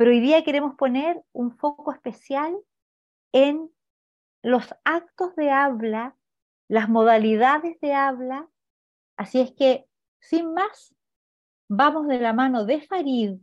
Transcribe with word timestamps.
pero 0.00 0.12
hoy 0.12 0.20
día 0.20 0.42
queremos 0.44 0.76
poner 0.76 1.22
un 1.34 1.54
foco 1.58 1.92
especial 1.92 2.56
en 3.34 3.70
los 4.42 4.74
actos 4.82 5.36
de 5.36 5.50
habla, 5.50 6.16
las 6.68 6.88
modalidades 6.88 7.78
de 7.82 7.92
habla. 7.92 8.48
Así 9.18 9.42
es 9.42 9.52
que, 9.52 9.84
sin 10.18 10.54
más, 10.54 10.94
vamos 11.68 12.08
de 12.08 12.18
la 12.18 12.32
mano 12.32 12.64
de 12.64 12.80
Farid. 12.80 13.34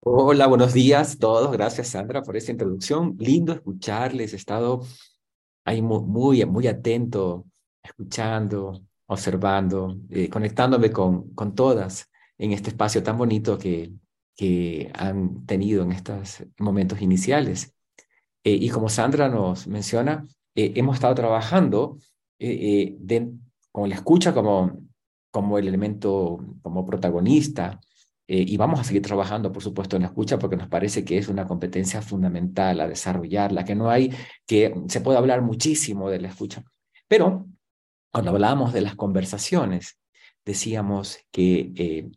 Hola, 0.00 0.46
buenos 0.46 0.72
días 0.72 1.16
a 1.16 1.18
todos. 1.18 1.52
Gracias, 1.52 1.88
Sandra, 1.88 2.22
por 2.22 2.38
esta 2.38 2.52
introducción. 2.52 3.14
Lindo 3.18 3.52
escucharles. 3.52 4.32
He 4.32 4.36
estado 4.36 4.80
ahí 5.66 5.82
muy, 5.82 6.46
muy, 6.46 6.68
atento, 6.68 7.44
escuchando, 7.82 8.80
observando, 9.04 9.98
eh, 10.08 10.30
conectándome 10.30 10.90
con, 10.90 11.34
con 11.34 11.54
todas 11.54 12.10
en 12.38 12.52
este 12.52 12.70
espacio 12.70 13.02
tan 13.02 13.18
bonito 13.18 13.58
que, 13.58 13.92
que 14.36 14.90
han 14.94 15.46
tenido 15.46 15.82
en 15.82 15.92
estos 15.92 16.44
momentos 16.58 17.00
iniciales. 17.00 17.74
Eh, 18.44 18.58
y 18.60 18.68
como 18.68 18.88
Sandra 18.88 19.28
nos 19.28 19.66
menciona, 19.66 20.24
eh, 20.54 20.72
hemos 20.76 20.96
estado 20.96 21.14
trabajando 21.14 21.98
eh, 22.38 22.96
con 23.72 23.88
la 23.88 23.94
escucha 23.94 24.34
como, 24.34 24.78
como 25.30 25.58
el 25.58 25.66
elemento, 25.66 26.38
como 26.62 26.84
protagonista, 26.86 27.80
y 28.28 28.56
vamos 28.56 28.80
a 28.80 28.84
seguir 28.84 29.02
trabajando, 29.02 29.52
por 29.52 29.62
supuesto, 29.62 29.94
en 29.94 30.02
la 30.02 30.08
escucha 30.08 30.36
porque 30.36 30.56
nos 30.56 30.66
parece 30.66 31.04
que 31.04 31.16
es 31.16 31.28
una 31.28 31.46
competencia 31.46 32.02
fundamental 32.02 32.80
a 32.80 32.88
desarrollarla, 32.88 33.64
que 33.64 33.76
no 33.76 33.88
hay, 33.88 34.12
que 34.44 34.74
se 34.88 35.00
puede 35.00 35.16
hablar 35.16 35.42
muchísimo 35.42 36.10
de 36.10 36.20
la 36.20 36.28
escucha. 36.28 36.64
Pero 37.06 37.46
cuando 38.10 38.32
hablábamos 38.32 38.72
de 38.72 38.80
las 38.80 38.96
conversaciones, 38.96 40.00
decíamos 40.44 41.20
que 41.30 42.10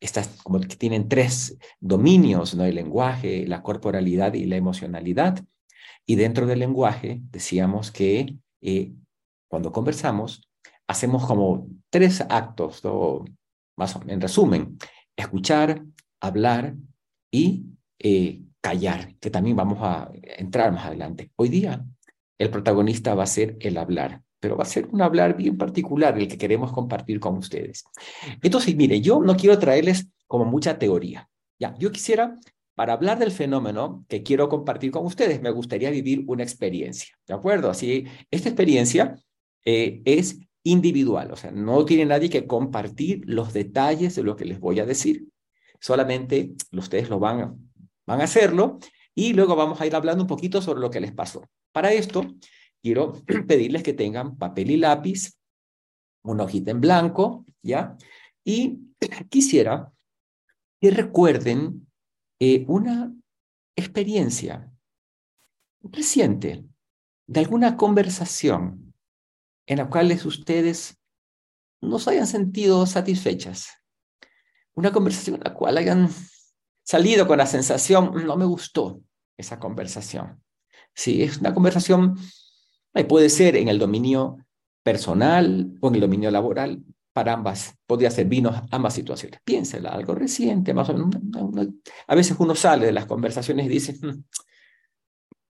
estas 0.00 0.28
como 0.42 0.60
que 0.60 0.76
tienen 0.76 1.08
tres 1.08 1.58
dominios, 1.80 2.54
¿no? 2.54 2.64
El 2.64 2.76
lenguaje, 2.76 3.46
la 3.46 3.62
corporalidad 3.62 4.34
y 4.34 4.44
la 4.44 4.56
emocionalidad. 4.56 5.44
Y 6.06 6.16
dentro 6.16 6.46
del 6.46 6.60
lenguaje 6.60 7.20
decíamos 7.30 7.90
que 7.90 8.36
eh, 8.60 8.92
cuando 9.48 9.72
conversamos 9.72 10.48
hacemos 10.86 11.26
como 11.26 11.68
tres 11.90 12.22
actos, 12.28 12.82
más 13.76 13.96
o, 13.96 14.02
en 14.06 14.20
resumen, 14.20 14.78
escuchar, 15.16 15.84
hablar 16.20 16.74
y 17.30 17.66
eh, 17.98 18.40
callar, 18.60 19.14
que 19.20 19.30
también 19.30 19.56
vamos 19.56 19.78
a 19.82 20.10
entrar 20.12 20.72
más 20.72 20.86
adelante. 20.86 21.30
Hoy 21.36 21.48
día 21.48 21.84
el 22.38 22.50
protagonista 22.50 23.14
va 23.14 23.24
a 23.24 23.26
ser 23.26 23.56
el 23.60 23.76
hablar, 23.76 24.22
pero 24.40 24.56
va 24.56 24.62
a 24.62 24.66
ser 24.66 24.88
un 24.90 25.02
hablar 25.02 25.36
bien 25.36 25.56
particular 25.56 26.18
el 26.18 26.28
que 26.28 26.38
queremos 26.38 26.72
compartir 26.72 27.20
con 27.20 27.36
ustedes. 27.36 27.84
Entonces, 28.42 28.76
mire, 28.76 29.00
yo 29.00 29.20
no 29.20 29.36
quiero 29.36 29.58
traerles 29.58 30.08
como 30.26 30.44
mucha 30.44 30.78
teoría. 30.78 31.28
Ya, 31.58 31.74
yo 31.78 31.90
quisiera 31.90 32.36
para 32.78 32.92
hablar 32.92 33.18
del 33.18 33.32
fenómeno 33.32 34.04
que 34.08 34.22
quiero 34.22 34.48
compartir 34.48 34.92
con 34.92 35.04
ustedes, 35.04 35.42
me 35.42 35.50
gustaría 35.50 35.90
vivir 35.90 36.22
una 36.28 36.44
experiencia, 36.44 37.18
¿de 37.26 37.34
acuerdo? 37.34 37.70
Así, 37.70 38.04
esta 38.30 38.50
experiencia 38.50 39.16
eh, 39.64 40.00
es 40.04 40.38
individual, 40.62 41.32
o 41.32 41.36
sea, 41.36 41.50
no 41.50 41.84
tiene 41.84 42.04
nadie 42.04 42.30
que 42.30 42.46
compartir 42.46 43.22
los 43.26 43.52
detalles 43.52 44.14
de 44.14 44.22
lo 44.22 44.36
que 44.36 44.44
les 44.44 44.60
voy 44.60 44.78
a 44.78 44.86
decir. 44.86 45.26
Solamente 45.80 46.52
ustedes 46.70 47.08
lo 47.10 47.18
van 47.18 47.72
van 48.06 48.20
a 48.20 48.24
hacerlo 48.24 48.78
y 49.12 49.32
luego 49.32 49.56
vamos 49.56 49.80
a 49.80 49.86
ir 49.86 49.96
hablando 49.96 50.22
un 50.22 50.28
poquito 50.28 50.62
sobre 50.62 50.80
lo 50.80 50.90
que 50.90 51.00
les 51.00 51.10
pasó. 51.10 51.42
Para 51.72 51.92
esto, 51.92 52.24
quiero 52.82 53.12
pedirles 53.48 53.82
que 53.82 53.92
tengan 53.92 54.36
papel 54.36 54.70
y 54.70 54.76
lápiz, 54.76 55.32
una 56.22 56.44
hojita 56.44 56.70
en 56.70 56.80
blanco, 56.80 57.44
¿ya? 57.62 57.96
Y 58.44 58.80
quisiera 59.30 59.92
que 60.80 60.90
recuerden 60.90 61.88
eh, 62.40 62.64
una 62.68 63.12
experiencia 63.76 64.72
reciente 65.82 66.64
de 67.26 67.40
alguna 67.40 67.76
conversación 67.76 68.94
en 69.66 69.78
la 69.78 69.88
cual 69.88 70.10
ustedes 70.24 70.98
no 71.80 71.98
se 71.98 72.10
hayan 72.10 72.26
sentido 72.26 72.86
satisfechas. 72.86 73.68
Una 74.74 74.92
conversación 74.92 75.36
en 75.36 75.42
la 75.44 75.54
cual 75.54 75.76
hayan 75.76 76.08
salido 76.82 77.26
con 77.26 77.38
la 77.38 77.46
sensación, 77.46 78.26
no 78.26 78.36
me 78.36 78.46
gustó 78.46 79.02
esa 79.36 79.58
conversación. 79.58 80.42
Sí, 80.94 81.22
es 81.22 81.38
una 81.38 81.52
conversación, 81.52 82.16
puede 83.04 83.28
ser 83.28 83.56
en 83.56 83.68
el 83.68 83.78
dominio 83.78 84.38
personal 84.82 85.76
o 85.80 85.88
en 85.88 85.94
el 85.94 86.00
dominio 86.00 86.30
laboral, 86.30 86.82
para 87.12 87.32
ambas, 87.32 87.76
podría 87.84 88.10
ser 88.12 88.26
vino 88.26 88.52
ambas 88.70 88.94
situaciones. 88.94 89.40
Piénsela, 89.44 89.90
algo 89.90 90.14
reciente, 90.14 90.72
más 90.72 90.88
o 90.88 90.94
menos. 90.94 91.68
a 92.06 92.14
veces 92.14 92.36
uno 92.38 92.54
sale 92.54 92.86
de 92.86 92.92
las 92.92 93.06
conversaciones 93.06 93.66
y 93.66 93.68
dice, 93.68 93.94
hmm, 93.94 94.22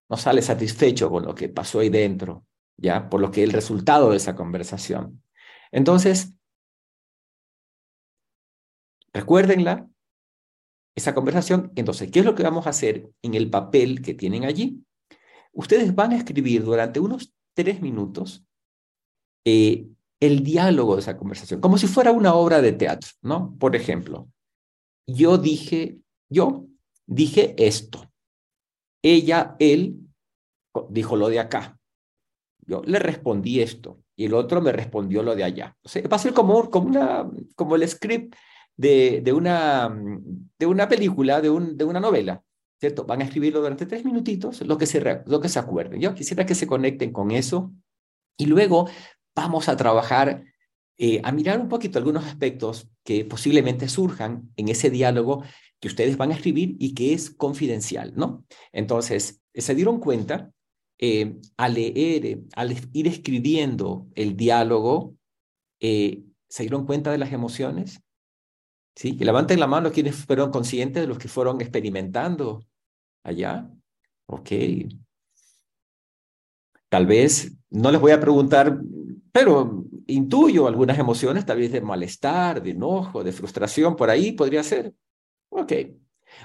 no 0.09 0.17
sale 0.17 0.41
satisfecho 0.41 1.11
con 1.11 1.27
lo 1.27 1.35
que 1.35 1.51
pasó 1.51 1.81
ahí 1.81 1.91
dentro, 1.91 2.47
¿ya? 2.79 3.11
Por 3.11 3.21
lo 3.21 3.31
que 3.31 3.43
el 3.43 3.53
resultado 3.53 4.11
de 4.11 4.17
esa 4.17 4.35
conversación. 4.35 5.23
Entonces, 5.71 6.33
recuérdenla, 9.13 9.87
esa 10.97 11.15
conversación. 11.15 11.73
Entonces, 11.77 12.11
¿qué 12.11 12.21
es 12.21 12.25
lo 12.25 12.35
que 12.35 12.43
vamos 12.43 12.67
a 12.67 12.71
hacer 12.71 13.11
en 13.23 13.35
el 13.35 13.51
papel 13.51 14.03
que 14.03 14.15
tienen 14.15 14.45
allí? 14.45 14.83
Ustedes 15.53 15.95
van 15.95 16.13
a 16.13 16.17
escribir 16.17 16.65
durante 16.65 17.01
unos 17.01 17.35
tres 17.59 17.83
minutos 17.83 18.47
eh, 19.45 19.89
el 20.21 20.45
diálogo 20.45 20.95
de 20.95 21.01
esa 21.01 21.17
conversación, 21.17 21.61
como 21.61 21.77
si 21.77 21.89
fuera 21.89 22.13
una 22.13 22.35
obra 22.35 22.63
de 22.63 22.73
teatro, 22.73 23.11
¿no? 23.21 23.57
Por 23.59 23.75
ejemplo, 23.75 24.29
yo 25.09 25.39
dije, 25.39 25.99
yo 26.31 26.67
dije 27.05 27.57
esto. 27.59 28.09
Ella, 29.03 29.57
él, 29.59 29.97
dijo 30.89 31.17
lo 31.17 31.29
de 31.29 31.41
acá. 31.41 31.77
Yo 32.65 32.81
le 32.85 33.01
respondí 33.01 33.61
esto 33.61 34.05
y 34.15 34.27
el 34.27 34.35
otro 34.35 34.61
me 34.61 34.71
respondió 34.71 35.25
lo 35.25 35.35
de 35.35 35.43
allá. 35.43 35.77
O 35.83 35.89
sea, 35.89 36.07
va 36.07 36.15
a 36.15 36.21
ser 36.21 36.33
como, 36.33 36.71
como, 36.71 36.87
una, 36.87 37.29
como 37.57 37.75
el 37.75 37.89
script 37.89 38.37
de, 38.77 39.21
de, 39.21 39.33
una, 39.33 40.01
de 40.59 40.67
una 40.67 40.89
película, 40.89 41.41
de, 41.41 41.51
un, 41.51 41.77
de 41.77 41.85
una 41.85 41.99
novela, 41.99 42.41
¿cierto? 42.79 43.05
Van 43.05 43.21
a 43.21 43.25
escribirlo 43.25 43.61
durante 43.61 43.87
tres 43.87 44.05
minutitos, 44.05 44.61
lo 44.63 44.79
que 44.79 44.87
se, 44.87 45.23
lo 45.27 45.41
que 45.41 45.49
se 45.49 45.59
acuerden. 45.59 46.01
Yo 46.01 46.15
quisiera 46.15 46.47
que 46.47 46.55
se 46.55 46.67
conecten 46.67 47.13
con 47.13 47.31
eso 47.31 47.73
y 48.37 48.47
luego 48.47 48.89
vamos 49.35 49.69
a 49.69 49.77
trabajar, 49.77 50.45
eh, 50.97 51.21
a 51.25 51.33
mirar 51.33 51.61
un 51.61 51.69
poquito 51.69 51.99
algunos 51.99 52.25
aspectos 52.25 52.89
que 53.05 53.25
posiblemente 53.25 53.89
surjan 53.89 54.51
en 54.57 54.69
ese 54.69 54.91
diálogo 54.91 55.43
que 55.81 55.89
ustedes 55.89 56.17
van 56.17 56.31
a 56.31 56.35
escribir 56.35 56.77
y 56.79 56.95
que 56.95 57.13
es 57.13 57.31
confidencial, 57.31 58.13
¿no? 58.17 58.45
Entonces, 58.73 59.41
se 59.55 59.75
dieron 59.75 60.01
cuenta 60.01 60.51
eh, 60.99 61.37
al 61.57 61.75
leer, 61.75 62.41
al 62.57 62.77
ir 62.93 63.07
escribiendo 63.07 64.09
el 64.15 64.37
diálogo, 64.37 65.15
eh, 65.81 66.25
se 66.49 66.65
dieron 66.65 66.87
cuenta 66.87 67.13
de 67.13 67.19
las 67.19 67.33
emociones, 67.33 68.03
¿sí? 68.97 69.17
Que 69.17 69.25
levanten 69.25 69.61
la 69.61 69.69
mano 69.69 69.93
quienes 69.93 70.17
fueron 70.17 70.51
conscientes 70.51 71.03
de 71.03 71.07
los 71.07 71.19
que 71.19 71.29
fueron 71.29 71.61
experimentando 71.61 72.68
allá. 73.23 73.69
Ok. 74.27 74.51
Tal 76.89 77.07
vez 77.07 77.53
no 77.71 77.91
les 77.91 78.01
voy 78.01 78.13
a 78.13 78.21
preguntar 78.21 78.79
pero 79.39 79.85
intuyo 80.09 80.67
algunas 80.67 80.99
emociones, 80.99 81.47
tal 81.47 81.59
vez 81.59 81.71
de 81.71 81.81
malestar, 81.81 82.61
de 82.61 82.71
enojo, 82.71 83.23
de 83.23 83.31
frustración, 83.31 83.95
por 83.95 84.11
ahí 84.11 84.33
podría 84.33 84.65
ser. 84.65 84.93
Ok. 85.49 85.73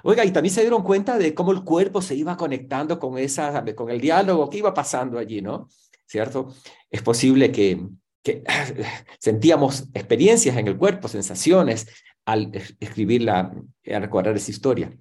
Oiga, 0.04 0.24
y 0.24 0.32
también 0.32 0.54
se 0.54 0.62
dieron 0.62 0.84
cuenta 0.84 1.18
de 1.18 1.34
cómo 1.34 1.52
el 1.52 1.64
cuerpo 1.64 2.04
se 2.04 2.14
iba 2.14 2.38
conectando 2.38 3.00
con, 3.00 3.18
esa, 3.18 3.64
con 3.74 3.90
el 3.90 4.00
diálogo, 4.00 4.48
qué 4.48 4.60
iba 4.60 4.76
pasando 4.76 5.18
allí, 5.18 5.42
¿no? 5.42 5.70
¿Cierto? 6.06 6.54
Es 6.90 7.02
posible 7.02 7.52
que, 7.52 7.84
que 8.22 8.44
sentíamos 9.20 9.90
experiencias 9.96 10.56
en 10.56 10.68
el 10.68 10.78
cuerpo, 10.78 11.08
sensaciones, 11.08 11.88
al 12.26 12.52
escribirla, 12.80 13.54
al 13.92 14.02
recordar 14.02 14.36
esa 14.36 14.52
historia. 14.52 14.96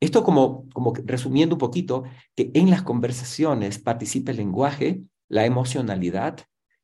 Esto 0.00 0.22
como, 0.22 0.68
como 0.70 0.92
resumiendo 1.04 1.56
un 1.56 1.60
poquito, 1.60 2.04
que 2.36 2.50
en 2.54 2.70
las 2.70 2.82
conversaciones 2.82 3.78
participa 3.78 4.30
el 4.30 4.36
lenguaje, 4.36 5.02
la 5.28 5.44
emocionalidad, 5.44 6.38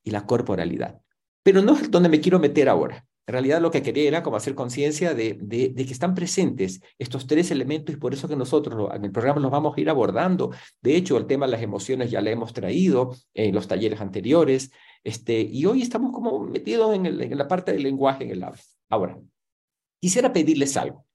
y 0.04 0.10
la 0.10 0.26
corporalidad. 0.26 1.00
Pero 1.42 1.62
no 1.62 1.74
es 1.74 1.90
donde 1.90 2.08
me 2.08 2.20
quiero 2.20 2.38
meter 2.38 2.68
ahora. 2.68 3.04
En 3.26 3.32
realidad 3.32 3.62
lo 3.62 3.70
que 3.70 3.82
quería 3.82 4.06
era 4.06 4.22
como 4.22 4.36
hacer 4.36 4.54
conciencia 4.54 5.14
de, 5.14 5.38
de, 5.40 5.74
que 5.74 5.92
están 5.92 6.14
presentes 6.14 6.82
estos 6.98 7.26
tres 7.26 7.50
elementos 7.50 7.94
y 7.94 7.98
por 7.98 8.12
eso 8.12 8.28
que 8.28 8.36
nosotros 8.36 8.90
en 8.94 9.02
el 9.02 9.12
programa 9.12 9.40
los 9.40 9.50
vamos 9.50 9.74
a 9.76 9.80
ir 9.80 9.88
abordando. 9.88 10.50
De 10.82 10.94
hecho, 10.94 11.16
el 11.16 11.26
tema 11.26 11.46
de 11.46 11.52
las 11.52 11.62
emociones 11.62 12.10
ya 12.10 12.20
lo 12.20 12.28
hemos 12.28 12.52
traído 12.52 13.16
en 13.32 13.54
los 13.54 13.66
talleres 13.66 14.02
anteriores 14.02 14.70
este, 15.02 15.40
y 15.40 15.64
hoy 15.64 15.80
estamos 15.80 16.12
como 16.12 16.38
metidos 16.40 16.94
en, 16.94 17.06
en 17.06 17.38
la 17.38 17.48
parte 17.48 17.72
del 17.72 17.82
lenguaje 17.82 18.24
en 18.24 18.30
el 18.30 18.42
habla. 18.42 18.60
Ahora, 18.90 19.18
quisiera 19.98 20.30
pedirles 20.30 20.76
algo. 20.76 21.06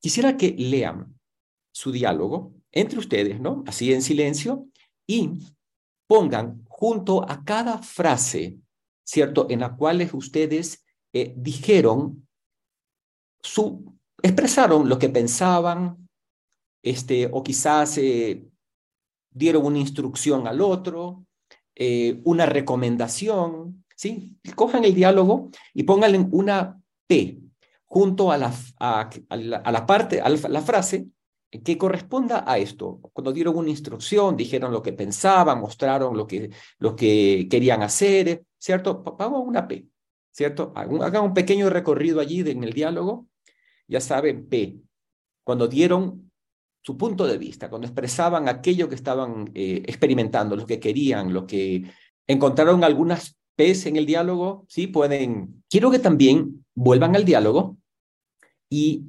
Quisiera 0.00 0.36
que 0.36 0.54
lean 0.58 1.14
su 1.72 1.92
diálogo 1.92 2.54
entre 2.72 2.98
ustedes, 2.98 3.40
¿no? 3.40 3.62
Así 3.66 3.92
en 3.92 4.02
silencio 4.02 4.66
y 5.06 5.30
pongan 6.06 6.64
junto 6.68 7.28
a 7.28 7.44
cada 7.44 7.78
frase, 7.78 8.58
¿cierto? 9.04 9.46
En 9.50 9.60
la 9.60 9.76
cual 9.76 10.08
ustedes 10.12 10.84
eh, 11.12 11.34
dijeron, 11.36 12.26
expresaron 14.22 14.88
lo 14.88 14.98
que 14.98 15.08
pensaban, 15.08 16.08
este, 16.82 17.28
o 17.30 17.42
quizás 17.42 17.98
eh, 17.98 18.44
dieron 19.30 19.66
una 19.66 19.78
instrucción 19.78 20.46
al 20.46 20.60
otro, 20.60 21.26
eh, 21.74 22.20
una 22.24 22.46
recomendación, 22.46 23.84
¿sí? 23.94 24.36
Cojan 24.54 24.84
el 24.84 24.94
diálogo 24.94 25.50
y 25.74 25.82
pónganle 25.82 26.26
una 26.30 26.80
P 27.06 27.38
junto 27.90 28.30
a 28.30 28.38
la, 28.38 28.54
a, 28.78 29.10
la, 29.36 29.84
parte, 29.84 30.20
a 30.20 30.28
la, 30.28 30.62
frase 30.62 31.08
que 31.50 31.76
corresponda 31.76 32.44
a 32.46 32.56
esto. 32.56 33.00
Cuando 33.12 33.32
dieron 33.32 33.56
una 33.56 33.68
instrucción, 33.68 34.36
dijeron 34.36 34.70
lo 34.70 34.80
que 34.80 34.92
pensaban, 34.92 35.60
mostraron 35.60 36.16
lo 36.16 36.24
que, 36.24 36.50
lo 36.78 36.94
que 36.94 37.48
querían 37.50 37.82
hacer, 37.82 38.44
¿cierto? 38.56 39.02
Vamos 39.02 39.42
una 39.44 39.66
P, 39.66 39.86
¿cierto? 40.30 40.72
Hagan 40.76 41.24
un 41.24 41.34
pequeño 41.34 41.68
recorrido 41.68 42.20
allí 42.20 42.48
en 42.48 42.62
el 42.62 42.72
diálogo. 42.72 43.26
Ya 43.88 44.00
saben, 44.00 44.48
P. 44.48 44.76
Cuando 45.42 45.66
dieron 45.66 46.30
su 46.82 46.96
punto 46.96 47.26
de 47.26 47.38
vista, 47.38 47.68
cuando 47.68 47.88
expresaban 47.88 48.48
aquello 48.48 48.88
que 48.88 48.94
estaban 48.94 49.50
eh, 49.52 49.82
experimentando, 49.84 50.54
lo 50.54 50.64
que 50.64 50.78
querían, 50.78 51.32
lo 51.34 51.44
que 51.44 51.90
encontraron 52.28 52.84
algunas 52.84 53.36
P's 53.56 53.86
en 53.86 53.96
el 53.96 54.06
diálogo, 54.06 54.64
sí, 54.68 54.86
pueden. 54.86 55.64
Quiero 55.68 55.90
que 55.90 55.98
también 55.98 56.59
vuelvan 56.74 57.16
al 57.16 57.24
diálogo 57.24 57.76
y 58.68 59.04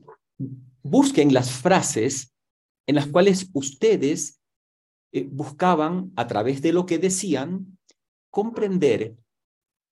busquen 0.83 1.33
las 1.33 1.51
frases 1.51 2.33
en 2.87 2.95
las 2.95 3.07
cuales 3.07 3.49
ustedes 3.53 4.41
eh, 5.13 5.27
buscaban, 5.29 6.11
a 6.15 6.27
través 6.27 6.61
de 6.61 6.73
lo 6.73 6.85
que 6.85 6.97
decían, 6.97 7.77
comprender 8.29 9.15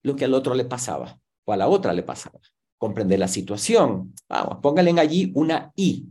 lo 0.04 0.16
que 0.16 0.25
al 0.25 0.33
otro 0.33 0.56
le 0.56 0.66
pasaba 0.66 1.19
o 1.45 1.54
a 1.54 1.57
la 1.57 1.68
otra 1.68 1.94
le 1.94 2.04
pasaba. 2.04 2.39
Comprender 2.77 3.19
la 3.19 3.27
situación. 3.27 4.13
Vamos, 4.30 4.60
pónganle 4.62 5.00
allí 5.00 5.31
una 5.36 5.71
I. 5.75 6.07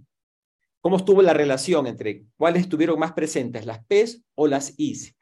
¿Cómo 0.81 0.99
estuvo 0.99 1.23
la 1.23 1.33
relación 1.33 1.87
entre 1.87 2.25
cuáles 2.37 2.63
estuvieron 2.63 2.99
más 2.99 3.13
presentes, 3.13 3.67
las 3.67 3.85
P's 3.87 4.23
o 4.35 4.47
las 4.47 4.75
I's? 4.77 5.15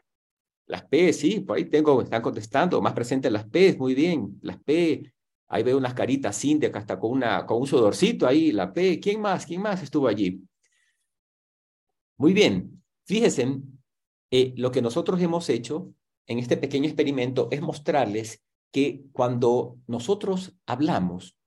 Las 0.67 0.85
P, 0.85 1.13
sí, 1.13 1.41
por 1.41 1.57
ahí 1.57 1.67
tengo, 1.67 2.03
están 2.03 2.21
contestando, 2.21 2.83
más 2.83 2.93
presentes 2.93 3.31
las 3.31 3.49
P, 3.49 3.77
muy 3.79 3.95
bien, 3.95 4.39
las 4.43 4.61
P, 4.63 5.13
Ahí 5.49 5.63
veo 5.63 5.79
unas 5.79 5.95
caritas 5.95 6.41
que 6.41 6.71
hasta 6.75 6.99
con, 6.99 7.13
una, 7.13 7.47
con 7.47 7.61
un 7.61 7.67
sudorcito 7.67 8.27
ahí, 8.27 8.53
la 8.53 8.73
P. 8.73 8.99
¿Quién 8.99 9.21
más? 9.21 9.47
¿Quién 9.47 9.63
más 9.63 9.83
estuvo 9.83 10.09
allí? 10.09 10.43
Muy 12.17 12.33
bien. 12.33 12.83
Fíjense, 13.05 13.61
eh, 14.31 14.55
lo 14.57 14.73
que 14.73 14.83
nosotros 14.83 15.21
hemos 15.21 15.49
hecho 15.49 15.93
en 16.27 16.39
este 16.39 16.57
pequeño 16.57 16.87
experimento 16.87 17.49
es 17.53 17.61
mostrarles 17.61 18.43
que 18.73 19.05
cuando 19.13 19.79
nosotros 19.87 20.57
hablamos, 20.67 21.39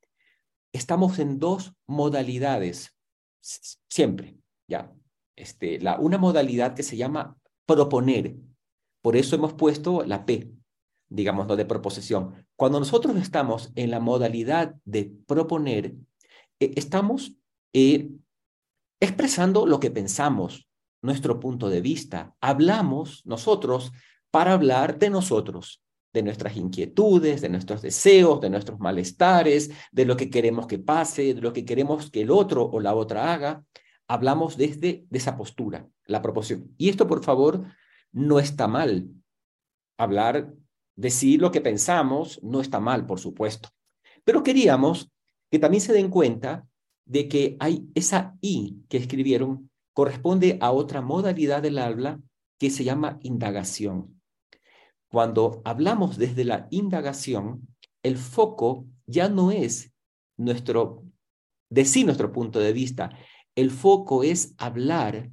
estamos 0.72 1.20
en 1.20 1.40
dos 1.40 1.74
modalidades, 1.86 2.96
siempre, 3.42 4.38
¿ya? 4.68 4.94
Este, 5.36 5.80
la, 5.80 6.00
una 6.00 6.18
modalidad 6.18 6.76
que 6.76 6.84
se 6.84 6.98
llama 6.98 7.38
proponer. 7.66 8.36
Por 9.02 9.16
eso 9.16 9.36
hemos 9.36 9.54
puesto 9.54 10.04
la 10.06 10.26
P, 10.26 10.52
digamos, 11.10 11.48
no 11.48 11.56
de 11.56 11.66
proposición. 11.66 12.46
Cuando 12.56 12.80
nosotros 12.80 13.18
estamos 13.18 13.72
en 13.76 13.92
la 13.92 14.00
modalidad 14.00 14.76
de 14.86 15.12
proponer, 15.26 15.96
eh, 16.60 16.74
estamos 16.76 17.34
eh, 17.74 18.10
expresando 19.00 19.66
lo 19.66 19.80
que 19.80 19.92
pensamos, 19.92 20.68
nuestro 21.02 21.40
punto 21.40 21.70
de 21.70 21.82
vista. 21.82 22.36
Hablamos 22.42 23.26
nosotros 23.26 23.92
para 24.32 24.54
hablar 24.54 25.00
de 25.00 25.10
nosotros, 25.10 25.82
de 26.14 26.24
nuestras 26.24 26.58
inquietudes, 26.58 27.42
de 27.42 27.50
nuestros 27.50 27.82
deseos, 27.82 28.42
de 28.42 28.50
nuestros 28.50 28.80
malestares, 28.80 29.72
de 29.92 30.06
lo 30.06 30.18
que 30.18 30.30
queremos 30.30 30.68
que 30.68 30.80
pase, 30.80 31.34
de 31.34 31.42
lo 31.42 31.54
que 31.54 31.66
queremos 31.66 32.12
que 32.12 32.22
el 32.22 32.32
otro 32.32 32.66
o 32.66 32.80
la 32.80 32.94
otra 32.94 33.34
haga. 33.34 33.64
Hablamos 34.08 34.58
desde 34.58 35.06
de 35.10 35.18
esa 35.18 35.38
postura, 35.38 35.88
la 36.06 36.22
proposición. 36.22 36.74
Y 36.78 36.90
esto, 36.90 37.08
por 37.08 37.24
favor, 37.24 37.64
no 38.12 38.40
está 38.40 38.68
mal. 38.68 39.08
Hablar 39.98 40.54
Decir 41.00 41.40
lo 41.40 41.50
que 41.50 41.62
pensamos 41.62 42.44
no 42.44 42.60
está 42.60 42.82
mal, 42.82 43.06
por 43.06 43.22
supuesto, 43.22 43.70
pero 44.26 44.44
queríamos 44.44 45.10
que 45.50 45.58
también 45.58 45.80
se 45.80 45.94
den 45.94 46.10
cuenta 46.10 46.68
de 47.06 47.30
que 47.30 47.56
hay 47.62 47.88
esa 47.96 48.36
I 48.42 48.84
que 48.90 48.98
escribieron 48.98 49.72
corresponde 49.94 50.58
a 50.60 50.72
otra 50.72 51.02
modalidad 51.02 51.62
del 51.62 51.78
habla 51.78 52.20
que 52.60 52.70
se 52.70 52.84
llama 52.84 53.18
indagación. 53.24 54.22
Cuando 55.10 55.62
hablamos 55.64 56.18
desde 56.18 56.44
la 56.44 56.68
indagación, 56.70 57.70
el 58.04 58.18
foco 58.18 58.86
ya 59.08 59.30
no 59.30 59.52
es 59.52 59.94
nuestro 60.36 61.06
decir 61.70 62.06
nuestro 62.06 62.34
punto 62.34 62.60
de 62.60 62.74
vista, 62.74 63.18
el 63.56 63.72
foco 63.72 64.24
es 64.24 64.54
hablar 64.58 65.32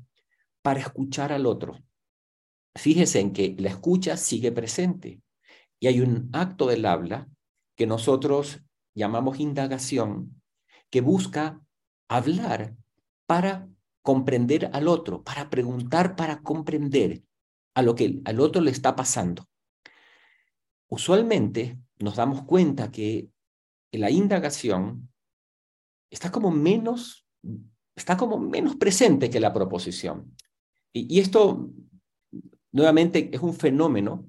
para 0.63 0.79
escuchar 0.79 1.33
al 1.33 1.45
otro. 1.45 1.77
Fíjese 2.77 3.19
en 3.19 3.33
que 3.33 3.57
la 3.59 3.71
escucha 3.71 4.17
sigue 4.17 4.53
presente. 4.53 5.23
Y 5.81 5.89
hay 5.89 6.01
un 6.01 6.31
acto 6.33 6.67
del 6.67 6.87
habla 6.87 7.29
que 7.77 7.87
nosotros 7.87 8.61
llamamos 8.95 9.39
indagación, 9.39 10.41
que 10.91 11.01
busca 11.01 11.61
hablar 12.09 12.75
para 13.27 13.69
comprender 14.03 14.71
al 14.73 14.89
otro, 14.89 15.23
para 15.23 15.51
preguntar, 15.51 16.17
para 16.17 16.43
comprender 16.43 17.23
a 17.75 17.83
lo 17.83 17.95
que 17.95 18.21
al 18.25 18.41
otro 18.41 18.63
le 18.63 18.71
está 18.71 18.97
pasando. 18.97 19.49
Usualmente 20.89 21.79
nos 21.99 22.17
damos 22.17 22.45
cuenta 22.45 22.91
que 22.91 23.29
la 23.93 24.11
indagación 24.11 25.11
está 26.11 26.31
como 26.31 26.51
menos, 26.51 27.27
está 27.95 28.17
como 28.17 28.39
menos 28.39 28.77
presente 28.77 29.29
que 29.29 29.41
la 29.41 29.53
proposición. 29.53 30.35
Y, 30.93 31.15
y 31.15 31.21
esto, 31.21 31.71
nuevamente, 32.73 33.31
es 33.33 33.43
un 33.43 33.55
fenómeno 33.55 34.27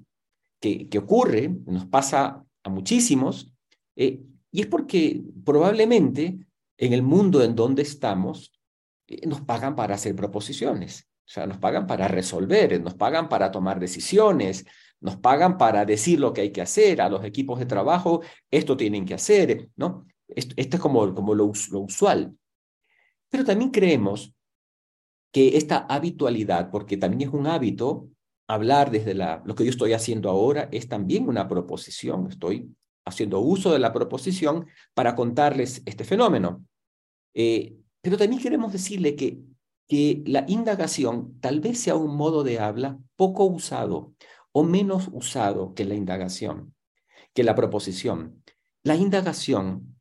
que, 0.60 0.98
ocurre, 0.98 1.56
nos 1.66 1.86
pasa 1.86 2.44
a 2.62 2.70
muchísimos, 2.70 3.52
eh, 3.96 4.22
y 4.50 4.60
es 4.60 4.66
porque 4.66 5.22
probablemente 5.44 6.38
en 6.76 6.92
el 6.92 7.02
mundo 7.02 7.42
en 7.42 7.54
donde 7.54 7.82
estamos 7.82 8.52
eh, 9.06 9.26
nos 9.26 9.40
pagan 9.42 9.76
para 9.76 9.94
hacer 9.94 10.14
proposiciones, 10.14 11.08
o 11.26 11.30
sea, 11.30 11.46
nos 11.46 11.58
pagan 11.58 11.86
para 11.86 12.08
resolver, 12.08 12.80
nos 12.80 12.94
pagan 12.94 13.28
para 13.28 13.50
tomar 13.50 13.78
decisiones, 13.78 14.64
nos 15.00 15.16
pagan 15.16 15.58
para 15.58 15.84
decir 15.84 16.18
lo 16.18 16.32
que 16.32 16.40
hay 16.40 16.50
que 16.50 16.62
hacer 16.62 17.00
a 17.00 17.08
los 17.08 17.24
equipos 17.24 17.58
de 17.58 17.66
trabajo, 17.66 18.22
esto 18.50 18.76
tienen 18.76 19.04
que 19.04 19.14
hacer, 19.14 19.68
¿no? 19.76 20.06
Esto, 20.26 20.54
es 20.56 20.68
como, 20.80 21.14
como 21.14 21.34
lo, 21.34 21.52
lo 21.70 21.80
usual. 21.80 22.36
Pero 23.28 23.44
también 23.44 23.70
creemos 23.70 24.34
que 25.32 25.56
esta 25.56 25.78
habitualidad, 25.88 26.70
porque 26.70 26.96
también 26.96 27.28
es 27.28 27.34
un 27.34 27.46
hábito, 27.46 28.08
hablar 28.48 28.90
desde 28.90 29.14
la, 29.14 29.42
lo 29.44 29.54
que 29.54 29.64
yo 29.64 29.70
estoy 29.70 29.92
haciendo 29.92 30.30
ahora 30.30 30.68
es 30.72 30.88
también 30.88 31.28
una 31.28 31.46
proposición. 31.46 32.26
Estoy 32.28 32.74
haciendo 33.04 33.40
uso 33.40 33.72
de 33.72 33.78
la 33.78 33.92
proposición 33.92 34.66
para 34.94 35.14
contarles 35.14 35.82
este 35.84 36.04
fenómeno. 36.04 36.64
Eh, 37.34 37.76
pero 38.00 38.16
también 38.16 38.42
queremos 38.42 38.72
decirle 38.72 39.14
que, 39.14 39.38
que 39.86 40.22
la 40.26 40.44
indagación 40.48 41.38
tal 41.40 41.60
vez 41.60 41.78
sea 41.80 41.94
un 41.94 42.16
modo 42.16 42.42
de 42.42 42.58
habla 42.58 42.98
poco 43.16 43.44
usado 43.44 44.14
o 44.52 44.64
menos 44.64 45.08
usado 45.12 45.74
que 45.74 45.84
la 45.84 45.94
indagación, 45.94 46.74
que 47.34 47.44
la 47.44 47.54
proposición. 47.54 48.42
La 48.82 48.96
indagación 48.96 50.00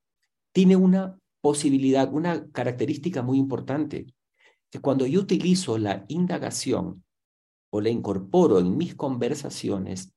tiene 0.54 0.78
una 0.78 1.20
posibilidad, 1.42 2.12
una 2.12 2.50
característica 2.52 3.22
muy 3.22 3.38
importante, 3.38 4.08
que 4.70 4.80
cuando 4.80 5.06
yo 5.06 5.20
utilizo 5.20 5.78
la 5.78 6.06
indagación 6.08 7.04
o 7.70 7.82
la 7.82 7.90
incorporo 7.90 8.60
en 8.60 8.78
mis 8.78 8.96
conversaciones, 8.96 10.14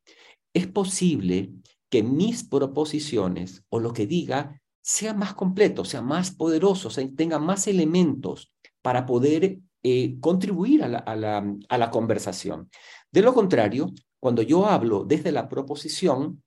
es 0.53 0.67
posible 0.67 1.53
que 1.89 2.03
mis 2.03 2.45
proposiciones 2.45 3.65
o 3.69 3.81
lo 3.81 3.93
que 3.93 4.07
diga 4.07 4.61
sea 4.83 5.15
más 5.15 5.35
completo, 5.35 5.85
sea 5.85 6.03
más 6.03 6.31
poderoso, 6.31 6.91
sea, 6.91 7.07
tenga 7.17 7.39
más 7.39 7.67
elementos 7.67 8.53
para 8.83 9.07
poder 9.07 9.59
eh, 9.83 10.19
contribuir 10.21 10.83
a, 10.85 10.89
la, 10.89 11.55
a 11.69 11.79
la 11.79 11.91
conversación. 11.91 12.71
De 13.13 13.23
lo 13.23 13.35
contrario, 13.35 13.93
cuando 14.21 14.43
yo 14.43 14.67
hablo 14.67 15.05
desde 15.05 15.33
la 15.33 15.49
proposición, 15.49 16.43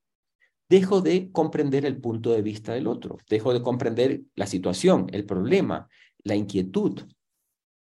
dejo 0.68 1.00
de 1.00 1.30
comprender 1.30 1.84
el 1.84 2.00
punto 2.00 2.30
de 2.32 2.42
vista 2.42 2.72
del 2.72 2.86
otro, 2.86 3.18
dejo 3.28 3.52
de 3.52 3.62
comprender 3.62 4.22
la 4.34 4.46
situación, 4.46 5.06
el 5.12 5.26
problema, 5.26 5.88
la 6.22 6.34
inquietud. 6.34 7.02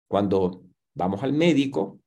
Cuando 0.07 0.63
vamos 0.93 1.23
al 1.23 1.33
médico, 1.33 1.99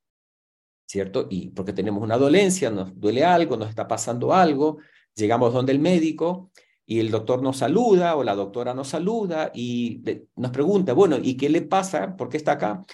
¿cierto? 0.89 1.27
Y 1.31 1.51
porque 1.51 1.73
tenemos 1.73 2.03
una 2.03 2.17
dolencia, 2.17 2.71
nos 2.71 2.99
duele 2.99 3.23
algo, 3.25 3.57
nos 3.57 3.69
está 3.69 3.87
pasando 3.87 4.33
algo, 4.33 4.79
llegamos 5.15 5.53
donde 5.53 5.73
el 5.73 5.79
médico 5.79 6.51
y 6.87 6.99
el 7.01 7.11
doctor 7.11 7.43
nos 7.43 7.59
saluda 7.59 8.17
o 8.17 8.25
la 8.25 8.35
doctora 8.35 8.73
nos 8.73 8.89
saluda 8.89 9.53
y 9.55 10.03
nos 10.37 10.51
pregunta, 10.51 10.95
bueno, 10.95 11.19
¿y 11.23 11.37
qué 11.37 11.51
le 11.51 11.61
pasa? 11.61 12.17
¿Por 12.17 12.31
qué 12.31 12.39
está 12.39 12.53
acá? 12.53 12.85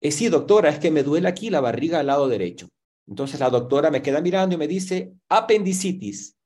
Eh, 0.00 0.10
sí, 0.10 0.28
doctora, 0.28 0.68
es 0.68 0.80
que 0.80 0.90
me 0.90 1.04
duele 1.04 1.28
aquí 1.28 1.48
la 1.48 1.60
barriga 1.60 2.00
al 2.00 2.08
lado 2.08 2.28
derecho. 2.28 2.68
Entonces 3.06 3.38
la 3.38 3.50
doctora 3.50 3.90
me 3.90 4.02
queda 4.02 4.20
mirando 4.20 4.56
y 4.56 4.58
me 4.58 4.66
dice, 4.66 5.12
apendicitis. 5.28 6.36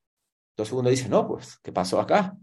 Entonces 0.53 0.75
uno 0.75 0.91
dice, 0.91 1.09
no, 1.09 1.27
pues, 1.27 1.59
¿qué 1.63 1.73
pasó 1.73 2.01
acá? 2.01 2.37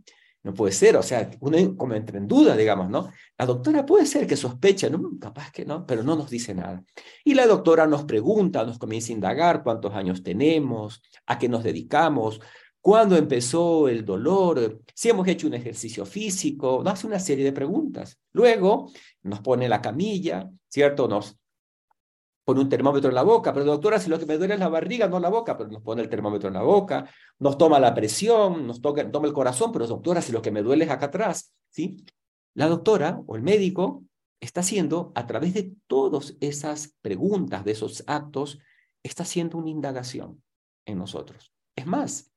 No 0.45 0.53
puede 0.53 0.71
ser, 0.73 0.95
o 0.95 1.01
sea, 1.01 1.27
uno 1.39 1.75
como 1.75 1.95
entra 1.95 2.19
en 2.19 2.27
duda, 2.27 2.55
digamos, 2.55 2.87
¿no? 2.87 3.11
La 3.35 3.47
doctora 3.47 3.83
puede 3.83 4.05
ser 4.05 4.27
que 4.27 4.37
sospecha, 4.37 4.87
¿no? 4.91 5.17
Capaz 5.19 5.51
que 5.51 5.65
no, 5.65 5.87
pero 5.87 6.03
no 6.03 6.15
nos 6.15 6.29
dice 6.29 6.53
nada. 6.53 6.83
Y 7.23 7.33
la 7.33 7.47
doctora 7.47 7.87
nos 7.87 8.03
pregunta, 8.05 8.63
nos 8.63 8.77
comienza 8.77 9.11
a 9.11 9.15
indagar 9.15 9.63
cuántos 9.63 9.95
años 9.95 10.21
tenemos, 10.21 11.01
a 11.25 11.39
qué 11.39 11.49
nos 11.49 11.63
dedicamos, 11.63 12.39
cuándo 12.79 13.17
empezó 13.17 13.89
el 13.89 14.05
dolor, 14.05 14.83
si 14.93 15.09
hemos 15.09 15.27
hecho 15.27 15.47
un 15.47 15.55
ejercicio 15.55 16.05
físico, 16.05 16.83
nos 16.83 16.93
hace 16.93 17.07
una 17.07 17.19
serie 17.19 17.43
de 17.43 17.51
preguntas. 17.51 18.19
Luego 18.31 18.91
nos 19.23 19.39
pone 19.39 19.67
la 19.67 19.81
camilla, 19.81 20.47
¿cierto? 20.67 21.07
Nos 21.07 21.39
pone 22.45 22.61
un 22.61 22.69
termómetro 22.69 23.09
en 23.09 23.15
la 23.15 23.23
boca, 23.23 23.51
pero 23.51 23.65
doctora, 23.65 23.99
si 23.99 24.09
lo 24.09 24.19
que 24.19 24.27
me 24.27 24.37
duele 24.37 24.53
es 24.53 24.59
la 24.59 24.69
barriga, 24.69 25.07
no 25.07 25.19
la 25.19 25.29
boca, 25.29 25.57
pero 25.57 25.69
nos 25.69 25.81
pone 25.81 26.03
el 26.03 26.09
termómetro 26.09 26.47
en 26.47 26.53
la 26.53 26.61
boca, 26.61 27.09
nos 27.39 27.57
toma 27.57 27.79
la 27.79 27.93
presión, 27.93 28.67
nos 28.67 28.79
toca, 28.79 29.11
toma 29.11 29.27
el 29.27 29.33
corazón, 29.33 29.71
pero 29.71 29.87
doctora, 29.87 30.21
si 30.21 30.31
lo 30.31 30.43
que 30.43 30.51
me 30.51 30.61
duele 30.61 30.85
es 30.85 30.91
acá 30.91 31.07
atrás, 31.07 31.51
¿sí? 31.69 31.97
La 32.53 32.67
doctora 32.67 33.19
o 33.25 33.35
el 33.35 33.41
médico 33.41 34.03
está 34.39 34.61
haciendo, 34.61 35.11
a 35.15 35.25
través 35.25 35.55
de 35.55 35.73
todas 35.87 36.37
esas 36.39 36.95
preguntas, 37.01 37.65
de 37.65 37.71
esos 37.71 38.03
actos, 38.05 38.59
está 39.01 39.23
haciendo 39.23 39.57
una 39.57 39.71
indagación 39.71 40.43
en 40.85 40.99
nosotros. 40.99 41.51
Es 41.75 41.87
más, 41.87 42.31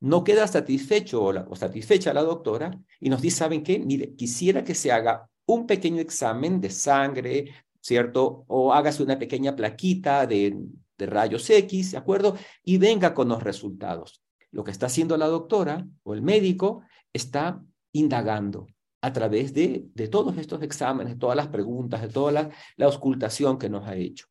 no 0.00 0.24
queda 0.24 0.48
satisfecho 0.48 1.22
o, 1.22 1.50
o 1.50 1.56
satisfecha 1.56 2.12
la 2.12 2.24
doctora 2.24 2.76
y 3.00 3.10
nos 3.10 3.22
dice, 3.22 3.38
¿saben 3.38 3.62
qué? 3.62 3.78
Mire, 3.78 4.14
quisiera 4.14 4.64
que 4.64 4.74
se 4.74 4.90
haga 4.90 5.30
un 5.46 5.66
pequeño 5.66 6.00
examen 6.00 6.60
de 6.60 6.70
sangre, 6.70 7.54
¿cierto? 7.86 8.44
O 8.48 8.72
hágase 8.72 9.02
una 9.02 9.16
pequeña 9.16 9.54
plaquita 9.54 10.26
de, 10.26 10.58
de 10.98 11.06
rayos 11.06 11.48
X, 11.48 11.92
¿de 11.92 11.98
acuerdo? 11.98 12.36
Y 12.64 12.78
venga 12.78 13.14
con 13.14 13.28
los 13.28 13.42
resultados. 13.42 14.22
Lo 14.50 14.64
que 14.64 14.72
está 14.72 14.86
haciendo 14.86 15.16
la 15.16 15.28
doctora 15.28 15.86
o 16.02 16.14
el 16.14 16.22
médico 16.22 16.82
está 17.12 17.62
indagando 17.92 18.66
a 19.02 19.12
través 19.12 19.54
de, 19.54 19.86
de 19.94 20.08
todos 20.08 20.36
estos 20.36 20.62
exámenes, 20.62 21.16
todas 21.16 21.36
las 21.36 21.46
preguntas, 21.46 22.02
de 22.02 22.08
toda 22.08 22.32
la, 22.32 22.50
la 22.76 22.86
auscultación 22.86 23.56
que 23.56 23.68
nos 23.68 23.86
ha 23.86 23.94
hecho. 23.94 24.26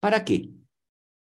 ¿Para 0.00 0.24
qué? 0.24 0.50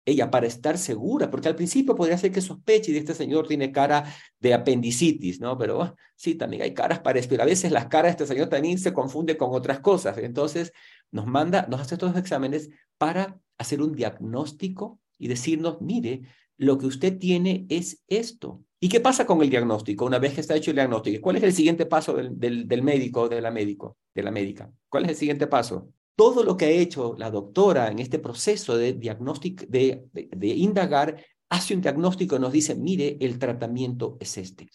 ella 0.05 0.29
para 0.29 0.47
estar 0.47 0.77
segura, 0.77 1.29
porque 1.31 1.47
al 1.47 1.55
principio 1.55 1.95
podría 1.95 2.17
ser 2.17 2.31
que 2.31 2.41
sospeche 2.41 2.91
y 2.91 2.97
este 2.97 3.13
señor 3.13 3.47
tiene 3.47 3.71
cara 3.71 4.03
de 4.39 4.53
apendicitis, 4.53 5.39
¿no? 5.39 5.57
Pero 5.57 5.81
ah, 5.81 5.95
sí, 6.15 6.35
también 6.35 6.63
hay 6.63 6.73
caras 6.73 6.99
para 6.99 7.19
esto, 7.19 7.41
a 7.41 7.45
veces 7.45 7.71
las 7.71 7.87
caras 7.87 8.17
de 8.17 8.23
este 8.23 8.33
señor 8.33 8.49
también 8.49 8.77
se 8.77 8.93
confunde 8.93 9.37
con 9.37 9.49
otras 9.53 9.79
cosas. 9.79 10.17
Entonces, 10.17 10.73
nos 11.13 11.25
manda, 11.25 11.65
nos 11.69 11.79
hace 11.79 11.95
estos 11.95 12.15
exámenes 12.17 12.69
para 12.97 13.39
hacer 13.57 13.81
un 13.81 13.93
diagnóstico 13.95 14.99
y 15.17 15.27
decirnos, 15.29 15.79
mire, 15.79 16.23
lo 16.57 16.77
que 16.77 16.87
usted 16.87 17.17
tiene 17.17 17.65
es 17.69 18.03
esto. 18.07 18.63
¿Y 18.79 18.89
qué 18.89 18.99
pasa 18.99 19.25
con 19.25 19.41
el 19.41 19.49
diagnóstico? 19.49 20.05
Una 20.05 20.19
vez 20.19 20.33
que 20.33 20.41
está 20.41 20.55
hecho 20.55 20.71
el 20.71 20.75
diagnóstico, 20.75 21.21
¿cuál 21.21 21.37
es 21.37 21.43
el 21.43 21.53
siguiente 21.53 21.85
paso 21.85 22.13
del, 22.15 22.37
del, 22.37 22.67
del 22.67 22.83
médico, 22.83 23.29
de 23.29 23.39
la 23.39 23.51
médico, 23.51 23.97
de 24.13 24.23
la 24.23 24.31
médica? 24.31 24.69
¿Cuál 24.89 25.05
es 25.05 25.11
el 25.11 25.15
siguiente 25.15 25.47
paso? 25.47 25.89
todo 26.15 26.43
lo 26.43 26.57
que 26.57 26.65
ha 26.65 26.69
hecho 26.69 27.15
la 27.17 27.31
doctora 27.31 27.89
en 27.89 27.99
este 27.99 28.19
proceso 28.19 28.77
de 28.77 28.93
diagnóstico, 28.93 29.65
de, 29.67 30.05
de, 30.13 30.47
indagar, 30.47 31.23
hace 31.49 31.75
un 31.75 31.81
diagnóstico 31.81 32.35
y 32.35 32.39
nos 32.39 32.53
dice, 32.53 32.75
mire, 32.75 33.17
el 33.19 33.39
tratamiento 33.39 34.17
es 34.19 34.37
este. 34.37 34.69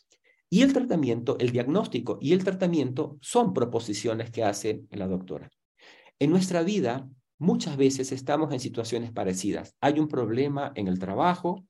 Y 0.51 0.63
el 0.63 0.73
tratamiento, 0.73 1.37
el 1.39 1.51
diagnóstico 1.51 2.19
y 2.21 2.33
el 2.33 2.43
tratamiento 2.43 3.19
son 3.21 3.53
proposiciones 3.53 4.31
que 4.31 4.45
hace 4.45 4.83
la 4.91 5.07
doctora. 5.07 5.51
En 6.19 6.31
nuestra 6.31 6.63
vida, 6.63 7.09
muchas 7.39 7.77
veces 7.77 8.13
estamos 8.13 8.53
en 8.53 8.61
situaciones 8.61 9.13
parecidas. 9.13 9.77
Hay 9.81 10.01
un 10.01 10.09
problema 10.09 10.73
en 10.75 10.89
el 10.89 10.99
trabajo, 10.99 11.65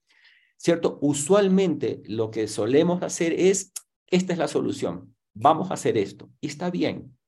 ¿cierto? 0.56 0.98
Usualmente 1.02 2.02
lo 2.06 2.30
que 2.30 2.48
solemos 2.48 3.02
hacer 3.02 3.32
es, 3.32 3.72
esta 4.06 4.32
es 4.32 4.38
la 4.38 4.48
solución, 4.48 5.14
vamos 5.34 5.70
a 5.70 5.74
hacer 5.74 5.98
esto. 5.98 6.30
Y 6.40 6.46
está 6.48 6.70
bien, 6.70 7.18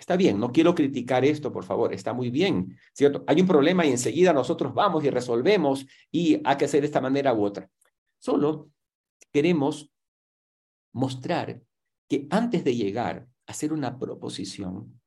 Está 0.00 0.16
bien, 0.16 0.40
no 0.40 0.50
quiero 0.50 0.74
criticar 0.74 1.26
esto, 1.26 1.52
por 1.52 1.62
favor, 1.62 1.92
está 1.92 2.14
muy 2.14 2.30
bien, 2.30 2.78
¿cierto? 2.94 3.22
Hay 3.26 3.38
un 3.38 3.46
problema 3.46 3.84
y 3.84 3.90
enseguida 3.90 4.32
nosotros 4.32 4.72
vamos 4.72 5.04
y 5.04 5.10
resolvemos 5.10 5.86
y 6.10 6.40
hay 6.42 6.56
que 6.56 6.64
hacer 6.64 6.80
de 6.80 6.86
esta 6.86 7.02
manera 7.02 7.34
u 7.34 7.44
otra. 7.44 7.68
Solo 8.18 8.70
queremos 9.30 9.92
mostrar 10.94 11.60
que 12.08 12.26
antes 12.30 12.64
de 12.64 12.74
llegar 12.74 13.28
a 13.46 13.52
hacer 13.52 13.74
una 13.74 13.98
proposición, 13.98 14.99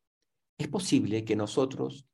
es 0.63 0.69
posible 0.69 1.23
que 1.23 1.35
nosotros 1.35 2.07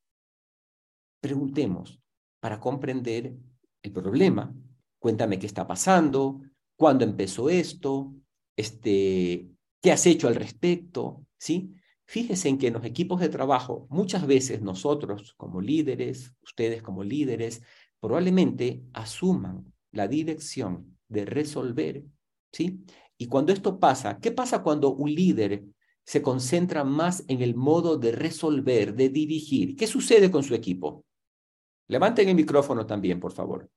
preguntemos 1.21 1.99
para 2.39 2.59
comprender 2.59 3.33
el 3.81 3.91
problema. 3.91 4.53
Cuéntame 4.99 5.39
qué 5.39 5.47
está 5.47 5.65
pasando, 5.65 6.41
cuándo 6.75 7.03
empezó 7.05 7.49
esto, 7.49 8.13
este, 8.55 9.49
qué 9.81 9.91
has 9.91 10.05
hecho 10.05 10.27
al 10.27 10.35
respecto, 10.35 11.25
¿sí? 11.37 11.73
Fíjese 12.05 12.49
en 12.49 12.57
que 12.57 12.67
en 12.67 12.73
los 12.73 12.85
equipos 12.85 13.19
de 13.19 13.29
trabajo, 13.29 13.87
muchas 13.89 14.25
veces 14.25 14.61
nosotros 14.61 15.33
como 15.37 15.61
líderes, 15.61 16.33
ustedes 16.41 16.81
como 16.81 17.03
líderes, 17.03 17.61
probablemente 17.99 18.81
asuman 18.93 19.71
la 19.91 20.07
dirección 20.07 20.97
de 21.07 21.25
resolver, 21.25 22.03
¿sí? 22.51 22.83
Y 23.17 23.27
cuando 23.27 23.53
esto 23.53 23.79
pasa, 23.79 24.19
¿qué 24.19 24.31
pasa 24.31 24.63
cuando 24.63 24.93
un 24.93 25.13
líder 25.13 25.65
se 26.09 26.23
concentra 26.23 26.83
más 26.83 27.23
en 27.27 27.43
el 27.43 27.53
modo 27.53 27.95
de 27.95 28.11
resolver, 28.11 28.95
de 28.95 29.09
dirigir? 29.09 29.75
¿Qué 29.75 29.85
sucede 29.85 30.31
con 30.31 30.41
su 30.41 30.55
equipo? 30.55 31.05
Levanten 31.87 32.27
el 32.27 32.33
micrófono 32.33 32.83
también, 32.87 33.19
por 33.19 33.31
favor. 33.31 33.69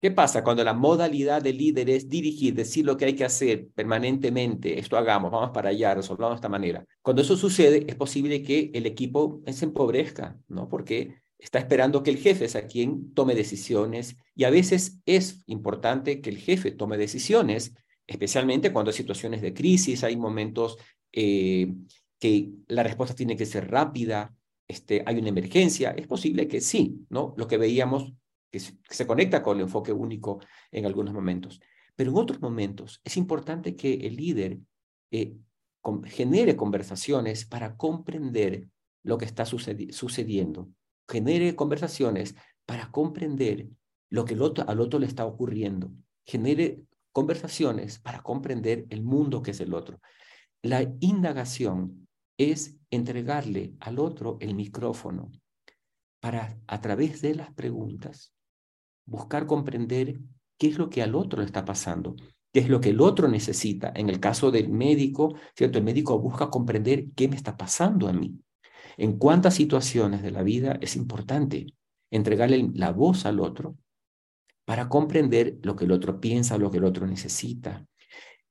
¿Qué 0.00 0.10
pasa 0.10 0.42
cuando 0.42 0.64
la 0.64 0.72
modalidad 0.72 1.42
del 1.42 1.58
líder 1.58 1.90
es 1.90 2.08
dirigir, 2.08 2.54
decir 2.54 2.86
lo 2.86 2.96
que 2.96 3.04
hay 3.04 3.14
que 3.14 3.26
hacer 3.26 3.68
permanentemente? 3.74 4.78
Esto 4.78 4.96
hagamos, 4.96 5.30
vamos 5.30 5.50
para 5.50 5.68
allá, 5.68 5.96
resolvamos 5.96 6.36
de 6.36 6.36
esta 6.36 6.48
manera. 6.48 6.86
Cuando 7.02 7.20
eso 7.20 7.36
sucede, 7.36 7.84
es 7.86 7.94
posible 7.94 8.42
que 8.42 8.70
el 8.72 8.86
equipo 8.86 9.42
se 9.52 9.66
empobrezca, 9.66 10.34
¿no? 10.48 10.66
Porque 10.70 11.20
está 11.38 11.58
esperando 11.58 12.02
que 12.02 12.10
el 12.10 12.16
jefe 12.16 12.48
sea 12.48 12.66
quien 12.66 13.12
tome 13.12 13.34
decisiones 13.34 14.16
y 14.34 14.44
a 14.44 14.50
veces 14.50 15.02
es 15.04 15.42
importante 15.44 16.22
que 16.22 16.30
el 16.30 16.38
jefe 16.38 16.70
tome 16.70 16.96
decisiones, 16.96 17.74
especialmente 18.06 18.72
cuando 18.72 18.90
hay 18.90 18.96
situaciones 18.96 19.42
de 19.42 19.54
crisis, 19.54 20.04
hay 20.04 20.16
momentos 20.16 20.76
eh, 21.12 21.72
que 22.18 22.50
la 22.68 22.82
respuesta 22.82 23.14
tiene 23.14 23.36
que 23.36 23.46
ser 23.46 23.70
rápida, 23.70 24.34
este, 24.68 25.02
hay 25.06 25.18
una 25.18 25.28
emergencia, 25.28 25.90
es 25.90 26.06
posible 26.06 26.48
que 26.48 26.60
sí, 26.60 27.04
¿no? 27.10 27.34
Lo 27.36 27.46
que 27.46 27.58
veíamos 27.58 28.12
que 28.50 28.60
se, 28.60 29.06
conecta 29.06 29.42
con 29.42 29.56
el 29.56 29.64
enfoque 29.64 29.92
único 29.92 30.40
en 30.70 30.84
algunos 30.84 31.14
momentos. 31.14 31.60
Pero 31.96 32.10
en 32.10 32.16
otros 32.18 32.40
momentos 32.40 33.00
es 33.02 33.16
importante 33.16 33.74
que 33.74 33.94
el 33.94 34.16
líder 34.16 34.58
eh, 35.10 35.34
genere 36.04 36.54
conversaciones 36.54 37.46
para 37.46 37.76
comprender 37.76 38.68
lo 39.02 39.18
que 39.18 39.24
está 39.24 39.44
sucediendo, 39.46 40.68
genere 41.08 41.56
conversaciones 41.56 42.34
para 42.66 42.90
comprender 42.90 43.68
lo 44.10 44.24
que 44.24 44.34
al 44.34 44.80
otro 44.80 44.98
le 45.00 45.06
está 45.06 45.24
ocurriendo, 45.24 45.90
genere 46.24 46.82
conversaciones 47.12 47.98
para 47.98 48.22
comprender 48.22 48.86
el 48.90 49.02
mundo 49.02 49.42
que 49.42 49.52
es 49.52 49.60
el 49.60 49.74
otro. 49.74 50.00
La 50.62 50.82
indagación 51.00 52.08
es 52.38 52.78
entregarle 52.90 53.74
al 53.80 53.98
otro 53.98 54.38
el 54.40 54.54
micrófono 54.54 55.30
para, 56.20 56.58
a 56.66 56.80
través 56.80 57.20
de 57.20 57.34
las 57.34 57.52
preguntas, 57.52 58.32
buscar 59.06 59.46
comprender 59.46 60.20
qué 60.58 60.68
es 60.68 60.78
lo 60.78 60.88
que 60.88 61.02
al 61.02 61.14
otro 61.14 61.40
le 61.40 61.46
está 61.46 61.64
pasando, 61.64 62.14
qué 62.52 62.60
es 62.60 62.68
lo 62.68 62.80
que 62.80 62.90
el 62.90 63.00
otro 63.00 63.28
necesita. 63.28 63.92
En 63.94 64.08
el 64.08 64.20
caso 64.20 64.50
del 64.50 64.68
médico, 64.68 65.34
¿cierto? 65.56 65.78
El 65.78 65.84
médico 65.84 66.18
busca 66.18 66.50
comprender 66.50 67.06
qué 67.16 67.28
me 67.28 67.36
está 67.36 67.56
pasando 67.56 68.08
a 68.08 68.12
mí. 68.12 68.38
En 68.96 69.18
cuántas 69.18 69.54
situaciones 69.54 70.22
de 70.22 70.30
la 70.30 70.42
vida 70.42 70.78
es 70.80 70.96
importante 70.96 71.66
entregarle 72.10 72.70
la 72.74 72.92
voz 72.92 73.26
al 73.26 73.40
otro 73.40 73.76
para 74.72 74.88
comprender 74.88 75.58
lo 75.64 75.76
que 75.76 75.84
el 75.84 75.92
otro 75.92 76.18
piensa, 76.18 76.56
lo 76.56 76.70
que 76.70 76.78
el 76.78 76.84
otro 76.84 77.06
necesita. 77.06 77.86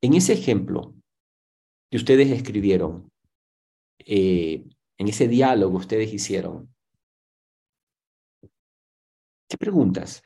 En 0.00 0.14
ese 0.14 0.34
ejemplo 0.34 0.94
que 1.90 1.96
ustedes 1.96 2.30
escribieron, 2.30 3.10
eh, 3.98 4.64
en 4.98 5.08
ese 5.08 5.26
diálogo 5.26 5.78
ustedes 5.78 6.14
hicieron, 6.14 6.72
¿qué 9.48 9.58
preguntas 9.58 10.22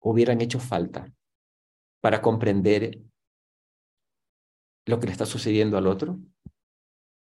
hubieran 0.00 0.40
hecho 0.42 0.60
falta 0.60 1.12
para 2.00 2.22
comprender 2.22 3.02
lo 4.86 5.00
que 5.00 5.06
le 5.06 5.12
está 5.12 5.26
sucediendo 5.26 5.76
al 5.76 5.88
otro? 5.88 6.20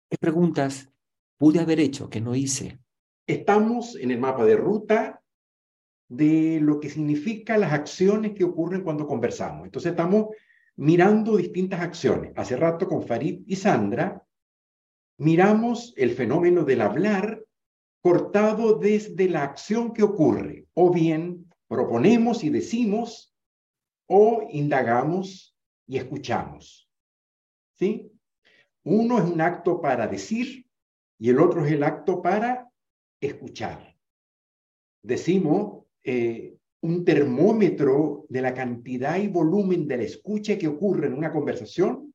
¿Qué 0.08 0.16
preguntas 0.18 0.90
pude 1.36 1.60
haber 1.60 1.80
hecho 1.80 2.08
que 2.08 2.22
no 2.22 2.34
hice? 2.34 2.80
Estamos 3.26 3.94
en 3.96 4.10
el 4.10 4.18
mapa 4.18 4.46
de 4.46 4.56
ruta 4.56 5.21
de 6.12 6.60
lo 6.60 6.78
que 6.78 6.90
significa 6.90 7.56
las 7.56 7.72
acciones 7.72 8.32
que 8.34 8.44
ocurren 8.44 8.82
cuando 8.82 9.06
conversamos. 9.06 9.64
Entonces 9.64 9.92
estamos 9.92 10.26
mirando 10.76 11.38
distintas 11.38 11.80
acciones. 11.80 12.32
Hace 12.36 12.56
rato 12.56 12.86
con 12.86 13.06
Farid 13.06 13.42
y 13.46 13.56
Sandra 13.56 14.22
miramos 15.18 15.94
el 15.96 16.10
fenómeno 16.10 16.64
del 16.64 16.82
hablar 16.82 17.42
cortado 18.02 18.74
desde 18.74 19.28
la 19.30 19.44
acción 19.44 19.94
que 19.94 20.02
ocurre, 20.02 20.66
o 20.74 20.92
bien 20.92 21.50
proponemos 21.66 22.44
y 22.44 22.50
decimos 22.50 23.34
o 24.06 24.46
indagamos 24.50 25.56
y 25.86 25.96
escuchamos. 25.96 26.90
¿Sí? 27.78 28.12
Uno 28.84 29.18
es 29.18 29.24
un 29.24 29.40
acto 29.40 29.80
para 29.80 30.06
decir 30.08 30.66
y 31.18 31.30
el 31.30 31.40
otro 31.40 31.64
es 31.64 31.72
el 31.72 31.84
acto 31.84 32.20
para 32.20 32.70
escuchar. 33.18 33.96
Decimos 35.02 35.81
eh, 36.04 36.54
un 36.82 37.04
termómetro 37.04 38.26
de 38.28 38.42
la 38.42 38.54
cantidad 38.54 39.16
y 39.18 39.28
volumen 39.28 39.86
de 39.86 39.98
la 39.98 40.02
escucha 40.02 40.58
que 40.58 40.68
ocurre 40.68 41.06
en 41.06 41.14
una 41.14 41.32
conversación, 41.32 42.12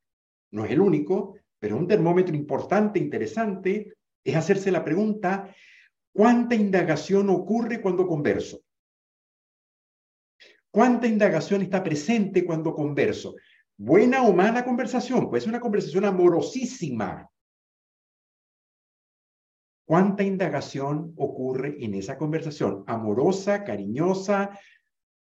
no 0.52 0.66
es 0.66 0.72
el 0.72 0.82
único, 0.82 1.36
pero 1.60 1.78
un 1.78 1.88
termómetro 1.88 2.36
importante, 2.36 3.00
interesante, 3.00 3.94
es 4.24 4.36
hacerse 4.36 4.72
la 4.72 4.84
pregunta, 4.84 5.54
¿cuánta 6.14 6.56
indagación 6.56 7.30
ocurre 7.30 7.82
cuando 7.82 8.06
converso? 8.06 8.62
¿Cuánta 10.70 11.08
indagación 11.08 11.62
está 11.62 11.82
presente 11.82 12.46
cuando 12.46 12.76
converso? 12.76 13.36
Buena 13.78 14.24
o 14.24 14.34
mala 14.34 14.66
conversación, 14.66 15.30
pues 15.30 15.44
es 15.44 15.50
una 15.50 15.62
conversación 15.62 16.06
amorosísima. 16.06 17.30
¿Cuánta 19.88 20.22
indagación 20.22 21.14
ocurre 21.16 21.78
en 21.80 21.94
esa 21.94 22.18
conversación? 22.18 22.84
Amorosa, 22.88 23.64
cariñosa, 23.64 24.60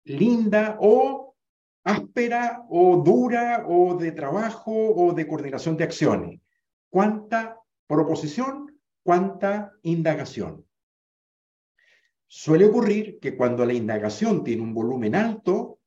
linda 0.05 0.75
o 0.81 1.35
áspera 1.83 2.65
o 2.67 2.97
dura 2.97 3.67
o 3.67 3.95
de 3.95 4.11
trabajo 4.11 4.71
o 4.73 5.13
de 5.13 5.27
coordinación 5.27 5.77
de 5.77 5.83
acciones. 5.83 6.41
¿Cuánta 6.89 7.59
proposición? 7.85 8.75
¿Cuánta 9.03 9.71
indagación? 9.83 10.65
Suele 12.25 12.65
ocurrir 12.65 13.19
que 13.19 13.37
cuando 13.37 13.63
la 13.67 13.73
indagación 13.73 14.43
tiene 14.43 14.63
un 14.63 14.73
volumen 14.73 15.13
alto, 15.13 15.79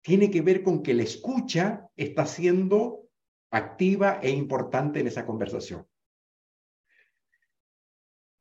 tiene 0.00 0.30
que 0.30 0.42
ver 0.42 0.62
con 0.62 0.80
que 0.80 0.94
la 0.94 1.02
escucha 1.02 1.88
está 1.96 2.24
siendo 2.24 3.08
activa 3.50 4.20
e 4.22 4.30
importante 4.30 5.00
en 5.00 5.08
esa 5.08 5.26
conversación. 5.26 5.89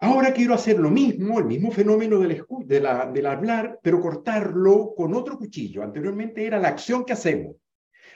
Ahora 0.01 0.31
quiero 0.31 0.53
hacer 0.53 0.79
lo 0.79 0.89
mismo, 0.89 1.39
el 1.39 1.45
mismo 1.45 1.71
fenómeno 1.71 2.19
del, 2.19 2.45
de 2.65 2.79
la, 2.79 3.31
hablar, 3.31 3.79
pero 3.83 3.99
cortarlo 3.99 4.93
con 4.95 5.13
otro 5.13 5.37
cuchillo. 5.37 5.83
Anteriormente 5.83 6.45
era 6.45 6.57
la 6.57 6.69
acción 6.69 7.03
que 7.03 7.13
hacemos. 7.13 7.57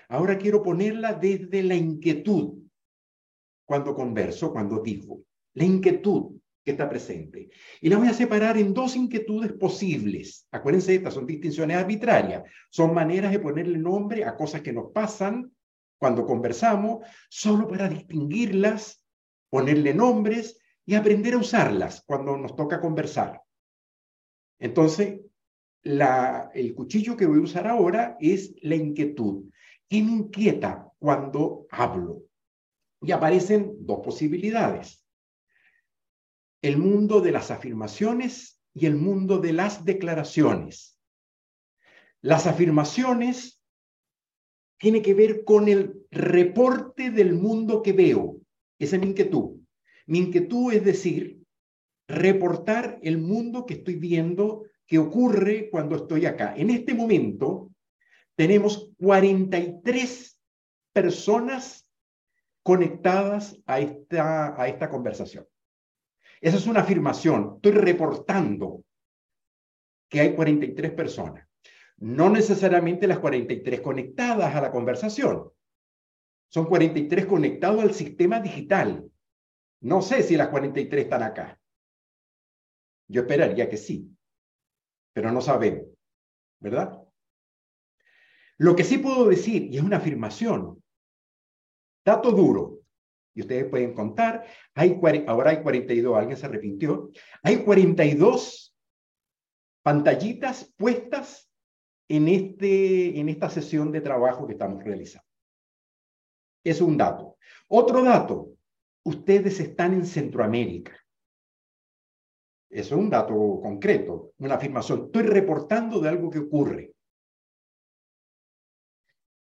Ahora 0.08 0.38
quiero 0.38 0.64
ponerla 0.64 1.14
desde 1.14 1.62
la 1.62 1.76
inquietud, 1.76 2.64
cuando 3.66 3.94
converso, 3.94 4.54
cuando 4.54 4.80
digo. 4.80 5.24
La 5.56 5.66
inquietud 5.66 6.38
que 6.64 6.72
está 6.72 6.88
presente. 6.88 7.50
Y 7.82 7.90
la 7.90 7.98
voy 7.98 8.08
a 8.08 8.14
separar 8.14 8.58
en 8.58 8.74
dos 8.74 8.96
inquietudes 8.96 9.52
posibles. 9.52 10.48
Acuérdense, 10.52 10.96
estas 10.96 11.14
son 11.14 11.28
distinciones 11.28 11.76
arbitrarias. 11.76 12.44
Son 12.70 12.94
maneras 12.94 13.34
de 13.34 13.40
ponerle 13.40 13.78
nombre 13.78 14.24
a 14.24 14.38
cosas 14.38 14.62
que 14.62 14.72
nos 14.72 14.92
pasan 14.94 15.52
cuando 15.98 16.26
conversamos, 16.26 17.06
solo 17.30 17.68
para 17.68 17.90
distinguirlas, 17.90 19.06
ponerle 19.50 19.94
nombres 19.94 20.63
y 20.86 20.96
aprender 20.96 21.34
a 21.34 21.38
usarlas 21.38 22.04
cuando 22.06 22.38
nos 22.38 22.56
toca 22.56 22.82
conversar. 22.82 23.42
Entonces, 24.60 25.22
la, 25.84 26.50
el 26.54 26.74
cuchillo 26.74 27.18
que 27.18 27.26
voy 27.26 27.40
a 27.40 27.44
usar 27.44 27.68
ahora 27.68 28.18
es 28.20 28.54
la 28.62 28.76
inquietud. 28.76 29.46
¿Qué 29.90 30.02
me 30.02 30.12
inquieta 30.12 30.90
cuando 31.00 31.68
hablo? 31.70 32.24
Y 33.02 33.12
aparecen 33.12 33.76
dos 33.80 34.00
posibilidades 34.00 35.04
el 36.64 36.78
mundo 36.78 37.20
de 37.20 37.34
las 37.34 37.52
afirmaciones 37.52 38.62
y 38.74 38.86
el 38.88 38.96
mundo 38.96 39.38
de 39.38 39.52
las 39.54 39.84
declaraciones. 39.84 40.98
Las 42.22 42.48
afirmaciones 42.48 43.62
tiene 44.80 45.02
que 45.02 45.14
ver 45.14 45.44
con 45.44 45.68
el 45.68 46.06
reporte 46.10 47.12
del 47.12 47.34
mundo 47.34 47.84
que 47.84 47.92
veo. 47.92 48.38
Esa 48.80 48.96
es 48.96 49.02
mi 49.02 49.10
inquietud. 49.10 49.60
Mi 50.06 50.20
inquietud 50.20 50.74
es 50.74 50.84
decir, 50.84 51.42
reportar 52.08 53.00
el 53.02 53.18
mundo 53.18 53.66
que 53.66 53.76
estoy 53.76 53.96
viendo 53.96 54.66
que 54.86 55.00
ocurre 55.00 55.70
cuando 55.70 55.96
estoy 55.96 56.26
acá. 56.26 56.54
En 56.56 56.70
este 56.70 56.94
momento 56.94 57.72
tenemos 58.36 58.92
43 58.98 60.40
personas 60.92 61.88
conectadas 62.62 63.60
a 63.66 63.80
esta, 63.80 64.62
a 64.62 64.68
esta 64.68 64.90
conversación. 64.90 65.46
Esa 66.42 66.58
es 66.58 66.68
una 66.68 66.82
afirmación. 66.82 67.54
Estoy 67.56 67.72
reportando 67.72 68.84
que 70.10 70.20
hay 70.20 70.36
43 70.36 70.92
personas. 70.92 71.48
No 71.98 72.30
necesariamente 72.30 73.08
las 73.08 73.20
43 73.20 73.82
conectadas 73.82 74.54
a 74.54 74.62
la 74.62 74.72
conversación. 74.72 75.50
Son 76.50 76.66
43 76.66 77.26
conectados 77.26 77.82
al 77.82 77.94
sistema 77.94 78.40
digital. 78.40 79.10
No 79.84 80.02
sé 80.02 80.24
si 80.24 80.38
las 80.38 80.48
43 80.48 81.04
están 81.04 81.24
acá. 81.24 81.60
Yo 83.10 83.22
esperaría 83.22 83.70
que 83.70 83.78
sí, 83.78 84.10
pero 85.14 85.32
no 85.32 85.42
sabemos, 85.42 85.88
¿verdad? 86.60 87.02
Lo 88.58 88.76
que 88.76 88.86
sí 88.86 88.98
puedo 88.98 89.28
decir, 89.28 89.64
y 89.64 89.78
es 89.78 89.84
una 89.84 89.98
afirmación, 89.98 90.82
dato 92.06 92.32
duro, 92.32 92.80
y 93.36 93.42
ustedes 93.42 93.66
pueden 93.66 93.94
contar, 93.94 94.46
hay, 94.74 95.00
ahora 95.28 95.52
hay 95.52 95.62
42, 95.62 96.18
alguien 96.18 96.38
se 96.38 96.46
arrepintió, 96.46 97.12
hay 97.42 97.58
42 97.58 98.74
pantallitas 99.84 100.74
puestas 100.78 101.52
en, 102.08 102.30
este, 102.30 103.20
en 103.20 103.28
esta 103.28 103.50
sesión 103.50 103.92
de 103.92 104.00
trabajo 104.00 104.48
que 104.48 104.54
estamos 104.54 104.82
realizando. 104.82 105.28
Es 106.64 106.80
un 106.80 106.98
dato. 106.98 107.38
Otro 107.68 108.02
dato, 108.02 108.53
ustedes 109.04 109.60
están 109.60 109.94
en 109.94 110.06
Centroamérica. 110.06 110.98
Eso 112.70 112.96
es 112.96 113.02
un 113.02 113.10
dato 113.10 113.36
concreto, 113.62 114.34
una 114.40 114.56
afirmación. 114.56 115.06
Estoy 115.06 115.24
reportando 115.24 116.00
de 116.00 116.10
algo 116.10 116.30
que 116.30 116.40
ocurre. 116.40 116.94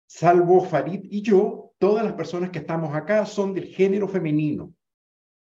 Salvo 0.06 0.62
Farid 0.62 1.02
y 1.04 1.22
yo, 1.22 1.74
todas 1.78 2.04
las 2.04 2.14
personas 2.14 2.50
que 2.50 2.60
estamos 2.60 2.94
acá 2.94 3.26
son 3.26 3.54
del 3.54 3.68
género 3.68 4.08
femenino. 4.08 4.74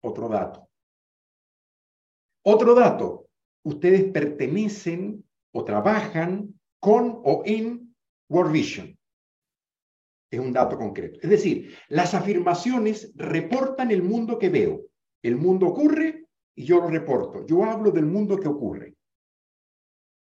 Otro 0.02 0.28
dato. 0.28 0.68
Otro 2.42 2.74
dato, 2.74 3.28
ustedes 3.62 4.04
pertenecen 4.12 5.24
o 5.52 5.64
trabajan 5.64 6.60
con 6.78 7.22
o 7.24 7.42
en 7.46 7.94
World 8.28 8.52
Vision. 8.52 8.98
Es 10.30 10.40
un 10.40 10.52
dato 10.52 10.76
concreto. 10.76 11.20
Es 11.22 11.30
decir, 11.30 11.74
las 11.88 12.14
afirmaciones 12.14 13.12
reportan 13.14 13.90
el 13.90 14.02
mundo 14.02 14.38
que 14.38 14.48
veo. 14.48 14.82
El 15.22 15.36
mundo 15.36 15.68
ocurre 15.68 16.26
y 16.54 16.64
yo 16.64 16.80
lo 16.80 16.88
reporto. 16.88 17.46
Yo 17.46 17.64
hablo 17.64 17.90
del 17.90 18.06
mundo 18.06 18.38
que 18.38 18.48
ocurre. 18.48 18.94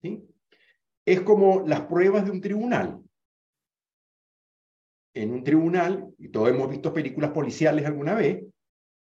¿Sí? 0.03 0.25
Es 1.05 1.21
como 1.21 1.67
las 1.67 1.83
pruebas 1.83 2.25
de 2.25 2.31
un 2.31 2.41
tribunal 2.41 3.03
en 5.15 5.33
un 5.33 5.45
tribunal, 5.45 6.09
y 6.19 6.29
todos 6.29 6.51
hemos 6.51 6.71
visto 6.71 6.93
películas 6.93 7.31
policiales 7.31 7.85
alguna 7.85 8.15
vez, 8.15 8.45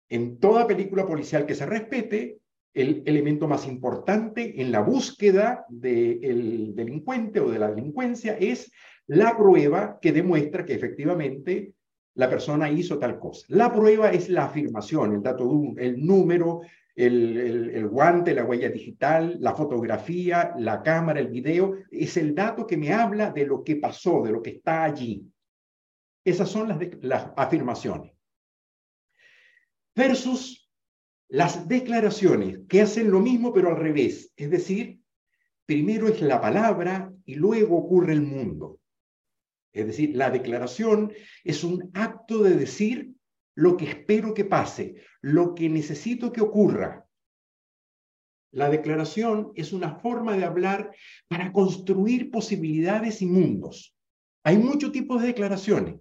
en 0.10 0.40
toda 0.40 0.68
película 0.68 1.06
policial 1.06 1.46
que 1.46 1.56
se 1.56 1.66
respete, 1.66 2.38
el 2.74 3.02
elemento 3.08 3.48
más 3.48 3.68
importante 3.68 4.62
en 4.62 4.72
la 4.72 4.82
búsqueda 4.82 5.66
del 5.68 6.76
delincuente 6.76 7.40
o 7.40 7.50
de 7.50 7.58
la 7.58 7.72
delincuencia 7.72 8.38
es 8.38 8.72
la 9.08 9.38
prueba 9.38 10.00
que 10.02 10.12
demuestra 10.12 10.66
que 10.66 10.74
efectivamente 10.74 11.74
la 12.16 12.30
persona 12.30 12.70
hizo 12.70 12.98
tal 12.98 13.20
cosa. 13.20 13.46
La 13.50 13.72
prueba 13.72 14.12
es 14.12 14.30
la 14.30 14.46
afirmación, 14.46 15.14
el 15.14 15.22
dato, 15.22 15.50
el 15.78 16.06
número, 16.06 16.62
el, 16.96 17.38
el, 17.38 17.70
el, 17.70 17.88
guante, 17.88 18.34
la 18.34 18.44
huella 18.44 18.70
digital, 18.70 19.38
la 19.40 19.54
fotografía, 19.54 20.54
la 20.58 20.82
cámara, 20.82 21.20
el 21.20 21.28
video, 21.28 21.76
es 21.92 22.18
el 22.18 22.34
dato 22.34 22.66
que 22.66 22.76
me 22.76 22.92
habla 22.92 23.32
de 23.32 23.46
lo 23.46 23.64
que 23.64 23.76
pasó, 23.76 24.24
de 24.24 24.32
lo 24.32 24.42
que 24.42 24.50
está 24.50 24.84
allí. 24.84 25.32
Esas 26.26 26.50
son 26.50 26.68
las, 26.68 26.80
las 27.02 27.32
afirmaciones. 27.38 28.14
Versus 29.96 30.70
las 31.30 31.68
declaraciones 31.68 32.62
que 32.68 32.82
hacen 32.82 33.12
lo 33.12 33.20
mismo 33.20 33.54
pero 33.54 33.70
al 33.70 33.78
revés. 33.78 34.34
Es 34.36 34.50
decir, 34.50 35.00
primero 35.66 36.08
es 36.08 36.22
la 36.22 36.42
palabra 36.42 37.14
y 37.26 37.36
luego 37.36 37.78
ocurre 37.78 38.14
el 38.14 38.22
mundo. 38.22 38.80
Es 39.78 39.86
decir, 39.86 40.16
la 40.16 40.32
declaración 40.32 41.14
es 41.44 41.64
un 41.64 41.92
acto 41.94 42.42
de 42.42 42.56
decir 42.56 43.12
lo 43.56 43.78
que 43.78 43.86
espero 43.86 44.34
que 44.34 44.44
pase, 44.44 44.96
lo 45.22 45.54
que 45.54 45.70
necesito 45.70 46.32
que 46.32 46.42
ocurra. 46.42 47.06
La 48.52 48.70
declaración 48.70 49.52
es 49.56 49.74
una 49.74 50.00
forma 50.00 50.36
de 50.36 50.46
hablar 50.46 50.96
para 51.28 51.52
construir 51.52 52.32
posibilidades 52.32 53.22
y 53.22 53.28
mundos. 53.28 53.96
Hay 54.44 54.58
muchos 54.58 54.92
tipos 54.92 55.22
de 55.22 55.28
declaraciones. 55.28 56.00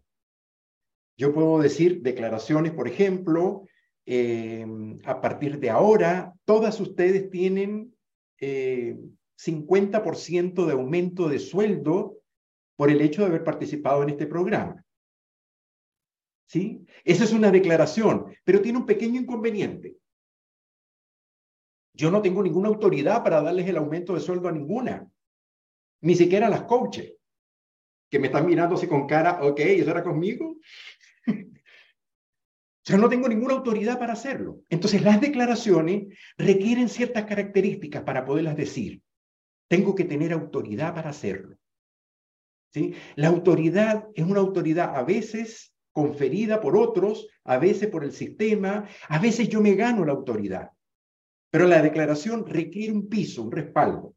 Yo 1.19 1.35
puedo 1.35 1.59
decir 1.59 2.01
declaraciones, 2.01 2.73
por 2.73 2.89
ejemplo, 2.89 3.67
eh, 4.07 4.65
a 5.05 5.21
partir 5.21 5.59
de 5.59 5.69
ahora, 5.69 6.33
todas 6.47 6.81
ustedes 6.81 7.29
tienen 7.31 7.95
50% 8.41 8.41
eh, 8.41 8.97
de 10.67 10.73
aumento 10.73 11.29
de 11.29 11.39
sueldo 11.39 12.16
por 12.77 12.91
el 12.91 13.01
hecho 13.01 13.23
de 13.23 13.29
haber 13.29 13.45
participado 13.45 14.03
en 14.03 14.11
este 14.11 14.27
programa. 14.27 14.85
¿Sí? 16.49 16.87
Esa 17.05 17.25
es 17.25 17.33
una 17.33 17.51
declaración, 17.51 18.35
pero 18.45 18.61
tiene 18.61 18.79
un 18.79 18.87
pequeño 18.87 19.21
inconveniente. 19.21 19.97
Yo 21.93 22.11
no 22.11 22.21
tengo 22.21 22.43
ninguna 22.43 22.69
autoridad 22.69 23.25
para 23.25 23.41
darles 23.41 23.67
el 23.67 23.79
aumento 23.79 24.15
de 24.15 24.21
sueldo 24.21 24.49
a 24.49 24.53
ninguna, 24.53 25.11
ni 26.03 26.15
siquiera 26.15 26.47
a 26.47 26.51
las 26.51 26.63
coaches, 26.65 27.15
que 28.11 28.19
me 28.19 28.27
están 28.27 28.47
mirando 28.47 28.77
así 28.77 28.87
con 28.87 29.07
cara, 29.07 29.43
ok, 29.43 29.59
¿eso 29.61 29.91
era 29.91 30.03
conmigo? 30.03 30.59
Yo 32.85 32.99
no 32.99 33.09
tengo 33.09 33.29
ninguna 33.29 33.55
autoridad 33.55 33.99
para 33.99 34.13
hacerlo. 34.13 34.61
Entonces, 34.69 35.03
las 35.03 35.21
declaraciones 35.21 36.17
requieren 36.37 36.89
ciertas 36.89 37.25
características 37.25 38.05
para 38.05 38.25
poderlas 38.25 38.57
decir. 38.57 39.03
Tengo 39.69 39.97
que 39.97 40.05
tener 40.05 40.33
autoridad 40.33 40.95
para 40.95 41.11
hacerlo. 41.11 41.57
La 43.17 43.29
autoridad 43.29 44.09
es 44.15 44.25
una 44.25 44.41
autoridad 44.41 44.97
a 44.97 45.03
veces 45.03 45.75
conferida 45.93 46.61
por 46.61 46.77
otros, 46.77 47.27
a 47.45 47.59
veces 47.59 47.89
por 47.89 48.05
el 48.05 48.13
sistema, 48.13 48.87
a 49.09 49.19
veces 49.19 49.49
yo 49.49 49.61
me 49.61 49.75
gano 49.75 50.05
la 50.05 50.13
autoridad. 50.13 50.71
Pero 51.51 51.67
la 51.67 51.81
declaración 51.81 52.45
requiere 52.47 52.93
un 52.93 53.09
piso, 53.09 53.43
un 53.43 53.53
respaldo. 53.53 54.15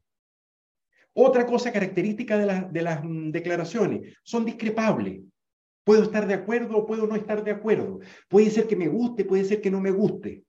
Otra 1.14 1.46
cosa 1.46 1.72
característica 1.72 2.36
de, 2.36 2.68
de 2.70 2.82
las 2.82 3.02
mm, 3.02 3.30
declaraciones, 3.30 4.14
son 4.22 4.44
discrepables. 4.44 5.22
Puedo 5.84 6.02
estar 6.02 6.26
de 6.26 6.34
acuerdo 6.34 6.76
o 6.76 6.86
puedo 6.86 7.06
no 7.06 7.16
estar 7.16 7.42
de 7.42 7.50
acuerdo. 7.50 8.00
Puede 8.28 8.50
ser 8.50 8.66
que 8.66 8.76
me 8.76 8.88
guste, 8.88 9.24
puede 9.24 9.44
ser 9.44 9.60
que 9.60 9.70
no 9.70 9.80
me 9.80 9.90
guste. 9.90 10.44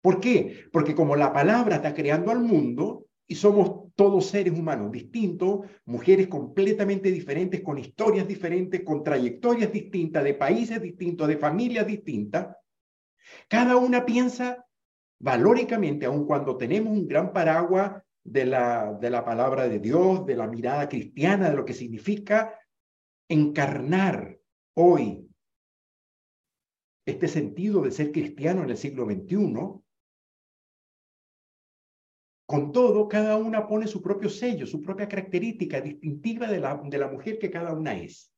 ¿Por 0.00 0.20
qué? 0.20 0.66
Porque 0.72 0.94
como 0.94 1.16
la 1.16 1.32
palabra 1.32 1.76
está 1.76 1.94
creando 1.94 2.30
al 2.30 2.40
mundo 2.40 3.06
y 3.26 3.34
somos 3.36 3.83
todos 3.94 4.26
seres 4.26 4.58
humanos 4.58 4.90
distintos, 4.90 5.60
mujeres 5.84 6.26
completamente 6.26 7.10
diferentes, 7.10 7.62
con 7.62 7.78
historias 7.78 8.26
diferentes, 8.26 8.82
con 8.82 9.04
trayectorias 9.04 9.72
distintas, 9.72 10.24
de 10.24 10.34
países 10.34 10.82
distintos, 10.82 11.28
de 11.28 11.36
familias 11.36 11.86
distintas, 11.86 12.56
cada 13.48 13.76
una 13.76 14.04
piensa 14.04 14.66
valóricamente, 15.20 16.06
aun 16.06 16.26
cuando 16.26 16.56
tenemos 16.56 16.92
un 16.92 17.06
gran 17.06 17.32
paraguas 17.32 18.02
de 18.24 18.46
la, 18.46 18.92
de 19.00 19.10
la 19.10 19.24
palabra 19.24 19.68
de 19.68 19.78
Dios, 19.78 20.26
de 20.26 20.36
la 20.36 20.46
mirada 20.46 20.88
cristiana, 20.88 21.50
de 21.50 21.56
lo 21.56 21.64
que 21.64 21.74
significa 21.74 22.58
encarnar 23.28 24.38
hoy 24.74 25.28
este 27.06 27.28
sentido 27.28 27.82
de 27.82 27.90
ser 27.90 28.12
cristiano 28.12 28.62
en 28.62 28.70
el 28.70 28.76
siglo 28.76 29.04
XXI, 29.04 29.83
con 32.46 32.72
todo, 32.72 33.08
cada 33.08 33.36
una 33.36 33.66
pone 33.66 33.86
su 33.86 34.02
propio 34.02 34.28
sello, 34.28 34.66
su 34.66 34.80
propia 34.80 35.08
característica 35.08 35.80
distintiva 35.80 36.46
de 36.46 36.60
la, 36.60 37.08
mujer 37.08 37.38
que 37.38 37.50
cada 37.50 37.72
una 37.72 37.96
es. 37.96 38.32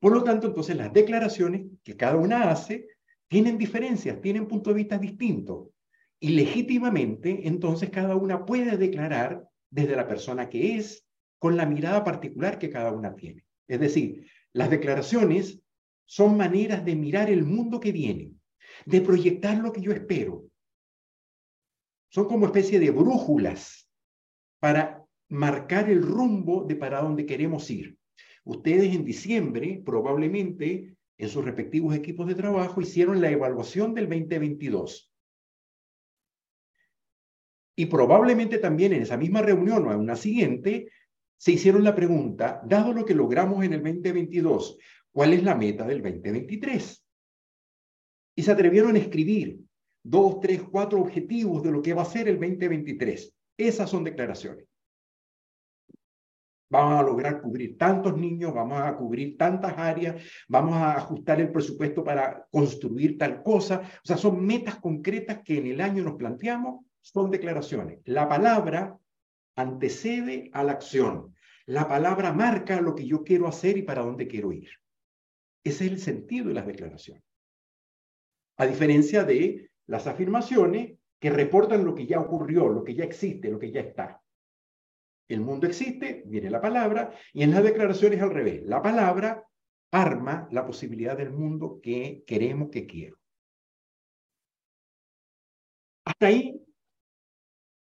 Por 0.00 0.12
lo 0.12 0.24
tanto, 0.24 0.48
entonces 0.48 0.76
las 0.76 0.92
declaraciones 0.92 1.66
que 1.84 1.96
cada 1.96 2.16
una 2.16 2.50
hace 2.50 2.88
tienen 3.28 3.56
diferencias, 3.56 4.20
tienen 4.20 4.48
puntos 4.48 4.74
de 4.74 4.78
vista 4.78 4.98
distintos. 4.98 5.68
Y 6.18 6.30
legítimamente, 6.30 7.46
entonces, 7.46 7.90
cada 7.90 8.16
una 8.16 8.44
puede 8.44 8.76
declarar 8.76 9.46
desde 9.70 9.96
la 9.96 10.08
persona 10.08 10.48
que 10.48 10.76
es, 10.76 11.06
con 11.38 11.56
la 11.56 11.66
mirada 11.66 12.02
particular 12.02 12.58
que 12.58 12.70
cada 12.70 12.90
una 12.90 13.14
tiene. 13.14 13.44
Es 13.68 13.78
decir, 13.78 14.26
las 14.52 14.70
declaraciones 14.70 15.60
son 16.06 16.36
maneras 16.36 16.84
de 16.84 16.96
mirar 16.96 17.30
el 17.30 17.44
mundo 17.44 17.80
que 17.80 17.92
viene, 17.92 18.32
de 18.86 19.00
proyectar 19.00 19.58
lo 19.58 19.72
que 19.72 19.82
yo 19.82 19.92
espero. 19.92 20.44
Son 22.14 22.28
como 22.28 22.46
especie 22.46 22.78
de 22.78 22.92
brújulas 22.92 23.90
para 24.60 25.04
marcar 25.30 25.90
el 25.90 26.00
rumbo 26.00 26.62
de 26.62 26.76
para 26.76 27.02
dónde 27.02 27.26
queremos 27.26 27.68
ir. 27.70 27.98
Ustedes 28.44 28.94
en 28.94 29.04
diciembre, 29.04 29.82
probablemente, 29.84 30.96
en 31.18 31.28
sus 31.28 31.44
respectivos 31.44 31.92
equipos 31.92 32.28
de 32.28 32.36
trabajo, 32.36 32.80
hicieron 32.80 33.20
la 33.20 33.30
evaluación 33.30 33.94
del 33.94 34.08
2022. 34.08 35.12
Y 37.74 37.86
probablemente 37.86 38.58
también 38.58 38.92
en 38.92 39.02
esa 39.02 39.16
misma 39.16 39.42
reunión 39.42 39.84
o 39.84 39.92
en 39.92 39.98
una 39.98 40.14
siguiente, 40.14 40.92
se 41.36 41.50
hicieron 41.50 41.82
la 41.82 41.96
pregunta, 41.96 42.62
dado 42.64 42.92
lo 42.92 43.04
que 43.04 43.16
logramos 43.16 43.64
en 43.64 43.72
el 43.72 43.82
2022, 43.82 44.78
¿cuál 45.10 45.32
es 45.32 45.42
la 45.42 45.56
meta 45.56 45.84
del 45.84 46.00
2023? 46.00 47.04
Y 48.36 48.42
se 48.44 48.52
atrevieron 48.52 48.94
a 48.94 49.00
escribir 49.00 49.63
dos, 50.04 50.38
tres, 50.40 50.62
cuatro 50.62 51.00
objetivos 51.00 51.62
de 51.62 51.72
lo 51.72 51.82
que 51.82 51.94
va 51.94 52.02
a 52.02 52.06
ser 52.06 52.28
el 52.28 52.38
2023. 52.38 53.34
Esas 53.56 53.90
son 53.90 54.04
declaraciones. 54.04 54.66
Vamos 56.70 56.98
a 56.98 57.02
lograr 57.02 57.40
cubrir 57.40 57.78
tantos 57.78 58.16
niños, 58.16 58.52
vamos 58.52 58.80
a 58.80 58.96
cubrir 58.96 59.36
tantas 59.36 59.78
áreas, 59.78 60.22
vamos 60.48 60.74
a 60.74 60.96
ajustar 60.96 61.40
el 61.40 61.52
presupuesto 61.52 62.02
para 62.02 62.46
construir 62.50 63.16
tal 63.16 63.42
cosa. 63.42 63.82
O 64.02 64.06
sea, 64.06 64.16
son 64.16 64.44
metas 64.44 64.76
concretas 64.76 65.40
que 65.44 65.58
en 65.58 65.66
el 65.68 65.80
año 65.80 66.02
nos 66.02 66.14
planteamos, 66.14 66.84
son 67.00 67.30
declaraciones. 67.30 68.00
La 68.04 68.28
palabra 68.28 68.98
antecede 69.56 70.50
a 70.52 70.64
la 70.64 70.72
acción. 70.72 71.34
La 71.66 71.86
palabra 71.86 72.32
marca 72.32 72.80
lo 72.80 72.94
que 72.94 73.06
yo 73.06 73.22
quiero 73.22 73.46
hacer 73.46 73.78
y 73.78 73.82
para 73.82 74.02
dónde 74.02 74.26
quiero 74.26 74.52
ir. 74.52 74.68
Ese 75.62 75.86
es 75.86 75.92
el 75.92 75.98
sentido 76.00 76.48
de 76.48 76.54
las 76.54 76.66
declaraciones. 76.66 77.22
A 78.56 78.66
diferencia 78.66 79.24
de 79.24 79.70
las 79.86 80.06
afirmaciones 80.06 80.98
que 81.18 81.30
reportan 81.30 81.84
lo 81.84 81.94
que 81.94 82.06
ya 82.06 82.20
ocurrió, 82.20 82.68
lo 82.68 82.84
que 82.84 82.94
ya 82.94 83.04
existe, 83.04 83.50
lo 83.50 83.58
que 83.58 83.70
ya 83.70 83.80
está. 83.80 84.20
El 85.28 85.40
mundo 85.40 85.66
existe, 85.66 86.22
viene 86.26 86.50
la 86.50 86.60
palabra, 86.60 87.12
y 87.32 87.42
en 87.42 87.50
las 87.50 87.62
declaraciones 87.62 88.20
al 88.20 88.30
revés. 88.30 88.62
La 88.64 88.82
palabra 88.82 89.46
arma 89.90 90.48
la 90.50 90.66
posibilidad 90.66 91.16
del 91.16 91.30
mundo 91.30 91.80
que 91.82 92.24
queremos 92.26 92.68
que 92.70 92.86
quiero. 92.86 93.16
Hasta 96.04 96.26
ahí, 96.26 96.60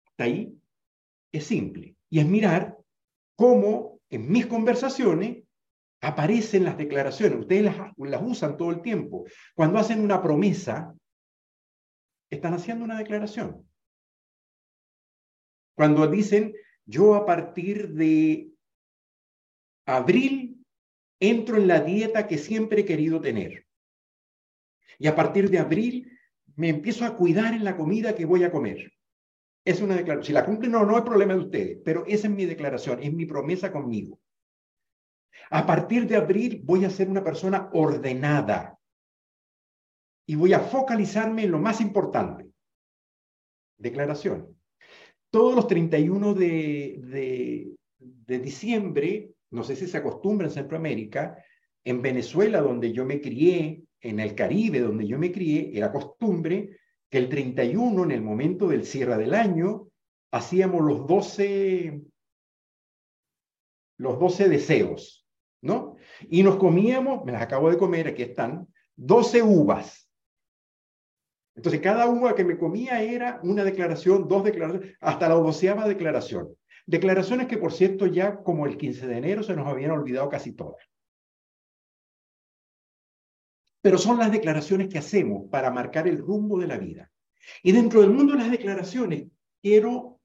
hasta 0.07 0.25
ahí 0.25 0.59
es 1.33 1.45
simple 1.45 1.97
y 2.09 2.21
es 2.21 2.27
mirar 2.27 2.79
cómo 3.37 4.01
en 4.09 4.31
mis 4.31 4.47
conversaciones 4.47 5.43
aparecen 6.01 6.65
las 6.65 6.79
declaraciones. 6.79 7.41
Ustedes 7.41 7.65
las, 7.65 7.93
las 7.99 8.23
usan 8.23 8.57
todo 8.57 8.71
el 8.71 8.81
tiempo. 8.81 9.25
Cuando 9.55 9.79
hacen 9.79 10.01
una 10.01 10.23
promesa, 10.23 10.95
están 12.31 12.55
haciendo 12.55 12.85
una 12.85 12.99
declaración. 12.99 13.69
Cuando 15.75 16.07
dicen, 16.07 16.55
yo 16.85 17.15
a 17.15 17.27
partir 17.27 17.91
de 17.91 18.53
abril 19.87 20.65
entro 21.21 21.57
en 21.57 21.69
la 21.69 21.81
dieta 21.81 22.27
que 22.27 22.39
siempre 22.39 22.81
he 22.81 22.85
querido 22.85 23.21
tener. 23.21 23.67
Y 24.99 25.07
a 25.07 25.15
partir 25.15 25.51
de 25.51 25.59
abril 25.59 26.19
me 26.57 26.71
empiezo 26.71 27.05
a 27.05 27.17
cuidar 27.17 27.53
en 27.55 27.65
la 27.65 27.77
comida 27.77 28.15
que 28.15 28.25
voy 28.25 28.45
a 28.45 28.51
comer. 28.51 28.93
Es 29.65 29.81
una 29.81 29.97
declaración. 29.97 30.25
Si 30.25 30.33
la 30.33 30.45
cumplen, 30.45 30.73
no, 30.73 30.87
no 30.87 30.97
hay 30.97 31.03
problema 31.03 31.35
de 31.35 31.41
ustedes, 31.41 31.79
pero 31.85 32.05
esa 32.07 32.29
es 32.29 32.33
mi 32.33 32.47
declaración, 32.47 33.03
es 33.03 33.13
mi 33.13 33.27
promesa 33.27 33.73
conmigo. 33.73 34.19
A 35.51 35.67
partir 35.67 36.07
de 36.07 36.17
abril 36.17 36.63
voy 36.65 36.85
a 36.85 36.91
ser 36.91 37.09
una 37.09 37.23
persona 37.23 37.69
ordenada 37.73 38.79
y 40.27 40.35
voy 40.35 40.53
a 40.53 40.61
focalizarme 40.61 41.45
en 41.45 41.53
lo 41.53 41.59
más 41.59 41.81
importante. 41.81 42.51
Declaración. 43.79 44.57
Todos 45.31 45.55
los 45.55 45.67
31 45.67 46.35
de, 46.35 47.01
de, 47.03 47.77
de 47.99 48.39
diciembre, 48.39 49.31
no 49.51 49.63
sé 49.63 49.77
si 49.77 49.87
se 49.87 49.99
acostumbra 49.99 50.47
en 50.47 50.53
Centroamérica, 50.53 51.43
en 51.85 52.03
Venezuela, 52.03 52.61
donde 52.61 52.93
yo 52.93 53.05
me 53.05 53.21
crié, 53.21 53.85
en 54.01 54.21
el 54.21 54.35
Caribe, 54.35 54.81
donde 54.81 55.07
yo 55.07 55.19
me 55.19 55.33
crié, 55.33 55.71
era 55.75 55.93
costumbre 55.93 56.79
que 57.09 57.19
el 57.19 57.29
31, 57.29 58.05
en 58.05 58.11
el 58.11 58.23
momento 58.23 58.69
del 58.69 58.85
cierre 58.85 59.17
del 59.17 59.35
año, 59.35 59.89
hacíamos 60.33 60.83
los 60.83 61.07
12, 61.07 62.03
los 63.99 64.19
12 64.19 64.49
deseos, 64.49 65.27
¿no? 65.63 65.97
Y 66.29 66.43
nos 66.43 66.57
comíamos, 66.57 67.25
me 67.25 67.33
las 67.33 67.43
acabo 67.43 67.71
de 67.71 67.79
comer, 67.79 68.09
aquí 68.09 68.23
están, 68.23 68.69
12 68.97 69.43
uvas. 69.43 70.06
Entonces, 71.57 71.81
cada 71.81 72.07
uva 72.07 72.35
que 72.35 72.45
me 72.45 72.59
comía 72.59 73.03
era 73.03 73.41
una 73.43 73.65
declaración, 73.65 74.29
dos 74.29 74.45
declaraciones, 74.45 74.97
hasta 75.01 75.29
la 75.29 75.35
doceava 75.35 75.89
declaración. 75.89 76.55
Declaraciones 76.87 77.49
que, 77.49 77.59
por 77.59 77.73
cierto, 77.73 78.07
ya 78.07 78.37
como 78.37 78.67
el 78.67 78.77
15 78.77 79.07
de 79.07 79.17
enero 79.17 79.43
se 79.43 79.57
nos 79.57 79.67
habían 79.67 79.91
olvidado 79.93 80.29
casi 80.29 80.53
todas 80.53 80.87
pero 83.87 83.99
son 83.99 84.19
las 84.19 84.33
declaraciones 84.33 84.89
que 84.89 84.99
hacemos 84.99 85.49
para 85.49 85.71
marcar 85.71 86.09
el 86.09 86.19
rumbo 86.19 86.59
de 86.59 86.67
la 86.67 86.77
vida. 86.77 87.13
Y 87.63 87.71
dentro 87.71 88.01
del 88.01 88.11
mundo 88.11 88.33
de 88.33 88.41
las 88.41 88.51
declaraciones, 88.51 89.29
quiero 89.63 90.21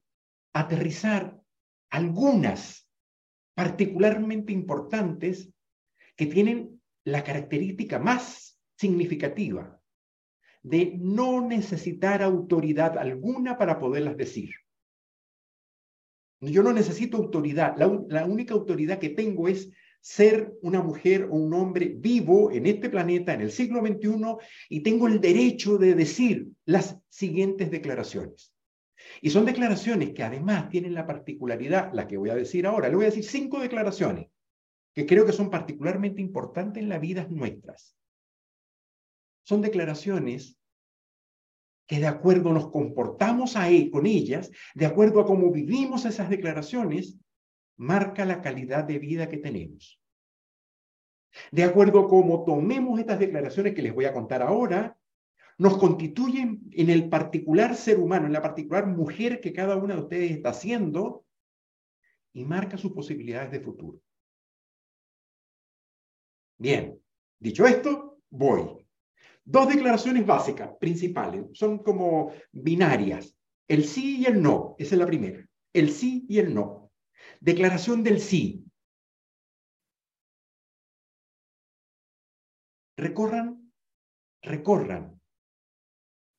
aterrizar 0.52 1.40
algunas 1.88 2.88
particularmente 3.54 4.52
importantes 4.52 5.48
que 6.16 6.26
tienen 6.26 6.82
la 7.04 7.22
característica 7.22 8.00
más 8.00 8.58
significativa 8.76 9.80
de 10.62 10.94
no 10.98 11.46
necesitar 11.46 12.22
autoridad 12.22 12.96
alguna 12.98 13.58
para 13.58 13.78
poderlas 13.78 14.16
decir. 14.16 14.50
Yo 16.40 16.62
no 16.62 16.72
necesito 16.72 17.16
autoridad. 17.16 17.76
La, 17.76 18.00
la 18.08 18.26
única 18.26 18.54
autoridad 18.54 18.98
que 18.98 19.10
tengo 19.10 19.48
es 19.48 19.70
ser 20.00 20.52
una 20.62 20.82
mujer 20.82 21.28
o 21.30 21.36
un 21.36 21.54
hombre 21.54 21.94
vivo 21.96 22.50
en 22.50 22.66
este 22.66 22.90
planeta 22.90 23.32
en 23.32 23.40
el 23.40 23.52
siglo 23.52 23.80
XXI 23.80 24.36
y 24.68 24.80
tengo 24.80 25.06
el 25.06 25.20
derecho 25.20 25.78
de 25.78 25.94
decir 25.94 26.48
las 26.64 26.98
siguientes 27.08 27.70
declaraciones. 27.70 28.52
Y 29.20 29.30
son 29.30 29.44
declaraciones 29.44 30.12
que 30.12 30.24
además 30.24 30.68
tienen 30.68 30.94
la 30.94 31.06
particularidad, 31.06 31.92
la 31.92 32.08
que 32.08 32.16
voy 32.16 32.30
a 32.30 32.34
decir 32.34 32.66
ahora, 32.66 32.88
le 32.88 32.96
voy 32.96 33.04
a 33.04 33.10
decir 33.10 33.24
cinco 33.24 33.60
declaraciones 33.60 34.26
que 34.94 35.06
creo 35.06 35.24
que 35.24 35.32
son 35.32 35.50
particularmente 35.50 36.20
importantes 36.20 36.82
en 36.82 36.88
las 36.88 37.00
vidas 37.00 37.30
nuestras. 37.30 37.96
Son 39.42 39.60
declaraciones 39.60 40.58
que 41.86 41.98
de 41.98 42.06
acuerdo 42.06 42.52
nos 42.52 42.70
comportamos 42.70 43.56
ahí 43.56 43.90
con 43.90 44.06
ellas, 44.06 44.50
de 44.74 44.86
acuerdo 44.86 45.20
a 45.20 45.26
cómo 45.26 45.50
vivimos 45.50 46.04
esas 46.04 46.30
declaraciones, 46.30 47.18
marca 47.76 48.24
la 48.24 48.40
calidad 48.40 48.84
de 48.84 48.98
vida 48.98 49.28
que 49.28 49.38
tenemos. 49.38 50.00
De 51.50 51.64
acuerdo 51.64 52.00
a 52.00 52.08
cómo 52.08 52.44
tomemos 52.44 52.98
estas 52.98 53.18
declaraciones 53.18 53.74
que 53.74 53.82
les 53.82 53.94
voy 53.94 54.04
a 54.04 54.12
contar 54.12 54.42
ahora, 54.42 54.96
nos 55.58 55.78
constituyen 55.78 56.62
en 56.72 56.90
el 56.90 57.08
particular 57.08 57.76
ser 57.76 57.98
humano, 57.98 58.26
en 58.26 58.32
la 58.32 58.42
particular 58.42 58.86
mujer 58.86 59.40
que 59.40 59.52
cada 59.52 59.76
una 59.76 59.94
de 59.94 60.02
ustedes 60.02 60.30
está 60.30 60.50
haciendo 60.50 61.24
y 62.32 62.44
marca 62.44 62.76
sus 62.78 62.92
posibilidades 62.92 63.50
de 63.50 63.60
futuro. 63.60 64.00
Bien, 66.58 66.98
dicho 67.38 67.66
esto, 67.66 68.20
voy. 68.30 68.81
Dos 69.44 69.68
declaraciones 69.68 70.24
básicas, 70.24 70.70
principales, 70.78 71.46
son 71.52 71.78
como 71.78 72.32
binarias. 72.52 73.36
El 73.68 73.84
sí 73.84 74.20
y 74.20 74.26
el 74.26 74.40
no, 74.40 74.76
esa 74.78 74.94
es 74.94 74.98
la 74.98 75.06
primera. 75.06 75.46
El 75.72 75.90
sí 75.90 76.26
y 76.28 76.38
el 76.38 76.54
no. 76.54 76.92
Declaración 77.40 78.02
del 78.02 78.20
sí. 78.20 78.64
Recorran, 82.96 83.72
recorran 84.42 85.20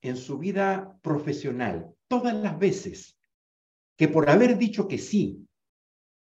en 0.02 0.18
su 0.18 0.38
vida 0.38 1.00
profesional 1.02 1.94
todas 2.08 2.36
las 2.36 2.58
veces 2.60 3.18
que 3.98 4.08
por 4.08 4.30
haber 4.30 4.58
dicho 4.58 4.88
que 4.88 4.98
sí, 4.98 5.48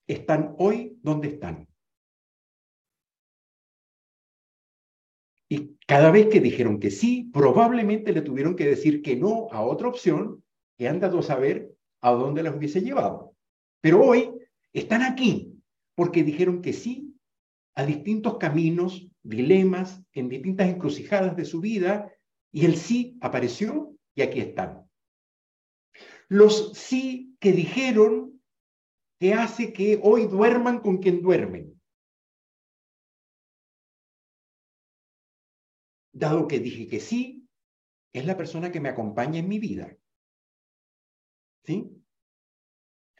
están 0.07 0.55
hoy 0.59 0.99
donde 1.03 1.29
están. 1.29 1.68
Y 5.49 5.77
cada 5.87 6.11
vez 6.11 6.29
que 6.29 6.41
dijeron 6.41 6.79
que 6.79 6.91
sí, 6.91 7.31
probablemente 7.33 8.13
le 8.13 8.23
tuvieron 8.23 8.55
que 8.55 8.67
decir 8.67 9.03
que 9.03 9.17
no 9.17 9.49
a 9.51 9.63
otra 9.63 9.89
opción 9.89 10.45
que 10.77 10.89
han 10.89 11.01
dado 11.01 11.21
a 11.21 11.23
saber 11.23 11.73
a 12.01 12.11
dónde 12.13 12.43
las 12.43 12.55
hubiese 12.55 12.83
llevado. 12.83 13.35
Pero 13.81 14.03
hoy 14.05 14.31
están 14.73 15.03
aquí 15.03 15.55
porque 15.95 16.23
dijeron 16.23 16.61
que 16.61 16.73
sí 16.73 17.15
a 17.75 17.87
distintos 17.87 18.39
caminos, 18.39 19.09
dilemas, 19.23 20.03
en 20.13 20.29
distintas 20.29 20.69
encrucijadas 20.69 21.37
de 21.37 21.45
su 21.45 21.61
vida, 21.61 22.13
y 22.53 22.65
el 22.65 22.77
sí 22.77 23.17
apareció 23.21 23.95
y 24.17 24.23
aquí 24.23 24.41
están. 24.41 24.85
Los 26.29 26.73
sí 26.75 27.37
que 27.39 27.53
dijeron 27.53 28.43
que 29.21 29.35
hace 29.35 29.73
que 29.73 30.01
hoy 30.03 30.27
duerman 30.27 30.81
con 30.81 30.99
quien 30.99 31.23
duermen. 31.23 31.78
Dado 36.12 36.49
que 36.49 36.59
dije 36.61 36.87
que 36.87 37.01
sí, 37.01 37.49
es 38.12 38.25
la 38.27 38.37
persona 38.37 38.73
que 38.73 38.81
me 38.81 38.88
acompaña 38.88 39.38
en 39.38 39.49
mi 39.49 39.59
vida. 39.59 39.97
¿Sí? 41.64 41.90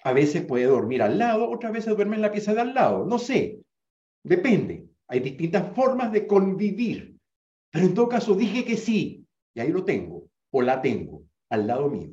A 0.05 0.13
veces 0.13 0.45
puede 0.45 0.65
dormir 0.65 1.03
al 1.03 1.19
lado, 1.19 1.51
otras 1.51 1.73
veces 1.73 1.95
duerme 1.95 2.17
en 2.17 2.23
la 2.23 2.33
pieza 2.33 2.55
de 2.55 2.61
al 2.61 2.75
lado. 2.75 3.05
No 3.05 3.19
sé, 3.19 3.63
depende. 4.23 4.89
Hay 5.09 5.21
distintas 5.21 5.75
formas 5.75 6.13
de 6.13 6.27
convivir. 6.27 7.19
Pero 7.71 7.87
en 7.87 7.95
todo 7.95 8.09
caso 8.09 8.35
dije 8.35 8.65
que 8.65 8.77
sí, 8.77 9.27
y 9.55 9.61
ahí 9.61 9.71
lo 9.71 9.85
tengo, 9.85 10.29
o 10.51 10.63
la 10.63 10.81
tengo, 10.81 11.25
al 11.51 11.67
lado 11.67 11.89
mío. 11.89 12.13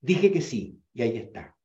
Dije 0.00 0.32
que 0.32 0.40
sí, 0.40 0.80
y 0.94 1.02
ahí 1.02 1.18
está. 1.18 1.56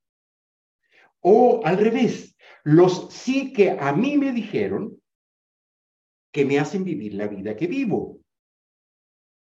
O 1.22 1.62
al 1.64 1.78
revés, 1.78 2.36
los 2.64 3.12
sí 3.14 3.54
que 3.54 3.72
a 3.72 3.94
mí 3.94 4.18
me 4.18 4.32
dijeron 4.32 5.02
que 6.36 6.44
me 6.44 6.60
hacen 6.60 6.84
vivir 6.84 7.14
la 7.14 7.30
vida 7.30 7.56
que 7.56 7.66
vivo 7.66 8.20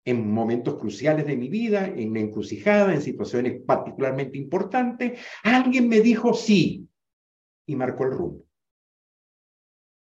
en 0.05 0.31
momentos 0.31 0.75
cruciales 0.75 1.27
de 1.27 1.35
mi 1.35 1.49
vida, 1.49 1.85
en 1.85 2.11
una 2.11 2.21
encrucijada, 2.21 2.93
en 2.93 3.01
situaciones 3.01 3.61
particularmente 3.65 4.37
importantes, 4.37 5.19
alguien 5.43 5.89
me 5.89 5.99
dijo 5.99 6.33
sí 6.33 6.87
y 7.67 7.75
marcó 7.75 8.05
el 8.05 8.11
rumbo. 8.11 8.45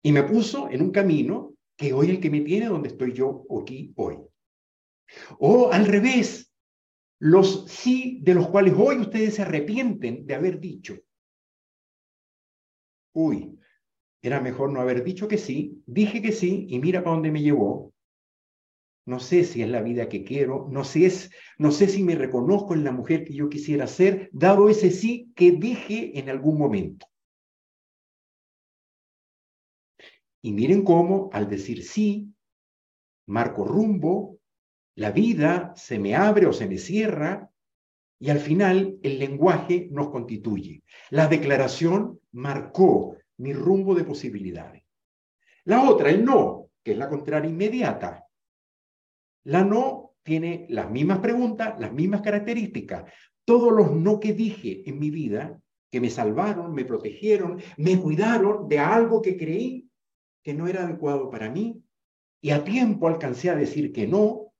Y 0.04 0.12
me 0.12 0.22
puso 0.22 0.70
en 0.70 0.80
un 0.80 0.92
camino 0.92 1.56
que 1.76 1.92
hoy 1.92 2.10
el 2.10 2.20
que 2.20 2.30
me 2.30 2.42
tiene 2.42 2.66
donde 2.66 2.90
estoy 2.90 3.12
yo 3.12 3.44
aquí 3.60 3.92
hoy. 3.96 4.18
O 5.40 5.72
al 5.72 5.86
revés, 5.86 6.54
los 7.18 7.68
sí 7.68 8.20
de 8.22 8.34
los 8.34 8.48
cuales 8.48 8.74
hoy 8.78 8.98
ustedes 8.98 9.34
se 9.34 9.42
arrepienten 9.42 10.24
de 10.24 10.34
haber 10.36 10.60
dicho. 10.60 10.96
Uy, 13.12 13.58
era 14.22 14.40
mejor 14.40 14.72
no 14.72 14.80
haber 14.80 15.04
dicho 15.04 15.28
que 15.28 15.38
sí, 15.38 15.82
dije 15.86 16.22
que 16.22 16.32
sí 16.32 16.66
y 16.68 16.78
mira 16.78 17.02
para 17.02 17.14
dónde 17.14 17.30
me 17.30 17.42
llevó 17.42 17.92
no 19.06 19.20
sé 19.20 19.44
si 19.44 19.62
es 19.62 19.68
la 19.68 19.82
vida 19.82 20.08
que 20.08 20.24
quiero, 20.24 20.68
no 20.70 20.82
sé, 20.82 21.06
es, 21.06 21.30
no 21.58 21.70
sé 21.70 21.86
si 21.86 22.02
me 22.02 22.16
reconozco 22.16 22.74
en 22.74 22.82
la 22.82 22.90
mujer 22.90 23.24
que 23.24 23.34
yo 23.34 23.48
quisiera 23.48 23.86
ser, 23.86 24.28
dado 24.32 24.68
ese 24.68 24.90
sí 24.90 25.32
que 25.36 25.52
dije 25.52 26.18
en 26.18 26.28
algún 26.28 26.58
momento. 26.58 27.06
Y 30.42 30.52
miren 30.52 30.82
cómo 30.82 31.30
al 31.32 31.48
decir 31.48 31.84
sí, 31.84 32.34
marco 33.26 33.64
rumbo, 33.64 34.38
la 34.96 35.12
vida 35.12 35.72
se 35.76 36.00
me 36.00 36.16
abre 36.16 36.46
o 36.46 36.52
se 36.52 36.66
me 36.66 36.78
cierra 36.78 37.50
y 38.18 38.30
al 38.30 38.40
final 38.40 38.98
el 39.02 39.18
lenguaje 39.20 39.88
nos 39.92 40.10
constituye. 40.10 40.82
La 41.10 41.28
declaración 41.28 42.20
marcó 42.32 43.16
mi 43.38 43.52
rumbo 43.52 43.94
de 43.94 44.04
posibilidades. 44.04 44.82
La 45.64 45.88
otra, 45.88 46.10
el 46.10 46.24
no, 46.24 46.70
que 46.82 46.92
es 46.92 46.98
la 46.98 47.08
contraria 47.08 47.50
inmediata. 47.50 48.26
La 49.44 49.64
no 49.64 50.14
tiene 50.22 50.66
las 50.70 50.90
mismas 50.90 51.18
preguntas, 51.18 51.78
las 51.78 51.92
mismas 51.92 52.22
características. 52.22 53.12
Todos 53.44 53.72
los 53.72 53.92
no 53.92 54.18
que 54.18 54.32
dije 54.32 54.88
en 54.88 54.98
mi 54.98 55.10
vida, 55.10 55.60
que 55.90 56.00
me 56.00 56.10
salvaron, 56.10 56.74
me 56.74 56.84
protegieron, 56.84 57.60
me 57.76 58.00
cuidaron 58.00 58.68
de 58.68 58.78
algo 58.78 59.22
que 59.22 59.36
creí 59.36 59.88
que 60.42 60.54
no 60.54 60.68
era 60.68 60.84
adecuado 60.84 61.30
para 61.30 61.50
mí, 61.50 61.82
y 62.40 62.50
a 62.50 62.62
tiempo 62.62 63.08
alcancé 63.08 63.50
a 63.50 63.56
decir 63.56 63.92
que 63.92 64.06
no, 64.06 64.52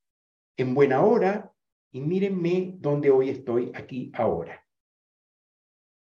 en 0.56 0.74
buena 0.74 1.04
hora, 1.04 1.52
y 1.92 2.00
mírenme 2.00 2.74
dónde 2.78 3.10
hoy 3.10 3.30
estoy 3.30 3.70
aquí 3.74 4.10
ahora, 4.14 4.66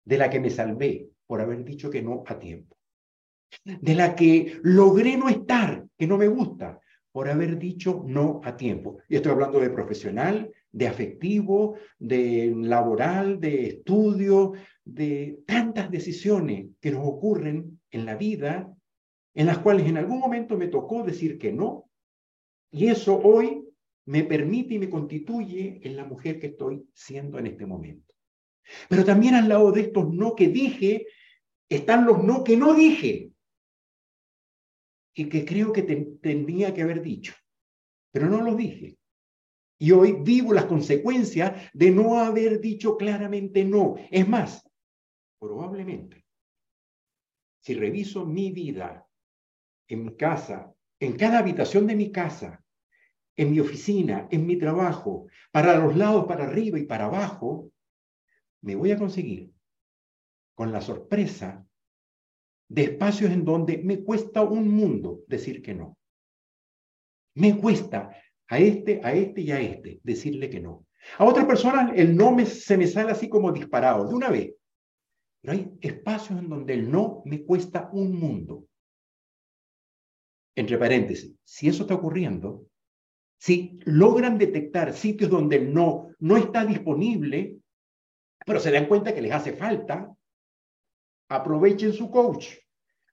de 0.06 0.18
la 0.18 0.30
que 0.30 0.40
me 0.40 0.50
salvé 0.50 1.12
por 1.28 1.42
haber 1.42 1.64
dicho 1.64 1.90
que 1.90 2.02
no 2.02 2.24
a 2.26 2.40
tiempo, 2.40 2.78
de 3.64 3.96
la 3.96 4.16
que 4.16 4.60
logré 4.64 5.18
no 5.18 5.30
estar, 5.30 5.86
que 5.98 6.08
no 6.08 6.18
me 6.18 6.28
gusta, 6.28 6.80
por 7.12 7.30
haber 7.30 7.58
dicho 7.58 8.04
no 8.06 8.42
a 8.44 8.56
tiempo. 8.56 9.00
Y 9.10 9.16
estoy 9.16 9.32
hablando 9.32 9.60
de 9.60 9.70
profesional, 9.70 10.52
de 10.72 10.88
afectivo, 10.88 11.76
de 11.98 12.54
laboral, 12.56 13.40
de 13.40 13.68
estudio, 13.68 14.54
de 14.86 15.40
tantas 15.46 15.90
decisiones 15.90 16.68
que 16.80 16.92
nos 16.92 17.06
ocurren 17.08 17.80
en 17.92 18.06
la 18.06 18.16
vida, 18.16 18.72
en 19.34 19.48
las 19.48 19.60
cuales 19.60 19.88
en 19.88 19.98
algún 19.98 20.20
momento 20.20 20.58
me 20.58 20.68
tocó 20.68 21.04
decir 21.04 21.38
que 21.38 21.52
no. 21.52 21.90
Y 22.72 22.88
eso 22.88 23.20
hoy 23.20 23.64
me 24.06 24.24
permite 24.24 24.76
y 24.76 24.80
me 24.80 24.90
constituye 24.90 25.80
en 25.84 25.96
la 25.96 26.06
mujer 26.06 26.40
que 26.40 26.48
estoy 26.48 26.88
siendo 26.94 27.40
en 27.40 27.48
este 27.48 27.66
momento. 27.66 28.14
Pero 28.90 29.06
también 29.06 29.36
al 29.36 29.50
lado 29.50 29.72
de 29.72 29.82
estos 29.82 30.14
no 30.14 30.36
que 30.36 30.48
dije, 30.48 31.08
están 31.70 32.06
los 32.06 32.24
no 32.24 32.44
que 32.44 32.58
no 32.58 32.74
dije 32.74 33.32
y 35.14 35.30
que 35.30 35.46
creo 35.46 35.74
que 35.74 35.84
tenía 36.22 36.74
que 36.74 36.84
haber 36.84 37.02
dicho, 37.02 37.34
pero 38.12 38.30
no 38.30 38.42
lo 38.42 38.56
dije. 38.56 38.98
Y 39.80 39.92
hoy 39.92 40.18
vivo 40.22 40.54
las 40.54 40.66
consecuencias 40.66 41.70
de 41.74 41.92
no 41.92 42.20
haber 42.20 42.60
dicho 42.60 42.98
claramente 42.98 43.64
no. 43.64 43.96
Es 44.10 44.28
más, 44.28 44.68
probablemente, 45.40 46.26
si 47.60 47.76
reviso 47.76 48.26
mi 48.26 48.52
vida 48.52 49.08
en 49.88 50.06
mi 50.06 50.16
casa, 50.16 50.74
en 51.00 51.16
cada 51.16 51.40
habitación 51.40 51.88
de 51.88 51.96
mi 51.96 52.12
casa, 52.12 52.64
en 53.36 53.52
mi 53.52 53.60
oficina, 53.60 54.28
en 54.32 54.46
mi 54.46 54.58
trabajo, 54.58 55.28
para 55.52 55.78
los 55.78 55.96
lados, 55.96 56.26
para 56.26 56.46
arriba 56.46 56.80
y 56.80 56.86
para 56.86 57.06
abajo, 57.06 57.72
me 58.62 58.76
voy 58.76 58.92
a 58.92 58.98
conseguir 58.98 59.52
con 60.56 60.72
la 60.72 60.82
sorpresa 60.82 61.66
de 62.70 62.84
espacios 62.84 63.32
en 63.32 63.46
donde 63.46 63.78
me 63.78 64.04
cuesta 64.04 64.42
un 64.42 64.68
mundo 64.68 65.22
decir 65.28 65.62
que 65.62 65.74
no. 65.74 65.98
Me 67.36 67.58
cuesta 67.58 68.12
a 68.48 68.60
este, 68.60 69.00
a 69.04 69.14
este 69.14 69.42
y 69.42 69.52
a 69.52 69.62
este 69.62 70.00
decirle 70.04 70.50
que 70.50 70.60
no. 70.60 70.86
A 71.18 71.26
otras 71.26 71.46
personas 71.46 71.92
el 71.96 72.16
no 72.16 72.36
se 72.46 72.78
me 72.78 72.88
sale 72.88 73.12
así 73.12 73.30
como 73.30 73.52
disparado, 73.52 74.08
de 74.08 74.16
una 74.16 74.30
vez. 74.30 74.54
Pero 75.42 75.54
hay 75.54 75.72
espacios 75.82 76.40
en 76.40 76.50
donde 76.50 76.74
el 76.74 76.90
no 76.92 77.22
me 77.26 77.44
cuesta 77.44 77.90
un 77.94 78.18
mundo. 78.20 78.66
Entre 80.56 80.78
paréntesis, 80.78 81.36
si 81.44 81.70
eso 81.70 81.84
está 81.84 81.94
ocurriendo, 81.94 82.66
si 83.40 83.80
logran 83.86 84.40
detectar 84.40 84.92
sitios 84.94 85.30
donde 85.30 85.58
el 85.58 85.74
no 85.74 86.10
no 86.20 86.36
está 86.38 86.66
disponible, 86.66 87.60
pero 88.46 88.60
se 88.60 88.72
dan 88.72 88.88
cuenta 88.88 89.14
que 89.14 89.22
les 89.22 89.34
hace 89.34 89.54
falta, 89.54 90.14
aprovechen 91.30 91.94
su 91.94 92.10
coach. 92.10 92.56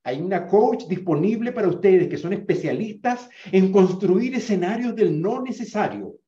Hay 0.04 0.20
una 0.20 0.46
coach 0.46 0.84
disponible 0.86 1.52
para 1.52 1.68
ustedes 1.68 2.08
que 2.08 2.18
son 2.18 2.34
especialistas 2.34 3.28
en 3.50 3.72
construir 3.72 4.34
escenarios 4.34 4.94
del 4.94 5.20
no 5.20 5.40
necesario. 5.40 6.18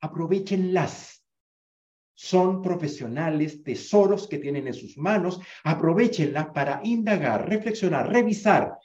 Aprovechenlas. 0.00 1.24
Son 2.14 2.60
profesionales, 2.60 3.62
tesoros 3.62 4.26
que 4.26 4.38
tienen 4.38 4.66
en 4.66 4.74
sus 4.74 4.98
manos. 4.98 5.40
Aprovechenlas 5.62 6.48
para 6.48 6.80
indagar, 6.82 7.48
reflexionar, 7.48 8.10
revisar 8.10 8.76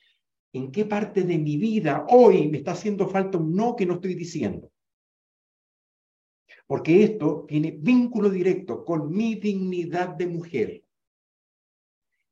en 0.53 0.71
qué 0.71 0.85
parte 0.85 1.23
de 1.23 1.39
mi 1.39 1.57
vida 1.57 2.05
hoy 2.09 2.47
me 2.49 2.59
está 2.59 2.73
haciendo 2.73 3.07
falta 3.07 3.39
un 3.39 3.55
no 3.55 3.75
que 3.75 3.87
no 3.87 3.95
estoy 3.95 4.13
diciendo. 4.13 4.69
Porque 6.67 7.03
esto 7.03 7.45
tiene 7.47 7.71
vínculo 7.71 8.29
directo 8.29 8.85
con 8.85 9.11
mi 9.11 9.35
dignidad 9.35 10.09
de 10.09 10.27
mujer, 10.27 10.85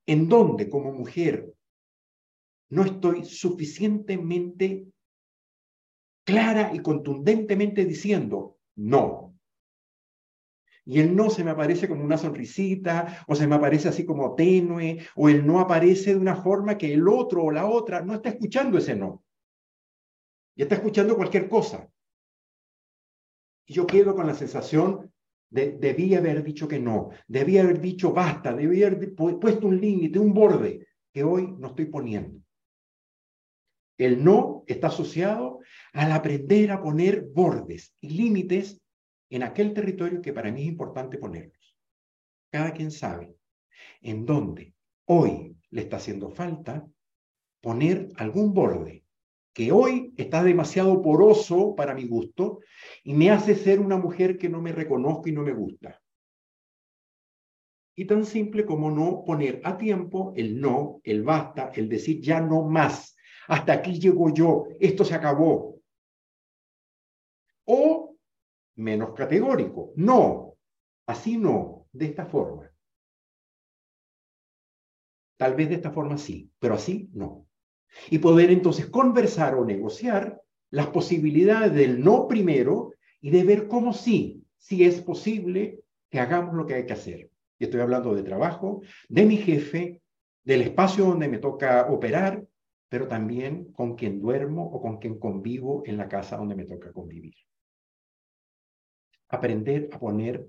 en 0.05 0.27
donde 0.29 0.69
como 0.69 0.91
mujer 0.91 1.53
no 2.69 2.83
estoy 2.83 3.25
suficientemente 3.25 4.87
clara 6.25 6.71
y 6.73 6.79
contundentemente 6.79 7.85
diciendo 7.85 8.57
no. 8.75 9.35
Y 10.85 10.99
el 10.99 11.15
no 11.15 11.29
se 11.29 11.43
me 11.43 11.51
aparece 11.51 11.87
como 11.87 12.03
una 12.03 12.17
sonrisita, 12.17 13.23
o 13.27 13.35
se 13.35 13.45
me 13.45 13.55
aparece 13.55 13.89
así 13.89 14.05
como 14.05 14.33
tenue, 14.33 15.05
o 15.15 15.29
el 15.29 15.45
no 15.45 15.59
aparece 15.59 16.13
de 16.13 16.19
una 16.19 16.35
forma 16.35 16.77
que 16.77 16.93
el 16.93 17.07
otro 17.07 17.43
o 17.43 17.51
la 17.51 17.67
otra 17.67 18.01
no 18.01 18.15
está 18.15 18.29
escuchando 18.29 18.77
ese 18.77 18.95
no. 18.95 19.23
Y 20.55 20.63
está 20.63 20.75
escuchando 20.75 21.15
cualquier 21.15 21.47
cosa. 21.47 21.90
Yo 23.67 23.87
quedo 23.87 24.15
con 24.15 24.27
la 24.27 24.33
sensación 24.33 25.11
de, 25.49 25.71
debí 25.73 26.15
haber 26.15 26.43
dicho 26.43 26.67
que 26.67 26.79
no, 26.79 27.09
debí 27.27 27.57
haber 27.57 27.79
dicho 27.79 28.13
basta, 28.13 28.53
debí 28.53 28.83
haber 28.83 29.13
puesto 29.15 29.67
un 29.67 29.79
límite, 29.79 30.19
un 30.19 30.33
borde, 30.33 30.87
que 31.13 31.23
hoy 31.23 31.53
no 31.57 31.67
estoy 31.67 31.85
poniendo. 31.85 32.41
El 33.97 34.23
no 34.23 34.63
está 34.65 34.87
asociado 34.87 35.59
al 35.93 36.11
aprender 36.11 36.71
a 36.71 36.81
poner 36.81 37.21
bordes 37.21 37.93
y 38.01 38.09
límites 38.09 38.81
en 39.29 39.43
aquel 39.43 39.73
territorio 39.73 40.21
que 40.21 40.33
para 40.33 40.51
mí 40.51 40.61
es 40.61 40.67
importante 40.67 41.17
ponerlos. 41.17 41.77
Cada 42.51 42.73
quien 42.73 42.91
sabe 42.91 43.35
en 44.01 44.25
dónde 44.25 44.73
hoy 45.05 45.55
le 45.69 45.81
está 45.81 45.97
haciendo 45.97 46.29
falta 46.29 46.87
poner 47.61 48.09
algún 48.15 48.53
borde 48.53 49.00
que 49.53 49.71
hoy 49.71 50.13
está 50.17 50.43
demasiado 50.43 51.01
poroso 51.01 51.75
para 51.75 51.93
mi 51.93 52.07
gusto 52.07 52.59
y 53.03 53.13
me 53.13 53.31
hace 53.31 53.55
ser 53.55 53.79
una 53.79 53.97
mujer 53.97 54.37
que 54.37 54.49
no 54.49 54.61
me 54.61 54.71
reconozco 54.71 55.27
y 55.27 55.33
no 55.33 55.43
me 55.43 55.53
gusta. 55.53 56.01
Y 57.95 58.05
tan 58.05 58.25
simple 58.25 58.65
como 58.65 58.89
no 58.89 59.23
poner 59.25 59.61
a 59.63 59.77
tiempo 59.77 60.33
el 60.35 60.59
no, 60.59 61.01
el 61.03 61.23
basta, 61.23 61.71
el 61.75 61.89
decir 61.89 62.21
ya 62.21 62.39
no 62.39 62.63
más, 62.63 63.15
hasta 63.47 63.73
aquí 63.73 63.99
llego 63.99 64.33
yo, 64.33 64.67
esto 64.79 65.03
se 65.03 65.15
acabó. 65.15 65.79
O 67.65 68.15
menos 68.75 69.13
categórico, 69.13 69.91
no, 69.97 70.55
así 71.05 71.37
no, 71.37 71.87
de 71.91 72.05
esta 72.05 72.25
forma. 72.25 72.71
Tal 75.37 75.55
vez 75.55 75.69
de 75.69 75.75
esta 75.75 75.91
forma 75.91 76.17
sí, 76.17 76.49
pero 76.59 76.75
así 76.75 77.09
no. 77.13 77.47
Y 78.09 78.19
poder 78.19 78.51
entonces 78.51 78.87
conversar 78.87 79.55
o 79.55 79.65
negociar 79.65 80.41
las 80.69 80.87
posibilidades 80.87 81.73
del 81.73 82.03
no 82.03 82.27
primero 82.27 82.93
y 83.19 83.29
de 83.29 83.43
ver 83.43 83.67
cómo 83.67 83.93
sí, 83.93 84.43
si 84.57 84.83
es 84.83 85.01
posible 85.01 85.81
que 86.09 86.19
hagamos 86.19 86.55
lo 86.55 86.65
que 86.65 86.75
hay 86.75 86.85
que 86.85 86.93
hacer. 86.93 87.29
Y 87.59 87.65
estoy 87.65 87.81
hablando 87.81 88.15
de 88.15 88.23
trabajo, 88.23 88.81
de 89.07 89.25
mi 89.25 89.37
jefe, 89.37 90.01
del 90.43 90.61
espacio 90.61 91.05
donde 91.05 91.27
me 91.27 91.37
toca 91.37 91.91
operar, 91.91 92.43
pero 92.89 93.07
también 93.07 93.71
con 93.71 93.95
quien 93.95 94.19
duermo 94.19 94.65
o 94.65 94.81
con 94.81 94.97
quien 94.97 95.19
convivo 95.19 95.83
en 95.85 95.97
la 95.97 96.09
casa 96.09 96.37
donde 96.37 96.55
me 96.55 96.65
toca 96.65 96.91
convivir. 96.91 97.35
Aprender 99.29 99.89
a 99.91 99.99
poner 99.99 100.45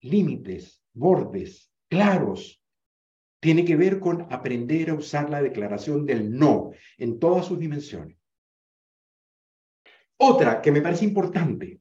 límites, 0.00 0.82
bordes 0.92 1.70
claros. 1.88 2.62
Tiene 3.46 3.64
que 3.64 3.76
ver 3.76 4.00
con 4.00 4.22
aprender 4.32 4.90
a 4.90 4.94
usar 4.94 5.30
la 5.30 5.40
declaración 5.40 6.04
del 6.04 6.36
no 6.36 6.72
en 6.98 7.20
todas 7.20 7.46
sus 7.46 7.60
dimensiones. 7.60 8.18
Otra 10.16 10.60
que 10.60 10.72
me 10.72 10.80
parece 10.80 11.04
importante, 11.04 11.80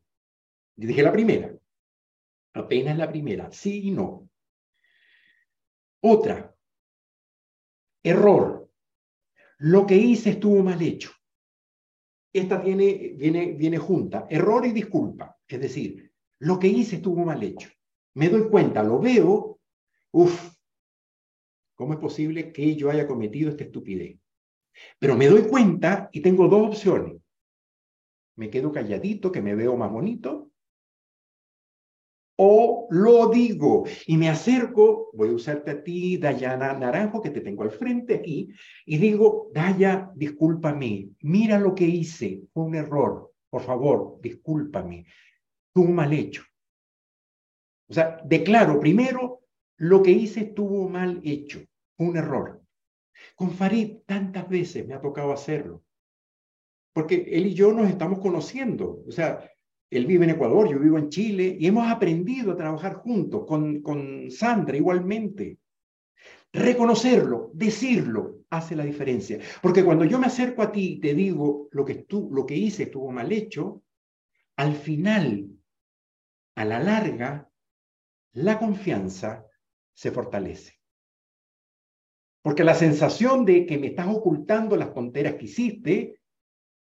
dije 0.75 1.01
la 1.01 1.11
primera, 1.11 1.57
apenas 2.53 2.95
la 2.95 3.09
primera, 3.09 3.51
sí 3.51 3.87
y 3.87 3.89
no. 3.89 4.29
Otra, 6.01 6.55
error 8.03 8.69
lo 9.57 9.87
que 9.87 9.95
hice 9.95 10.29
estuvo 10.29 10.61
mal 10.61 10.79
hecho. 10.83 11.13
Esta 12.31 12.61
tiene, 12.61 13.15
viene, 13.17 13.53
viene 13.53 13.79
junta, 13.79 14.27
error 14.29 14.67
y 14.67 14.71
disculpa. 14.71 15.35
Es 15.47 15.59
decir, 15.59 16.13
lo 16.41 16.59
que 16.59 16.67
hice 16.67 16.97
estuvo 16.97 17.25
mal 17.25 17.41
hecho. 17.41 17.71
Me 18.13 18.29
doy 18.29 18.49
cuenta, 18.49 18.83
lo 18.83 18.99
veo, 18.99 19.59
uff, 20.11 20.54
¿cómo 21.75 21.93
es 21.93 21.99
posible 21.99 22.51
que 22.51 22.75
yo 22.75 22.89
haya 22.89 23.07
cometido 23.07 23.49
esta 23.49 23.63
estupidez? 23.63 24.17
Pero 24.99 25.15
me 25.15 25.27
doy 25.27 25.43
cuenta 25.43 26.09
y 26.11 26.21
tengo 26.21 26.47
dos 26.47 26.67
opciones. 26.67 27.17
Me 28.35 28.49
quedo 28.49 28.71
calladito, 28.71 29.31
que 29.31 29.41
me 29.41 29.55
veo 29.55 29.77
más 29.77 29.91
bonito, 29.91 30.51
o 32.37 32.87
lo 32.89 33.29
digo 33.29 33.85
y 34.05 34.17
me 34.17 34.29
acerco, 34.29 35.09
voy 35.13 35.29
a 35.29 35.33
usarte 35.33 35.71
a 35.71 35.83
ti, 35.83 36.17
Dayana 36.17 36.73
Naranjo, 36.73 37.21
que 37.21 37.29
te 37.29 37.41
tengo 37.41 37.63
al 37.63 37.71
frente 37.71 38.15
aquí, 38.15 38.49
y 38.85 38.97
digo, 38.97 39.49
Daya, 39.53 40.11
discúlpame, 40.15 41.09
mira 41.21 41.59
lo 41.59 41.73
que 41.73 41.85
hice, 41.85 42.43
fue 42.53 42.63
un 42.63 42.75
error, 42.75 43.31
por 43.49 43.61
favor, 43.61 44.19
discúlpame, 44.21 45.05
tuvo 45.73 45.91
mal 45.91 46.11
hecho. 46.11 46.43
O 47.87 47.93
sea, 47.93 48.19
declaro 48.25 48.79
primero, 48.79 49.44
lo 49.77 50.01
que 50.01 50.11
hice 50.11 50.41
estuvo 50.41 50.87
mal 50.89 51.21
hecho, 51.23 51.61
un 51.97 52.17
error. 52.17 52.61
Con 53.35 53.51
Farid 53.51 53.97
tantas 54.05 54.47
veces 54.49 54.87
me 54.87 54.93
ha 54.93 55.01
tocado 55.01 55.31
hacerlo, 55.31 55.83
porque 56.93 57.25
él 57.31 57.47
y 57.47 57.53
yo 57.53 57.73
nos 57.73 57.89
estamos 57.89 58.19
conociendo, 58.19 59.03
o 59.07 59.11
sea, 59.11 59.49
él 59.89 60.05
vive 60.05 60.25
en 60.25 60.31
Ecuador, 60.31 60.69
yo 60.69 60.79
vivo 60.79 60.97
en 60.97 61.09
Chile 61.09 61.55
y 61.59 61.67
hemos 61.67 61.87
aprendido 61.89 62.51
a 62.51 62.57
trabajar 62.57 62.95
juntos, 62.95 63.45
con, 63.47 63.81
con 63.81 64.31
Sandra 64.31 64.75
igualmente. 64.75 65.59
Reconocerlo, 66.51 67.51
decirlo, 67.53 68.39
hace 68.49 68.75
la 68.75 68.83
diferencia. 68.83 69.39
Porque 69.61 69.83
cuando 69.83 70.05
yo 70.05 70.19
me 70.19 70.27
acerco 70.27 70.61
a 70.61 70.71
ti 70.71 70.93
y 70.93 70.99
te 70.99 71.13
digo 71.13 71.67
lo 71.71 71.85
que, 71.85 71.95
tú, 71.95 72.29
lo 72.31 72.45
que 72.45 72.55
hice 72.55 72.83
estuvo 72.83 73.11
mal 73.11 73.31
hecho, 73.31 73.83
al 74.57 74.73
final, 74.73 75.49
a 76.55 76.65
la 76.65 76.79
larga, 76.79 77.49
la 78.33 78.57
confianza 78.57 79.45
se 79.95 80.11
fortalece. 80.11 80.73
Porque 82.43 82.63
la 82.63 82.75
sensación 82.75 83.43
de 83.43 83.65
que 83.65 83.79
me 83.79 83.87
estás 83.87 84.07
ocultando 84.07 84.75
las 84.75 84.93
tonteras 84.93 85.33
que 85.33 85.45
hiciste 85.45 86.19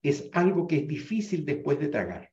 es 0.02 0.28
algo 0.32 0.66
que 0.66 0.78
es 0.78 0.88
difícil 0.88 1.44
después 1.44 1.78
de 1.78 1.88
tragar. 1.88 2.30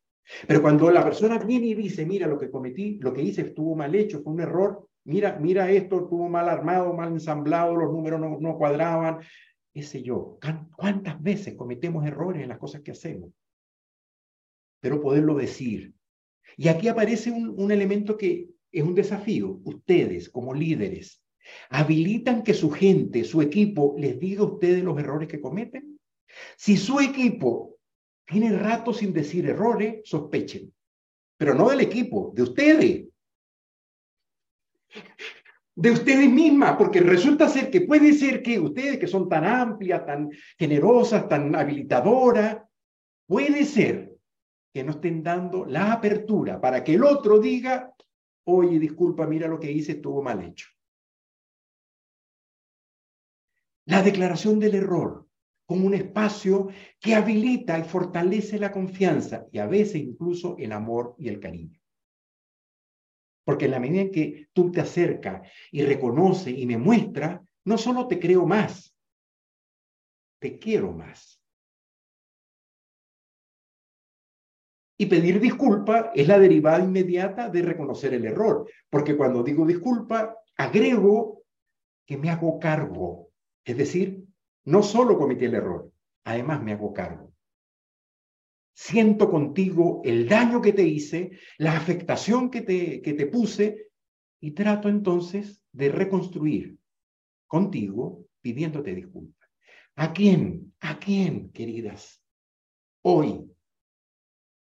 Pero 0.47 0.62
cuando 0.62 0.89
la 0.89 1.03
persona 1.03 1.38
viene 1.38 1.67
y 1.67 1.73
dice, 1.75 2.05
mira, 2.05 2.25
lo 2.27 2.39
que 2.39 2.49
cometí, 2.49 2.97
lo 2.99 3.13
que 3.13 3.21
hice 3.21 3.41
estuvo 3.41 3.75
mal 3.75 3.93
hecho, 3.93 4.21
fue 4.23 4.34
un 4.34 4.39
error, 4.39 4.88
mira, 5.05 5.38
mira 5.39 5.69
esto, 5.69 6.03
estuvo 6.03 6.29
mal 6.29 6.49
armado, 6.49 6.93
mal 6.93 7.10
ensamblado, 7.10 7.75
los 7.75 7.91
números 7.91 8.19
no, 8.19 8.39
no 8.39 8.58
cuadraban, 8.58 9.19
ese 9.73 10.02
yo. 10.02 10.37
¿Cuántas 10.75 11.21
veces 11.21 11.56
cometemos 11.56 12.06
errores 12.06 12.41
en 12.41 12.50
las 12.50 12.58
cosas 12.58 12.81
que 12.81 12.91
hacemos? 12.91 13.31
Pero 14.79 15.02
poderlo 15.02 15.35
decir. 15.35 15.93
Y 16.58 16.67
aquí 16.67 16.87
aparece 16.87 17.31
un, 17.31 17.54
un 17.58 17.71
elemento 17.71 18.17
que 18.17 18.50
es 18.72 18.84
un 18.84 18.96
desafío. 18.96 19.60
Ustedes, 19.63 20.30
como 20.30 20.54
líderes, 20.54 21.24
habilitan 21.69 22.44
que 22.44 22.54
su 22.54 22.69
gente, 22.72 23.24
su 23.24 23.42
equipo, 23.42 23.96
les 23.98 24.19
diga 24.19 24.42
a 24.42 24.46
ustedes 24.46 24.84
los 24.84 24.98
errores 25.00 25.28
que 25.28 25.42
cometen. 25.42 26.00
Si 26.56 26.78
su 26.78 27.00
equipo 27.00 27.78
tiene 28.26 28.58
rato 28.58 28.94
sin 28.94 29.12
decir 29.13 29.48
errores, 29.48 30.02
sospechen. 30.06 30.74
Pero 31.38 31.54
no 31.56 31.69
del 31.69 31.82
equipo, 31.82 32.32
de 32.34 32.44
ustedes. 32.44 33.06
De 35.76 35.92
ustedes 35.92 36.30
mismas, 36.30 36.76
porque 36.78 37.00
resulta 37.00 37.50
ser 37.50 37.72
que 37.72 37.82
puede 37.82 38.13
ser 38.13 38.42
que 38.44 38.60
ustedes 38.60 39.00
que 39.00 39.08
son 39.08 39.28
tan 39.28 39.46
amplias, 39.46 40.06
tan 40.06 40.30
generosas, 40.58 41.28
tan 41.28 41.56
habilitadoras, 41.56 42.58
puede 43.26 43.65
ser 43.65 44.12
que 44.74 44.84
no 44.84 44.92
estén 44.92 45.24
dando 45.24 45.65
la 45.65 45.94
apertura 45.94 46.62
para 46.62 46.84
que 46.84 46.94
el 46.94 47.04
otro 47.04 47.40
diga, 47.40 47.94
oye, 48.46 48.79
disculpa, 48.79 49.27
mira 49.27 49.48
lo 49.48 49.60
que 49.60 49.71
hice, 49.71 49.94
estuvo 49.94 50.21
mal 50.21 50.44
hecho. 50.44 50.67
La 53.85 54.04
declaración 54.04 54.60
del 54.60 54.75
error 54.75 55.27
como 55.65 55.87
un 55.87 55.94
espacio 55.94 56.67
que 57.00 57.15
habilita 57.15 57.79
y 57.79 57.83
fortalece 57.83 58.60
la 58.60 58.71
confianza 58.71 59.48
y 59.52 59.60
a 59.60 59.67
veces 59.67 60.02
incluso 60.02 60.56
el 60.58 60.73
amor 60.73 61.15
y 61.17 61.29
el 61.29 61.39
cariño. 61.39 61.79
Porque 63.46 63.65
en 63.65 63.71
la 63.71 63.79
medida 63.79 64.02
en 64.02 64.12
que 64.12 64.50
tú 64.54 64.71
te 64.71 64.81
acercas 64.81 65.50
y 65.71 65.83
reconoces 65.83 66.58
y 66.58 66.65
me 66.65 66.77
muestras, 66.77 67.42
no 67.65 67.77
solo 67.77 68.08
te 68.08 68.19
creo 68.19 68.46
más, 68.46 68.96
te 70.39 70.60
quiero 70.60 70.92
más. 70.92 71.40
Y 75.02 75.08
pedir 75.08 75.39
disculpa 75.39 76.12
es 76.13 76.27
la 76.27 76.37
derivada 76.37 76.83
inmediata 76.83 77.49
de 77.49 77.63
reconocer 77.63 78.13
el 78.13 78.23
error, 78.23 78.69
porque 78.87 79.17
cuando 79.17 79.41
digo 79.41 79.65
disculpa, 79.65 80.37
agrego 80.56 81.41
que 82.06 82.19
me 82.19 82.29
hago 82.29 82.60
cargo, 82.60 83.31
es 83.65 83.77
decir, 83.77 84.23
no 84.65 84.83
solo 84.83 85.17
cometí 85.17 85.45
el 85.45 85.56
error, 85.56 85.91
además 86.23 86.62
me 86.62 86.73
hago 86.73 86.93
cargo. 86.93 87.33
Siento 88.75 89.31
contigo 89.31 90.04
el 90.06 90.29
daño 90.29 90.62
que 90.62 90.71
te 90.71 90.83
hice, 90.83 91.31
la 91.58 91.75
afectación 91.75 92.52
que 92.52 92.62
te, 92.62 93.02
que 93.02 93.13
te 93.13 93.25
puse 93.25 93.87
y 94.39 94.52
trato 94.52 94.87
entonces 94.87 95.63
de 95.71 95.89
reconstruir 95.89 96.77
contigo 97.47 98.27
pidiéndote 98.39 98.93
disculpas. 98.93 99.49
¿A 99.95 100.13
quién? 100.13 100.75
¿A 100.79 100.99
quién, 100.99 101.49
queridas? 101.49 102.21
Hoy 103.02 103.50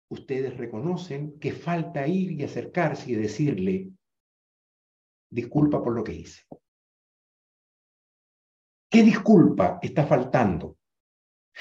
ustedes 0.09 0.57
reconocen 0.57 1.39
que 1.39 1.53
falta 1.53 2.07
ir 2.07 2.33
y 2.33 2.45
acercarse 2.45 3.11
y 3.11 3.15
decirle, 3.15 3.91
disculpa 5.31 5.83
por 5.83 5.95
lo 5.95 6.05
que 6.05 6.15
hice. 6.15 6.43
¿Qué 8.91 9.03
disculpa 9.03 9.79
está 9.83 10.07
faltando? 10.07 10.77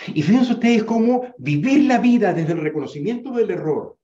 Y 0.07 0.21
fíjense 0.21 0.53
ustedes 0.53 0.83
cómo 0.83 1.33
vivir 1.37 1.85
la 1.85 1.99
vida 1.99 2.33
desde 2.33 2.53
el 2.53 2.61
reconocimiento 2.61 3.31
del 3.31 3.51
error 3.51 3.97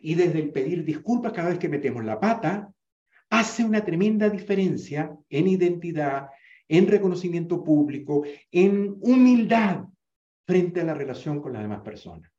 y 0.00 0.14
desde 0.14 0.40
el 0.40 0.50
pedir 0.50 0.84
disculpas 0.84 1.32
cada 1.32 1.50
vez 1.50 1.58
que 1.58 1.68
metemos 1.68 2.04
la 2.04 2.18
pata, 2.18 2.72
hace 3.30 3.64
una 3.64 3.84
tremenda 3.84 4.28
diferencia 4.28 5.16
en 5.28 5.48
identidad, 5.48 6.28
en 6.68 6.86
reconocimiento 6.88 7.62
público, 7.62 8.24
en 8.50 8.96
humildad 9.00 9.84
frente 10.46 10.80
a 10.80 10.84
la 10.84 10.94
relación 10.94 11.40
con 11.40 11.52
las 11.52 11.62
demás 11.62 11.82
personas. 11.82 12.33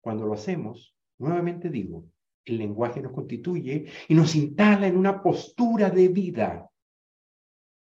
Cuando 0.00 0.26
lo 0.26 0.34
hacemos, 0.34 0.96
nuevamente 1.18 1.70
digo, 1.70 2.04
el 2.44 2.58
lenguaje 2.58 3.00
nos 3.00 3.12
constituye 3.12 3.86
y 4.08 4.14
nos 4.14 4.34
instala 4.34 4.86
en 4.86 4.96
una 4.96 5.22
postura 5.22 5.90
de 5.90 6.08
vida 6.08 6.70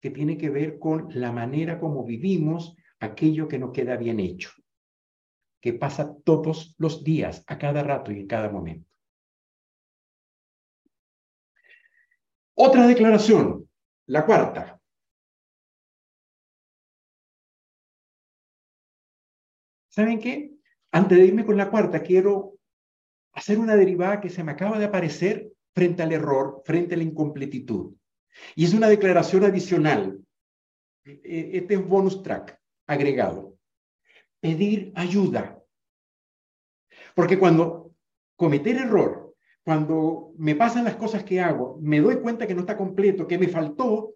que 0.01 0.09
tiene 0.09 0.37
que 0.37 0.49
ver 0.49 0.79
con 0.79 1.09
la 1.13 1.31
manera 1.31 1.79
como 1.79 2.03
vivimos 2.03 2.75
aquello 2.99 3.47
que 3.47 3.59
nos 3.59 3.71
queda 3.71 3.97
bien 3.97 4.19
hecho, 4.19 4.49
que 5.61 5.73
pasa 5.73 6.15
todos 6.23 6.75
los 6.77 7.03
días, 7.03 7.43
a 7.47 7.57
cada 7.57 7.83
rato 7.83 8.11
y 8.11 8.19
en 8.19 8.27
cada 8.27 8.49
momento. 8.49 8.89
Otra 12.55 12.87
declaración, 12.87 13.69
la 14.07 14.25
cuarta. 14.25 14.81
¿Saben 19.89 20.19
qué? 20.19 20.58
Antes 20.91 21.17
de 21.17 21.25
irme 21.25 21.45
con 21.45 21.57
la 21.57 21.69
cuarta, 21.69 22.01
quiero 22.01 22.55
hacer 23.33 23.59
una 23.59 23.75
derivada 23.75 24.19
que 24.19 24.29
se 24.29 24.43
me 24.43 24.51
acaba 24.51 24.79
de 24.79 24.85
aparecer 24.85 25.51
frente 25.73 26.01
al 26.01 26.11
error, 26.11 26.61
frente 26.65 26.95
a 26.95 26.97
la 26.97 27.03
incompletitud. 27.03 27.93
Y 28.55 28.65
es 28.65 28.73
una 28.73 28.89
declaración 28.89 29.43
adicional. 29.43 30.19
E, 31.05 31.21
e, 31.23 31.57
este 31.57 31.75
es 31.75 31.87
bonus 31.87 32.23
track 32.23 32.59
agregado. 32.87 33.57
Pedir 34.39 34.91
ayuda. 34.95 35.61
Porque 37.13 37.37
cuando 37.37 37.93
cometer 38.35 38.77
error, 38.77 39.35
cuando 39.63 40.33
me 40.37 40.55
pasan 40.55 40.85
las 40.85 40.95
cosas 40.95 41.23
que 41.23 41.39
hago, 41.39 41.77
me 41.81 41.99
doy 41.99 42.17
cuenta 42.17 42.47
que 42.47 42.55
no 42.55 42.61
está 42.61 42.75
completo, 42.75 43.27
que 43.27 43.37
me 43.37 43.47
faltó, 43.47 44.15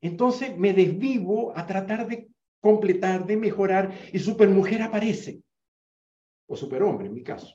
entonces 0.00 0.56
me 0.56 0.72
desvivo 0.72 1.56
a 1.56 1.66
tratar 1.66 2.06
de 2.06 2.28
completar, 2.60 3.26
de 3.26 3.36
mejorar, 3.36 3.92
y 4.12 4.18
supermujer 4.18 4.80
aparece. 4.80 5.42
O 6.46 6.56
superhombre, 6.56 7.06
en 7.06 7.14
mi 7.14 7.22
caso. 7.22 7.54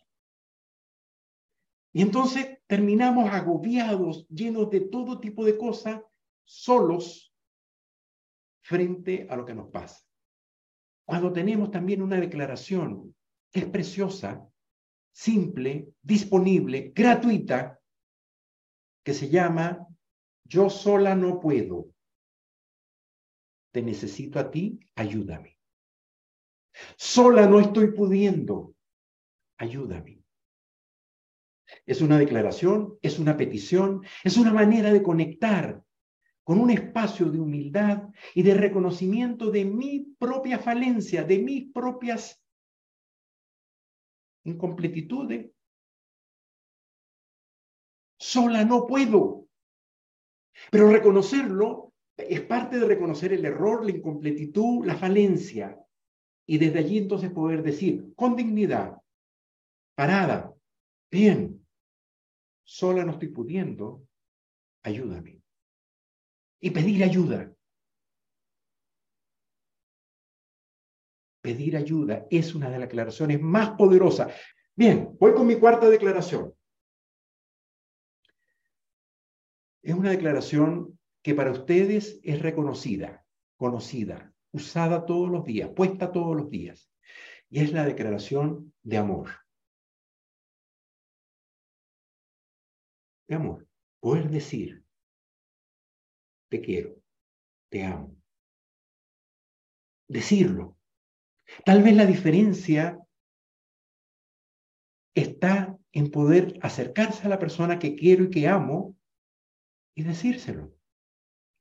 Y 1.91 2.01
entonces 2.01 2.59
terminamos 2.67 3.29
agobiados, 3.31 4.27
llenos 4.29 4.69
de 4.69 4.81
todo 4.81 5.19
tipo 5.19 5.43
de 5.43 5.57
cosas, 5.57 6.01
solos 6.43 7.33
frente 8.61 9.27
a 9.29 9.35
lo 9.35 9.45
que 9.45 9.55
nos 9.55 9.69
pasa. 9.69 10.05
Cuando 11.05 11.33
tenemos 11.33 11.71
también 11.71 12.01
una 12.03 12.19
declaración 12.19 13.15
que 13.51 13.61
es 13.61 13.65
preciosa, 13.65 14.47
simple, 15.11 15.93
disponible, 16.01 16.91
gratuita, 16.93 17.79
que 19.03 19.13
se 19.13 19.29
llama 19.29 19.87
Yo 20.43 20.69
sola 20.69 21.15
no 21.15 21.39
puedo. 21.39 21.87
Te 23.71 23.81
necesito 23.81 24.39
a 24.39 24.51
ti, 24.51 24.79
ayúdame. 24.95 25.57
Sola 26.95 27.47
no 27.47 27.59
estoy 27.59 27.91
pudiendo, 27.91 28.75
ayúdame. 29.59 30.23
Es 31.85 32.01
una 32.01 32.17
declaración, 32.17 32.97
es 33.01 33.19
una 33.19 33.37
petición, 33.37 34.01
es 34.23 34.37
una 34.37 34.51
manera 34.51 34.91
de 34.91 35.03
conectar 35.03 35.83
con 36.43 36.59
un 36.59 36.71
espacio 36.71 37.29
de 37.29 37.39
humildad 37.39 38.09
y 38.33 38.41
de 38.41 38.55
reconocimiento 38.55 39.51
de 39.51 39.65
mi 39.65 40.15
propia 40.17 40.57
falencia, 40.57 41.23
de 41.23 41.37
mis 41.37 41.71
propias 41.71 42.43
incompletitudes. 44.45 45.51
Sola 48.19 48.65
no 48.65 48.87
puedo. 48.87 49.45
Pero 50.71 50.89
reconocerlo 50.89 51.93
es 52.17 52.41
parte 52.41 52.79
de 52.79 52.85
reconocer 52.85 53.31
el 53.31 53.45
error, 53.45 53.85
la 53.85 53.91
incompletitud, 53.91 54.85
la 54.85 54.95
falencia. 54.95 55.79
Y 56.47 56.57
desde 56.57 56.79
allí 56.79 56.97
entonces 56.97 57.31
poder 57.31 57.61
decir 57.61 58.11
con 58.15 58.35
dignidad, 58.35 58.98
parada, 59.99 60.55
bien, 61.11 61.67
sola 62.63 63.03
no 63.03 63.11
estoy 63.11 63.27
pudiendo, 63.27 64.07
ayúdame. 64.81 65.41
Y 66.61 66.71
pedir 66.71 67.03
ayuda. 67.03 67.53
Pedir 71.41 71.75
ayuda 71.75 72.25
es 72.31 72.55
una 72.55 72.69
de 72.69 72.79
las 72.79 72.87
declaraciones 72.87 73.41
más 73.41 73.71
poderosas. 73.71 74.33
Bien, 74.73 75.17
voy 75.19 75.33
con 75.33 75.45
mi 75.45 75.57
cuarta 75.59 75.89
declaración. 75.89 76.55
Es 79.81 79.93
una 79.93 80.11
declaración 80.11 80.97
que 81.21 81.35
para 81.35 81.51
ustedes 81.51 82.21
es 82.23 82.41
reconocida, 82.41 83.25
conocida, 83.57 84.33
usada 84.53 85.05
todos 85.05 85.29
los 85.29 85.43
días, 85.43 85.71
puesta 85.75 86.13
todos 86.13 86.37
los 86.37 86.49
días. 86.49 86.89
Y 87.49 87.59
es 87.59 87.73
la 87.73 87.83
declaración 87.83 88.73
de 88.81 88.97
amor. 88.97 89.48
De 93.29 93.35
amor. 93.35 93.67
Poder 94.01 94.29
decir, 94.29 94.83
te 96.49 96.59
quiero, 96.59 97.01
te 97.69 97.85
amo. 97.85 98.17
Decirlo. 100.09 100.77
Tal 101.63 101.83
vez 101.83 101.95
la 101.95 102.05
diferencia 102.05 102.99
está 105.15 105.77
en 105.91 106.11
poder 106.11 106.59
acercarse 106.61 107.25
a 107.25 107.29
la 107.29 107.39
persona 107.39 107.79
que 107.79 107.95
quiero 107.95 108.25
y 108.25 108.29
que 108.29 108.47
amo 108.47 108.97
y 109.95 110.03
decírselo, 110.03 110.75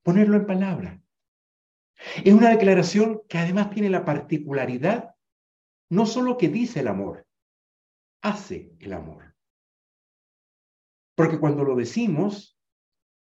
ponerlo 0.03 0.37
en 0.37 0.45
palabra. 0.45 1.01
Es 2.23 2.33
una 2.33 2.49
declaración 2.49 3.21
que 3.27 3.37
además 3.37 3.69
tiene 3.71 3.89
la 3.89 4.05
particularidad 4.05 5.15
no 5.91 6.05
solo 6.05 6.37
que 6.37 6.49
dice 6.49 6.81
el 6.81 6.87
amor, 6.87 7.27
hace 8.21 8.71
el 8.79 8.93
amor. 8.93 9.28
Porque 11.19 11.37
cuando 11.37 11.65
lo 11.65 11.75
decimos, 11.75 12.57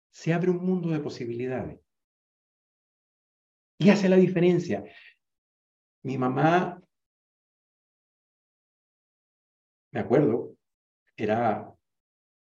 se 0.10 0.34
abre 0.34 0.50
un 0.50 0.66
mundo 0.66 0.90
de 0.90 1.00
posibilidades. 1.00 1.80
Y 3.78 3.92
hace 3.92 4.10
la 4.10 4.16
diferencia. 4.16 4.84
Mi 6.02 6.18
mamá, 6.18 6.82
me 9.92 10.00
acuerdo, 10.00 10.58
era 11.16 11.72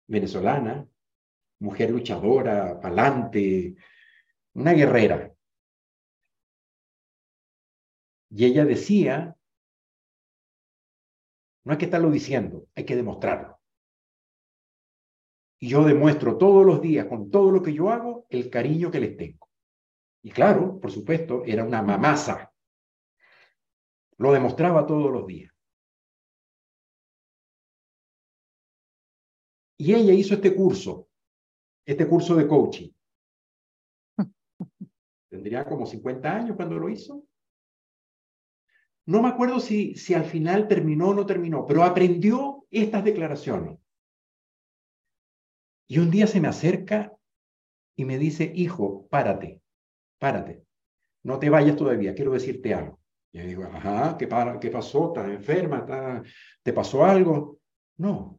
venezolana, 0.09 0.89
mujer 1.61 1.91
luchadora, 1.91 2.81
palante, 2.81 3.77
una 4.55 4.73
guerrera. 4.73 5.33
Y 8.31 8.45
ella 8.45 8.65
decía 8.65 9.37
No 11.63 11.71
hay 11.71 11.79
que 11.79 11.85
estarlo 11.85 12.11
diciendo, 12.11 12.67
hay 12.75 12.85
que 12.85 12.97
demostrarlo. 12.97 13.58
Y 15.61 15.69
yo 15.69 15.85
demuestro 15.85 16.39
todos 16.39 16.65
los 16.65 16.81
días, 16.81 17.07
con 17.07 17.31
todo 17.31 17.51
lo 17.51 17.63
que 17.63 17.73
yo 17.73 17.91
hago, 17.91 18.27
el 18.29 18.49
cariño 18.49 18.91
que 18.91 19.01
les 19.01 19.17
tengo. 19.17 19.49
Y 20.23 20.31
claro, 20.31 20.79
por 20.81 20.91
supuesto, 20.91 21.43
era 21.45 21.65
una 21.65 21.83
mamasa. 21.83 22.53
Lo 24.19 24.33
demostraba 24.33 24.87
todos 24.87 25.11
los 25.13 25.27
días. 25.27 25.53
Y 29.81 29.95
ella 29.95 30.13
hizo 30.13 30.35
este 30.35 30.55
curso, 30.55 31.09
este 31.87 32.07
curso 32.09 32.35
de 32.35 32.49
coaching. 32.49 32.91
Tendría 35.31 35.65
como 35.65 35.87
50 35.87 36.37
años 36.37 36.57
cuando 36.57 36.79
lo 36.79 36.89
hizo. 36.89 37.25
No 39.07 39.23
me 39.23 39.29
acuerdo 39.29 39.61
si, 39.61 39.95
si 39.95 40.15
al 40.15 40.25
final 40.25 40.69
terminó 40.69 41.09
o 41.09 41.15
no 41.15 41.25
terminó, 41.25 41.65
pero 41.65 41.85
aprendió 41.85 42.67
estas 42.71 43.05
declaraciones. 43.05 43.79
Y 45.89 45.99
un 45.99 46.11
día 46.11 46.27
se 46.27 46.41
me 46.41 46.49
acerca 46.49 47.13
y 47.97 48.05
me 48.05 48.19
dice, 48.19 48.53
hijo, 48.55 49.09
párate, 49.09 49.63
párate, 50.19 50.63
no 51.25 51.39
te 51.39 51.49
vayas 51.49 51.77
todavía, 51.77 52.15
quiero 52.15 52.33
decirte 52.33 52.75
algo. 52.75 53.01
Y 53.33 53.39
yo 53.39 53.45
digo, 53.45 53.65
ajá, 53.65 54.17
¿qué, 54.19 54.29
qué 54.61 54.71
pasó? 54.71 55.09
¿Estás 55.09 55.31
enferma? 55.31 56.23
¿Te 56.63 56.73
pasó 56.73 57.05
algo? 57.05 57.59
No, 57.97 58.39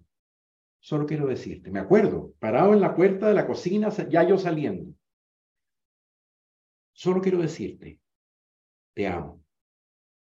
solo 0.80 1.06
quiero 1.06 1.28
decirte, 1.28 1.72
me 1.72 1.80
acuerdo, 1.80 2.34
parado 2.40 2.74
en 2.74 2.82
la 2.82 2.96
puerta 2.96 3.28
de 3.28 3.34
la 3.34 3.48
cocina, 3.48 3.90
ya 3.90 4.24
yo 4.24 4.38
saliendo. 4.38 4.94
Solo 6.94 7.20
quiero 7.22 7.40
decirte, 7.40 8.00
te 8.94 9.08
amo 9.08 9.44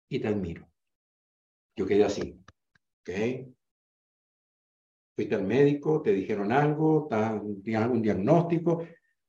y 0.09 0.19
te 0.19 0.27
admiro. 0.27 0.69
Yo 1.75 1.85
quedé 1.85 2.05
así, 2.05 2.39
¿ok? 3.01 3.54
Fuiste 5.15 5.35
al 5.35 5.45
médico, 5.45 6.01
te 6.01 6.11
dijeron 6.11 6.51
algo, 6.51 7.07
tienes 7.63 7.81
algún 7.81 8.01
diagnóstico. 8.01 8.85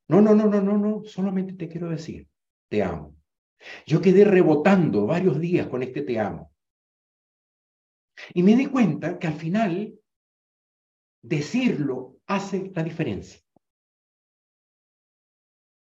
No, 0.09 0.21
no, 0.21 0.35
no, 0.35 0.47
no, 0.47 0.61
no, 0.61 0.79
no, 0.79 1.05
solamente 1.05 1.55
te 1.55 1.69
quiero 1.69 1.89
decir, 1.89 2.29
te 2.69 2.83
amo. 2.83 3.17
Yo 3.87 4.01
quedé 4.01 4.25
rebotando 4.25 5.07
varios 5.07 5.39
días 5.39 5.69
con 5.69 5.83
este 5.83 6.03
te 6.03 6.19
amo. 6.19 6.53
Y 8.35 8.43
me 8.43 8.57
di 8.57 8.67
cuenta 8.67 9.19
que 9.19 9.27
al 9.27 9.35
final 9.35 9.95
decirlo 11.23 12.17
hace 12.27 12.73
la 12.75 12.83
diferencia. 12.83 13.41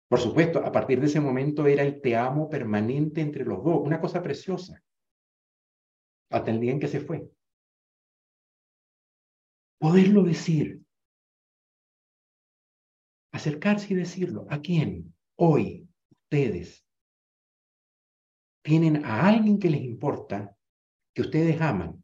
Por 0.08 0.20
supuesto, 0.20 0.60
a 0.60 0.72
partir 0.72 1.00
de 1.00 1.06
ese 1.06 1.22
momento 1.22 1.66
era 1.68 1.84
el 1.84 2.02
te 2.02 2.16
amo 2.18 2.50
permanente 2.50 3.22
entre 3.22 3.46
los 3.46 3.64
dos, 3.64 3.80
una 3.82 4.02
cosa 4.02 4.22
preciosa, 4.22 4.84
hasta 6.30 6.52
el 6.52 6.60
día 6.60 6.72
en 6.72 6.80
que 6.80 6.88
se 6.88 7.00
fue. 7.00 7.30
Poderlo 9.82 10.22
decir, 10.24 10.82
acercarse 13.34 13.94
y 13.94 13.98
decirlo. 13.98 14.46
¿A 14.50 14.62
quién? 14.62 15.16
Hoy, 15.36 15.90
ustedes 16.12 16.86
tienen 18.64 19.04
a 19.04 19.28
alguien 19.28 19.58
que 19.58 19.72
les 19.72 19.82
importa, 19.82 20.56
que 21.14 21.24
ustedes 21.24 21.60
aman, 21.60 22.04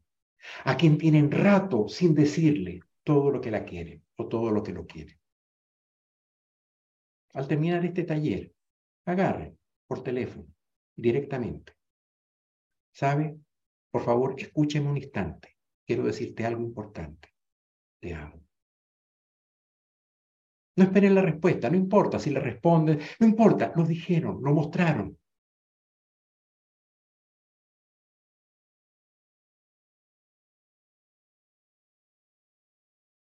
a 0.64 0.76
quien 0.76 0.98
tienen 0.98 1.30
rato 1.30 1.88
sin 1.88 2.14
decirle 2.14 2.80
todo 3.04 3.30
lo 3.30 3.40
que 3.40 3.52
la 3.52 3.64
quiere 3.64 4.02
o 4.16 4.26
todo 4.26 4.50
lo 4.50 4.62
que 4.62 4.72
lo 4.72 4.84
quiere 4.84 5.18
al 7.34 7.46
terminar 7.46 7.84
este 7.84 8.04
taller, 8.04 8.52
agarre 9.04 9.56
por 9.86 10.02
teléfono 10.02 10.48
directamente. 10.96 11.72
¿Sabe? 12.92 13.38
Por 13.90 14.02
favor, 14.02 14.34
escúcheme 14.36 14.90
un 14.90 14.96
instante. 14.96 15.56
Quiero 15.86 16.04
decirte 16.04 16.44
algo 16.44 16.62
importante. 16.62 17.28
Te 18.00 18.14
amo. 18.14 18.40
No 20.76 20.84
esperen 20.84 21.14
la 21.14 21.22
respuesta, 21.22 21.68
no 21.68 21.76
importa 21.76 22.18
si 22.20 22.30
le 22.30 22.40
responden, 22.40 23.00
no 23.18 23.26
importa, 23.26 23.72
lo 23.74 23.84
dijeron, 23.84 24.40
lo 24.42 24.54
mostraron. 24.54 25.18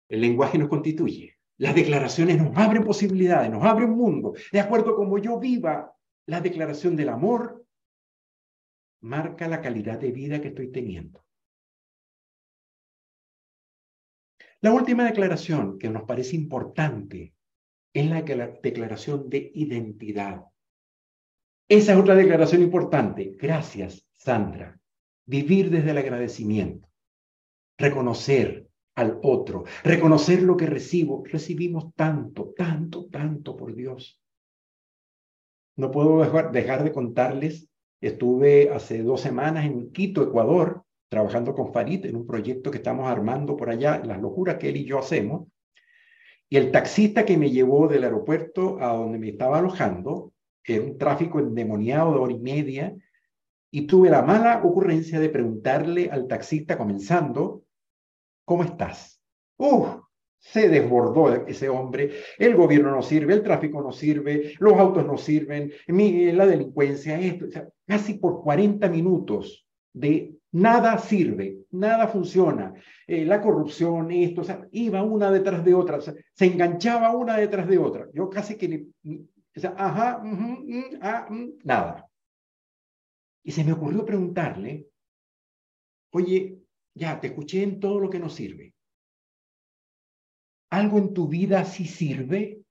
El 0.09 0.21
lenguaje 0.21 0.59
nos 0.59 0.69
constituye. 0.69 1.37
Las 1.59 1.75
declaraciones 1.75 2.39
nos 2.39 2.57
abren 2.57 2.83
posibilidades, 2.85 3.51
nos 3.51 3.65
abren 3.65 3.91
un 3.91 3.99
mundo. 3.99 4.35
De 4.51 4.61
acuerdo 4.61 4.93
a 4.93 4.97
cómo 4.97 5.19
yo 5.19 5.39
viva 5.39 5.93
la 6.27 6.41
declaración 6.41 6.97
del 6.97 7.09
amor, 7.09 7.65
marca 9.03 9.47
la 9.47 9.61
calidad 9.61 9.99
de 9.99 10.11
vida 10.11 10.41
que 10.41 10.49
estoy 10.49 10.73
teniendo. 10.73 11.24
La 14.65 14.73
última 14.73 15.05
declaración 15.05 15.79
que 15.79 15.91
nos 15.91 16.05
parece 16.05 16.37
importante 16.37 17.35
es 17.93 18.09
la 18.09 18.23
declaración 18.23 19.29
de 19.29 19.53
identidad. 19.55 20.47
Esa 21.69 21.93
es 21.93 21.99
otra 21.99 22.15
declaración 22.15 22.63
importante. 22.63 23.37
Gracias, 23.39 24.09
Sandra. 24.15 24.81
Vivir 25.27 25.69
desde 25.69 25.91
el 25.91 25.99
agradecimiento. 25.99 26.89
Reconocer, 27.77 28.67
al 28.95 29.19
otro, 29.23 29.65
reconocer 29.83 30.43
lo 30.43 30.57
que 30.57 30.65
recibo. 30.65 31.23
Recibimos 31.27 31.95
tanto, 31.95 32.55
tanto, 32.57 33.05
tanto 33.11 33.59
por 33.59 33.75
Dios. 33.75 34.19
No 35.77 35.91
puedo 35.91 36.21
dejar, 36.53 36.85
de 36.85 36.93
contarles, 36.93 37.69
estuve 38.01 38.71
hace 38.71 39.03
dos 39.03 39.21
semanas 39.21 39.67
en 39.67 39.93
Quito, 39.93 40.23
Ecuador, 40.23 40.84
trabajando 41.15 41.55
con 41.55 41.73
Farid 41.73 42.07
en 42.07 42.17
un 42.17 42.27
proyecto 42.27 42.73
que 42.73 42.79
estamos 42.79 43.09
armando 43.09 43.57
por 43.57 43.71
allá, 43.71 44.03
las 44.05 44.21
locuras 44.21 44.57
que 44.57 44.69
él 44.69 44.79
y 44.79 44.85
yo 44.85 44.99
hacemos. 44.99 45.47
Y 46.49 46.57
el 46.57 46.73
taxista 46.73 47.25
que 47.25 47.39
me 47.39 47.51
llevó 47.51 47.87
del 47.87 48.03
aeropuerto 48.03 48.79
a 48.81 48.89
donde 48.95 49.21
me 49.21 49.29
estaba 49.29 49.59
alojando, 49.59 50.33
era 50.67 50.83
un 50.83 50.99
tráfico 50.99 51.39
endemoniado 51.39 52.13
de 52.13 52.19
hora 52.19 52.33
y 52.33 52.41
media, 52.41 52.97
y 53.71 53.87
tuve 53.87 54.11
la 54.11 54.23
mala 54.23 54.61
ocurrencia 54.65 55.21
de 55.21 55.29
preguntarle 55.29 56.11
al 56.11 56.27
taxista 56.27 56.77
comenzando 56.77 57.63
¿Cómo 58.45 58.65
estás? 58.65 59.23
¡Uf! 59.57 60.01
Se 60.39 60.69
desbordó 60.69 61.47
ese 61.47 61.71
hombre, 61.71 62.11
el 62.39 62.55
gobierno 62.55 62.91
no 62.91 63.01
sirve, 63.01 63.33
el 63.33 63.43
tráfico 63.43 63.81
no 63.81 63.93
sirve, 63.93 64.53
los 64.59 64.75
autos 64.75 65.07
no 65.07 65.17
sirven, 65.17 65.73
la 65.87 66.45
delincuencia, 66.45 67.19
esto, 67.19 67.47
casi 67.87 68.15
por 68.15 68.43
40 68.43 68.91
minutos 68.91 69.67
de 69.95 70.34
nada 70.55 70.99
sirve, 70.99 71.67
nada 71.73 72.07
funciona, 72.07 72.73
eh, 73.07 73.25
la 73.25 73.41
corrupción, 73.41 74.11
esto, 74.13 74.43
o 74.43 74.45
sea, 74.45 74.67
iba 74.71 75.03
una 75.03 75.31
detrás 75.31 75.65
de 75.65 75.75
otra, 75.75 76.01
se 76.01 76.15
enganchaba 76.39 77.11
una 77.11 77.37
detrás 77.37 77.67
de 77.69 77.79
otra. 77.79 78.09
Yo 78.13 78.31
casi 78.31 78.57
que, 78.57 78.87
o 79.05 79.61
sea, 79.61 79.75
ajá, 79.77 80.23
ah, 81.03 81.29
nada. 81.65 82.09
Y 83.43 83.51
se 83.51 83.65
me 83.65 83.73
ocurrió 83.73 84.05
preguntarle, 84.05 84.87
oye, 86.13 86.61
ya, 86.95 87.21
te 87.21 87.27
escuché 87.29 87.65
en 87.65 87.81
todo 87.81 87.99
lo 87.99 88.09
que 88.09 88.21
nos 88.21 88.35
sirve. 88.35 88.75
¿Algo 90.71 90.99
en 90.99 91.13
tu 91.13 91.29
vida 91.29 91.65
sí 91.65 91.85
sirve? 91.85 92.63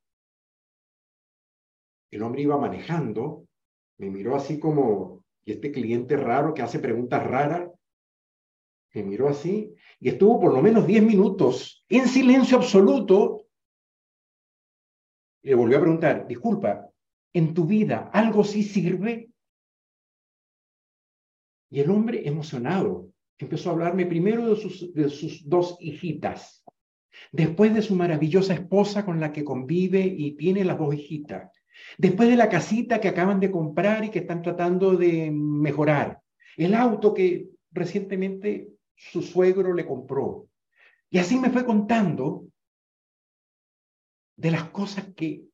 El 2.12 2.24
hombre 2.24 2.44
iba 2.44 2.58
manejando, 2.58 3.46
me 3.98 4.10
miró 4.10 4.36
así 4.38 4.58
como, 4.58 5.26
y 5.44 5.52
este 5.52 5.72
cliente 5.72 6.16
raro 6.16 6.54
que 6.54 6.62
hace 6.62 6.80
preguntas 6.80 7.22
raras, 7.26 7.73
me 8.94 9.04
miró 9.04 9.28
así, 9.28 9.74
y 10.00 10.10
estuvo 10.10 10.40
por 10.40 10.54
lo 10.54 10.62
menos 10.62 10.86
10 10.86 11.04
minutos 11.04 11.84
en 11.90 12.08
silencio 12.08 12.58
absoluto. 12.58 13.48
Le 15.42 15.56
volvió 15.56 15.78
a 15.78 15.82
preguntar, 15.82 16.28
disculpa, 16.28 16.90
¿en 17.34 17.54
tu 17.54 17.66
vida 17.66 18.10
algo 18.14 18.44
sí 18.44 18.64
sirve? 18.64 19.30
Y 21.72 21.80
el 21.80 21.90
hombre 21.90 22.28
emocionado, 22.28 23.10
empezó 23.40 23.70
a 23.70 23.74
hablarme 23.74 24.06
primero 24.06 24.48
de 24.48 24.62
sus, 24.62 24.94
de 24.94 25.10
sus 25.10 25.50
dos 25.50 25.76
hijitas, 25.80 26.64
después 27.32 27.74
de 27.74 27.82
su 27.82 27.96
maravillosa 27.96 28.54
esposa 28.54 29.04
con 29.04 29.20
la 29.20 29.32
que 29.34 29.44
convive 29.44 30.06
y 30.06 30.34
tiene 30.34 30.64
las 30.64 30.78
dos 30.78 30.94
hijitas, 30.94 31.52
después 31.98 32.30
de 32.30 32.36
la 32.36 32.48
casita 32.48 33.02
que 33.02 33.08
acaban 33.08 33.40
de 33.40 33.52
comprar 33.52 34.06
y 34.06 34.10
que 34.10 34.20
están 34.20 34.44
tratando 34.44 34.96
de 34.96 35.32
mejorar, 35.32 36.22
el 36.58 36.76
auto 36.76 37.14
que 37.14 37.50
recientemente 37.72 38.73
su 38.96 39.22
suegro 39.22 39.74
le 39.74 39.86
compró. 39.86 40.48
Y 41.10 41.20
así 41.20 41.38
me 41.38 41.50
fue 41.50 41.66
contando 41.66 42.48
de 44.36 44.52
las 44.52 44.70
cosas 44.70 45.14
que, 45.16 45.46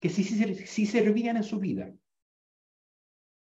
que 0.00 0.08
sí, 0.08 0.24
sí, 0.24 0.54
sí 0.66 0.86
servían 0.86 1.36
en 1.36 1.44
su 1.44 1.58
vida. 1.58 1.92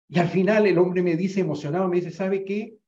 Y 0.08 0.18
al 0.18 0.28
final 0.28 0.66
el 0.66 0.78
hombre 0.78 1.02
me 1.02 1.16
dice 1.16 1.40
emocionado, 1.40 1.88
me 1.88 1.96
dice, 1.96 2.10
¿sabe 2.10 2.44
qué? 2.44 2.80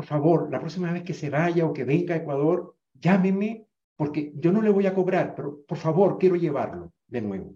por 0.00 0.06
favor, 0.06 0.50
la 0.50 0.58
próxima 0.58 0.90
vez 0.90 1.02
que 1.02 1.12
se 1.12 1.28
vaya 1.28 1.66
o 1.66 1.74
que 1.74 1.84
venga 1.84 2.14
a 2.14 2.16
Ecuador, 2.16 2.74
llámeme 2.94 3.66
porque 3.96 4.32
yo 4.34 4.50
no 4.50 4.62
le 4.62 4.70
voy 4.70 4.86
a 4.86 4.94
cobrar, 4.94 5.34
pero 5.34 5.62
por 5.68 5.76
favor, 5.76 6.16
quiero 6.16 6.36
llevarlo 6.36 6.94
de 7.06 7.20
nuevo. 7.20 7.54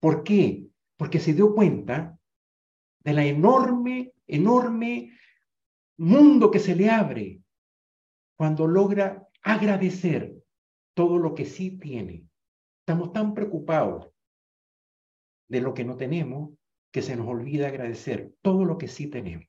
¿Por 0.00 0.24
qué? 0.24 0.66
Porque 0.96 1.20
se 1.20 1.32
dio 1.32 1.54
cuenta 1.54 2.18
de 3.04 3.12
la 3.12 3.24
enorme, 3.24 4.12
enorme 4.34 5.12
mundo 5.98 6.50
que 6.50 6.58
se 6.58 6.74
le 6.74 6.90
abre 6.90 7.40
cuando 8.36 8.66
logra 8.66 9.28
agradecer 9.42 10.34
todo 10.94 11.18
lo 11.18 11.34
que 11.34 11.44
sí 11.44 11.78
tiene. 11.78 12.26
Estamos 12.80 13.12
tan 13.12 13.34
preocupados 13.34 14.10
de 15.48 15.60
lo 15.60 15.74
que 15.74 15.84
no 15.84 15.96
tenemos 15.96 16.50
que 16.90 17.02
se 17.02 17.16
nos 17.16 17.26
olvida 17.26 17.68
agradecer 17.68 18.34
todo 18.42 18.64
lo 18.64 18.78
que 18.78 18.88
sí 18.88 19.08
tenemos. 19.08 19.46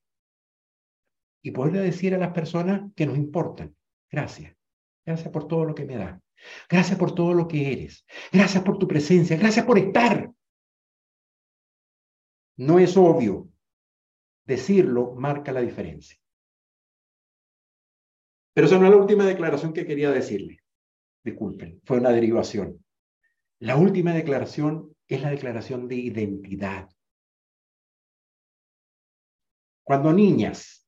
Y 1.42 1.52
poderle 1.52 1.82
decir 1.82 2.16
a 2.16 2.18
las 2.18 2.32
personas 2.32 2.92
que 2.96 3.06
nos 3.06 3.18
importan, 3.18 3.76
gracias, 4.10 4.56
gracias 5.06 5.30
por 5.30 5.48
todo 5.48 5.66
lo 5.66 5.76
que 5.76 5.86
me 5.86 5.98
da, 5.98 6.22
gracias 6.70 6.98
por 6.98 7.14
todo 7.14 7.34
lo 7.34 7.48
que 7.48 7.74
eres, 7.74 8.06
gracias 8.32 8.64
por 8.64 8.78
tu 8.78 8.88
presencia, 8.88 9.36
gracias 9.36 9.66
por 9.66 9.78
estar. 9.78 10.32
No 12.56 12.80
es 12.80 12.96
obvio, 12.96 13.50
decirlo 14.46 15.14
marca 15.16 15.52
la 15.52 15.62
diferencia. 15.62 16.18
Pero 18.54 18.68
esa 18.68 18.78
no 18.78 18.86
es 18.86 18.92
la 18.92 18.98
última 18.98 19.26
declaración 19.26 19.74
que 19.74 19.86
quería 19.86 20.12
decirle. 20.12 20.60
Disculpen, 21.24 21.82
fue 21.86 21.98
una 21.98 22.12
derivación. 22.12 22.84
La 23.60 23.78
última 23.78 24.14
declaración 24.14 24.96
es 25.08 25.22
la 25.22 25.30
declaración 25.30 25.88
de 25.88 25.96
identidad. 25.96 26.90
Cuando 29.84 30.14
niñas, 30.14 30.88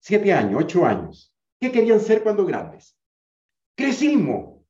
siete 0.00 0.32
años, 0.32 0.62
ocho 0.62 0.84
años, 0.84 1.34
¿qué 1.60 1.72
querían 1.72 2.00
ser 2.00 2.22
cuando 2.22 2.44
grandes? 2.44 2.96
Crecimos, 3.76 4.64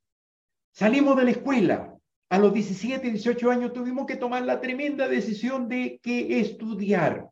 salimos 0.73 1.17
de 1.17 1.25
la 1.25 1.31
escuela. 1.31 1.97
A 2.31 2.39
los 2.39 2.55
17, 2.55 3.11
18 3.11 3.51
años 3.51 3.73
tuvimos 3.73 4.07
que 4.07 4.17
tomar 4.17 4.45
la 4.45 4.61
tremenda 4.61 5.09
decisión 5.09 5.69
de 5.69 5.99
qué 6.01 6.41
estudiar. 6.41 7.29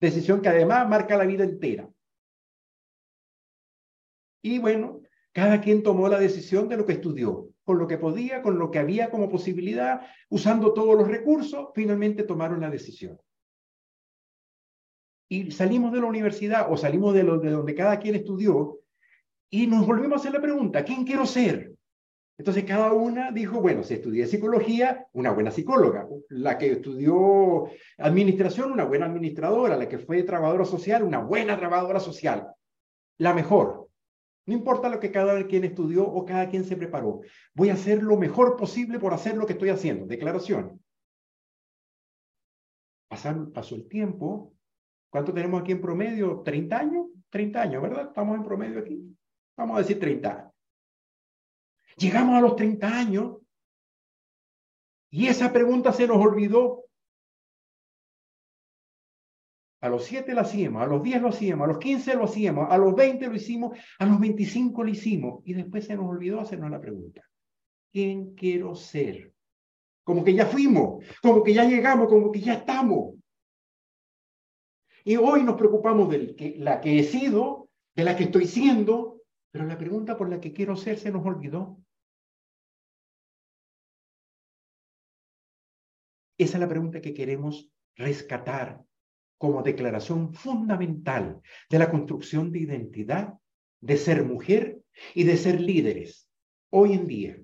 Decisión 0.00 0.40
que 0.42 0.48
además 0.48 0.88
marca 0.88 1.16
la 1.16 1.24
vida 1.24 1.44
entera. 1.44 1.88
Y 4.42 4.58
bueno, 4.58 5.00
cada 5.32 5.60
quien 5.60 5.82
tomó 5.82 6.08
la 6.08 6.18
decisión 6.18 6.68
de 6.68 6.76
lo 6.76 6.86
que 6.86 6.94
estudió, 6.94 7.50
con 7.64 7.78
lo 7.78 7.86
que 7.86 7.98
podía, 7.98 8.42
con 8.42 8.58
lo 8.58 8.70
que 8.70 8.78
había 8.78 9.10
como 9.10 9.28
posibilidad, 9.28 10.02
usando 10.28 10.72
todos 10.72 10.96
los 10.96 11.08
recursos, 11.08 11.68
finalmente 11.74 12.22
tomaron 12.22 12.60
la 12.60 12.70
decisión. 12.70 13.20
Y 15.28 15.50
salimos 15.50 15.92
de 15.92 16.00
la 16.00 16.06
universidad 16.06 16.72
o 16.72 16.76
salimos 16.76 17.12
de, 17.12 17.24
lo, 17.24 17.38
de 17.38 17.50
donde 17.50 17.74
cada 17.74 17.98
quien 17.98 18.14
estudió 18.14 18.78
y 19.50 19.66
nos 19.66 19.86
volvimos 19.86 20.18
a 20.18 20.20
hacer 20.20 20.32
la 20.32 20.40
pregunta, 20.40 20.84
¿quién 20.84 21.04
quiero 21.04 21.26
ser? 21.26 21.75
Entonces 22.38 22.64
cada 22.64 22.92
una 22.92 23.30
dijo, 23.30 23.60
bueno, 23.60 23.82
si 23.82 23.94
estudié 23.94 24.26
psicología, 24.26 25.06
una 25.12 25.30
buena 25.30 25.50
psicóloga, 25.50 26.06
la 26.28 26.58
que 26.58 26.72
estudió 26.72 27.66
administración, 27.96 28.72
una 28.72 28.84
buena 28.84 29.06
administradora, 29.06 29.76
la 29.76 29.88
que 29.88 29.98
fue 29.98 30.22
trabajadora 30.22 30.66
social, 30.66 31.02
una 31.02 31.18
buena 31.18 31.56
trabajadora 31.56 31.98
social, 31.98 32.48
la 33.18 33.32
mejor. 33.32 33.88
No 34.44 34.52
importa 34.52 34.90
lo 34.90 35.00
que 35.00 35.10
cada 35.10 35.46
quien 35.46 35.64
estudió 35.64 36.06
o 36.06 36.24
cada 36.26 36.48
quien 36.48 36.64
se 36.64 36.76
preparó. 36.76 37.20
Voy 37.54 37.70
a 37.70 37.74
hacer 37.74 38.02
lo 38.02 38.16
mejor 38.16 38.56
posible 38.56 38.98
por 38.98 39.14
hacer 39.14 39.36
lo 39.36 39.46
que 39.46 39.54
estoy 39.54 39.70
haciendo. 39.70 40.06
Declaración. 40.06 40.80
pasó 43.08 43.74
el 43.74 43.88
tiempo. 43.88 44.52
¿Cuánto 45.10 45.32
tenemos 45.32 45.62
aquí 45.62 45.72
en 45.72 45.80
promedio? 45.80 46.44
¿30 46.44 46.72
años? 46.74 47.06
30 47.30 47.62
años, 47.62 47.82
¿verdad? 47.82 48.08
Estamos 48.08 48.36
en 48.36 48.44
promedio 48.44 48.78
aquí. 48.78 49.02
Vamos 49.56 49.76
a 49.76 49.80
decir 49.80 49.98
30 49.98 50.52
Llegamos 51.96 52.36
a 52.36 52.40
los 52.40 52.56
30 52.56 52.86
años 52.86 53.38
y 55.10 55.28
esa 55.28 55.52
pregunta 55.52 55.92
se 55.92 56.06
nos 56.06 56.18
olvidó 56.18 56.86
a 59.80 59.88
los 59.88 60.04
7 60.04 60.34
lo 60.34 60.40
hacíamos, 60.40 60.82
a 60.82 60.86
los 60.86 61.02
10 61.02 61.22
lo 61.22 61.28
hacíamos, 61.28 61.64
a 61.64 61.68
los 61.68 61.78
15 61.78 62.14
lo 62.14 62.24
hacíamos, 62.24 62.66
a 62.70 62.78
los 62.78 62.94
20 62.94 63.28
lo 63.28 63.34
hicimos, 63.36 63.78
a 63.98 64.06
los 64.06 64.18
25 64.18 64.84
lo 64.84 64.90
hicimos. 64.90 65.42
Y 65.44 65.54
después 65.54 65.84
se 65.86 65.96
nos 65.96 66.06
olvidó 66.06 66.40
hacernos 66.40 66.70
la 66.70 66.80
pregunta. 66.80 67.22
¿Quién 67.92 68.34
quiero 68.34 68.74
ser? 68.74 69.32
Como 70.02 70.24
que 70.24 70.34
ya 70.34 70.46
fuimos, 70.46 71.04
como 71.22 71.42
que 71.42 71.54
ya 71.54 71.64
llegamos, 71.64 72.08
como 72.08 72.30
que 72.32 72.40
ya 72.40 72.54
estamos. 72.54 73.14
Y 75.04 75.16
hoy 75.16 75.44
nos 75.44 75.56
preocupamos 75.56 76.10
de 76.10 76.56
la 76.58 76.80
que 76.80 76.98
he 76.98 77.04
sido, 77.04 77.68
de 77.94 78.04
la 78.04 78.16
que 78.16 78.24
estoy 78.24 78.46
siendo, 78.46 79.22
pero 79.52 79.66
la 79.66 79.78
pregunta 79.78 80.16
por 80.16 80.28
la 80.28 80.40
que 80.40 80.52
quiero 80.52 80.76
ser 80.76 80.98
se 80.98 81.12
nos 81.12 81.24
olvidó. 81.24 81.78
Esa 86.38 86.56
es 86.56 86.60
la 86.60 86.68
pregunta 86.68 87.00
que 87.00 87.14
queremos 87.14 87.70
rescatar 87.96 88.84
como 89.38 89.62
declaración 89.62 90.32
fundamental 90.32 91.40
de 91.70 91.78
la 91.78 91.90
construcción 91.90 92.52
de 92.52 92.60
identidad, 92.60 93.34
de 93.80 93.96
ser 93.96 94.24
mujer 94.24 94.80
y 95.14 95.24
de 95.24 95.36
ser 95.36 95.60
líderes 95.60 96.28
hoy 96.70 96.92
en 96.92 97.06
día. 97.06 97.42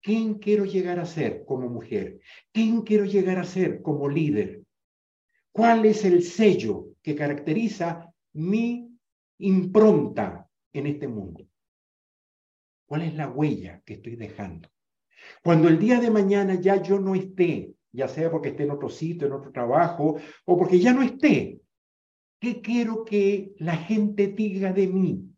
¿Quién 0.00 0.34
quiero 0.34 0.64
llegar 0.64 1.00
a 1.00 1.06
ser 1.06 1.44
como 1.44 1.68
mujer? 1.68 2.20
¿Quién 2.52 2.82
quiero 2.82 3.04
llegar 3.04 3.38
a 3.38 3.44
ser 3.44 3.82
como 3.82 4.08
líder? 4.08 4.62
¿Cuál 5.50 5.86
es 5.86 6.04
el 6.04 6.22
sello 6.22 6.94
que 7.02 7.16
caracteriza 7.16 8.12
mi 8.34 8.96
impronta 9.38 10.48
en 10.72 10.86
este 10.86 11.08
mundo? 11.08 11.48
¿Cuál 12.86 13.02
es 13.02 13.14
la 13.14 13.28
huella 13.28 13.82
que 13.84 13.94
estoy 13.94 14.14
dejando? 14.14 14.68
Cuando 15.42 15.68
el 15.68 15.78
día 15.78 16.00
de 16.00 16.10
mañana 16.10 16.54
ya 16.54 16.82
yo 16.82 16.98
no 16.98 17.14
esté 17.14 17.76
ya 17.96 18.08
sea 18.08 18.30
porque 18.30 18.50
esté 18.50 18.64
en 18.64 18.72
otro 18.72 18.90
sitio, 18.90 19.26
en 19.26 19.32
otro 19.32 19.50
trabajo, 19.50 20.18
o 20.44 20.58
porque 20.58 20.78
ya 20.78 20.92
no 20.92 21.02
esté. 21.02 21.62
¿Qué 22.38 22.60
quiero 22.60 23.04
que 23.04 23.54
la 23.58 23.74
gente 23.74 24.28
diga 24.28 24.72
de 24.72 24.86
mí? 24.86 25.34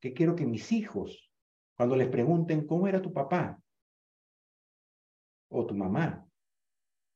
¿Qué 0.00 0.14
quiero 0.14 0.34
que 0.34 0.46
mis 0.46 0.72
hijos, 0.72 1.30
cuando 1.76 1.94
les 1.94 2.08
pregunten 2.08 2.66
cómo 2.66 2.88
era 2.88 3.02
tu 3.02 3.12
papá 3.12 3.60
o 5.50 5.66
tu 5.66 5.74
mamá, 5.74 6.26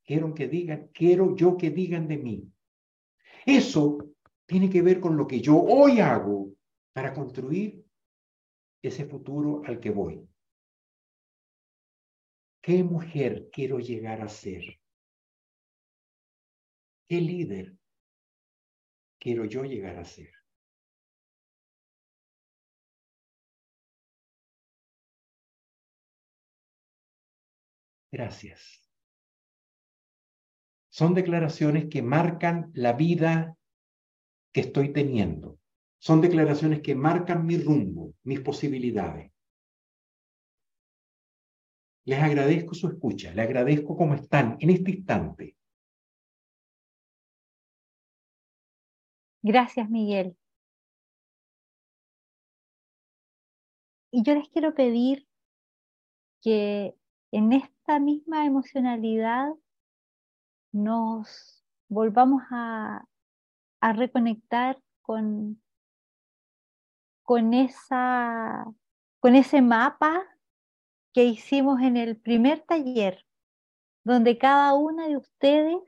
quiero 0.04 0.34
que 0.34 0.48
digan, 0.48 0.90
quiero 0.92 1.34
yo 1.34 1.56
que 1.56 1.70
digan 1.70 2.06
de 2.08 2.18
mí? 2.18 2.52
Eso 3.46 3.96
tiene 4.44 4.68
que 4.68 4.82
ver 4.82 5.00
con 5.00 5.16
lo 5.16 5.26
que 5.26 5.40
yo 5.40 5.56
hoy 5.56 6.00
hago 6.00 6.50
para 6.92 7.14
construir 7.14 7.81
ese 8.82 9.06
futuro 9.06 9.62
al 9.64 9.80
que 9.80 9.90
voy. 9.90 10.28
¿Qué 12.60 12.84
mujer 12.84 13.48
quiero 13.52 13.78
llegar 13.78 14.20
a 14.20 14.28
ser? 14.28 14.80
¿Qué 17.08 17.20
líder 17.20 17.76
quiero 19.18 19.44
yo 19.44 19.64
llegar 19.64 19.98
a 19.98 20.04
ser? 20.04 20.30
Gracias. 28.12 28.82
Son 30.90 31.14
declaraciones 31.14 31.86
que 31.86 32.02
marcan 32.02 32.70
la 32.74 32.92
vida 32.92 33.56
que 34.52 34.60
estoy 34.60 34.92
teniendo. 34.92 35.61
Son 36.04 36.20
declaraciones 36.20 36.82
que 36.82 36.96
marcan 36.96 37.46
mi 37.46 37.56
rumbo, 37.58 38.12
mis 38.24 38.40
posibilidades. 38.40 39.30
Les 42.04 42.20
agradezco 42.20 42.74
su 42.74 42.88
escucha, 42.88 43.32
les 43.32 43.46
agradezco 43.46 43.96
cómo 43.96 44.14
están 44.14 44.56
en 44.58 44.70
este 44.70 44.90
instante. 44.90 45.56
Gracias, 49.42 49.88
Miguel. 49.88 50.36
Y 54.10 54.24
yo 54.24 54.34
les 54.34 54.48
quiero 54.48 54.74
pedir 54.74 55.28
que 56.40 56.96
en 57.30 57.52
esta 57.52 58.00
misma 58.00 58.44
emocionalidad 58.44 59.52
nos 60.72 61.64
volvamos 61.88 62.42
a, 62.50 63.04
a 63.80 63.92
reconectar 63.92 64.82
con, 65.02 65.62
con, 67.22 67.54
esa, 67.54 68.66
con 69.20 69.34
ese 69.34 69.62
mapa 69.62 70.22
que 71.12 71.24
hicimos 71.24 71.80
en 71.80 71.96
el 71.96 72.16
primer 72.16 72.60
taller, 72.60 73.26
donde 74.04 74.38
cada 74.38 74.74
una 74.74 75.08
de 75.08 75.16
ustedes 75.16 75.80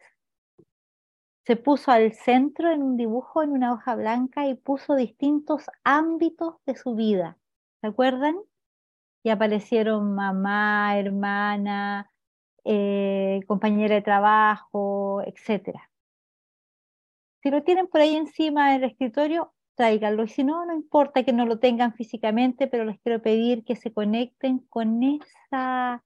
se 1.46 1.56
puso 1.56 1.90
al 1.90 2.12
centro 2.12 2.70
en 2.70 2.82
un 2.82 2.96
dibujo 2.96 3.42
en 3.42 3.50
una 3.50 3.72
hoja 3.72 3.94
blanca 3.94 4.46
y 4.46 4.54
puso 4.54 4.94
distintos 4.94 5.64
ámbitos 5.82 6.56
de 6.64 6.74
su 6.74 6.94
vida. 6.94 7.38
¿Se 7.80 7.88
acuerdan? 7.88 8.36
Y 9.22 9.30
aparecieron 9.30 10.14
mamá, 10.14 10.98
hermana, 10.98 12.10
eh, 12.64 13.40
compañera 13.46 13.94
de 13.94 14.02
trabajo, 14.02 15.22
etc. 15.26 15.78
Si 17.42 17.50
lo 17.50 17.62
tienen 17.62 17.88
por 17.88 18.00
ahí 18.00 18.16
encima 18.16 18.72
del 18.72 18.84
escritorio, 18.84 19.52
tráiganlo. 19.74 20.24
Y 20.24 20.28
si 20.28 20.44
no, 20.44 20.64
no 20.66 20.74
importa 20.74 21.24
que 21.24 21.32
no 21.32 21.46
lo 21.46 21.58
tengan 21.58 21.94
físicamente, 21.94 22.66
pero 22.66 22.84
les 22.84 23.00
quiero 23.00 23.22
pedir 23.22 23.64
que 23.64 23.76
se 23.76 23.92
conecten 23.92 24.58
con 24.68 25.02
esa 25.02 26.04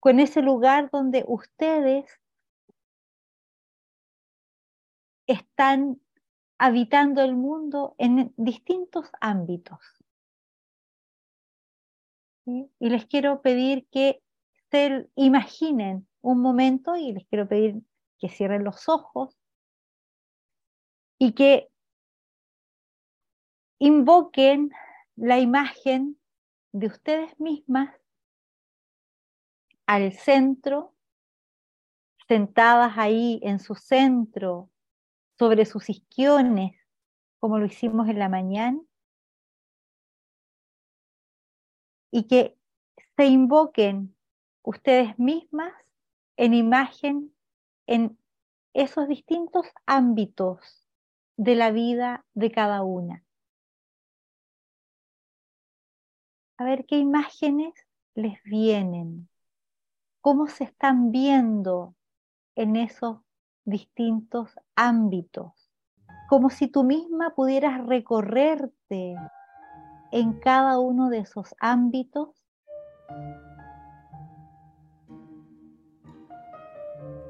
con 0.00 0.18
ese 0.18 0.42
lugar 0.42 0.90
donde 0.90 1.24
ustedes 1.28 2.20
están 5.28 6.00
habitando 6.58 7.22
el 7.22 7.36
mundo 7.36 7.94
en 7.98 8.34
distintos 8.36 9.10
ámbitos. 9.20 9.78
Y 12.44 12.88
les 12.88 13.06
quiero 13.06 13.42
pedir 13.42 13.86
que 13.92 14.20
se 14.72 15.08
imaginen 15.14 16.08
un 16.20 16.40
momento 16.40 16.96
y 16.96 17.12
les 17.12 17.24
quiero 17.26 17.46
pedir 17.46 17.80
que 18.18 18.28
cierren 18.28 18.64
los 18.64 18.88
ojos 18.88 19.36
y 21.18 21.32
que 21.32 21.71
invoquen 23.84 24.70
la 25.16 25.40
imagen 25.40 26.16
de 26.70 26.86
ustedes 26.86 27.38
mismas 27.40 27.92
al 29.86 30.12
centro, 30.12 30.94
sentadas 32.28 32.92
ahí 32.96 33.40
en 33.42 33.58
su 33.58 33.74
centro, 33.74 34.70
sobre 35.36 35.64
sus 35.64 35.90
isquiones, 35.90 36.76
como 37.40 37.58
lo 37.58 37.66
hicimos 37.66 38.08
en 38.08 38.20
la 38.20 38.28
mañana, 38.28 38.80
y 42.12 42.28
que 42.28 42.56
se 43.16 43.26
invoquen 43.26 44.14
ustedes 44.62 45.18
mismas 45.18 45.72
en 46.36 46.54
imagen 46.54 47.34
en 47.88 48.16
esos 48.74 49.08
distintos 49.08 49.66
ámbitos 49.86 50.86
de 51.36 51.56
la 51.56 51.72
vida 51.72 52.24
de 52.34 52.52
cada 52.52 52.84
una. 52.84 53.24
A 56.62 56.64
ver 56.64 56.86
qué 56.86 56.96
imágenes 56.96 57.74
les 58.14 58.40
vienen, 58.44 59.28
cómo 60.20 60.46
se 60.46 60.62
están 60.62 61.10
viendo 61.10 61.96
en 62.54 62.76
esos 62.76 63.18
distintos 63.64 64.48
ámbitos, 64.76 65.72
como 66.28 66.50
si 66.50 66.68
tú 66.68 66.84
misma 66.84 67.34
pudieras 67.34 67.84
recorrerte 67.84 69.16
en 70.12 70.38
cada 70.38 70.78
uno 70.78 71.08
de 71.08 71.18
esos 71.18 71.52
ámbitos. 71.58 72.28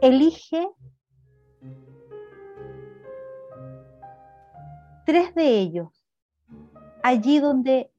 Elige 0.03 0.68
tres 5.07 5.35
de 5.35 5.59
ellos, 5.59 6.05
allí 7.03 7.39
donde 7.39 7.91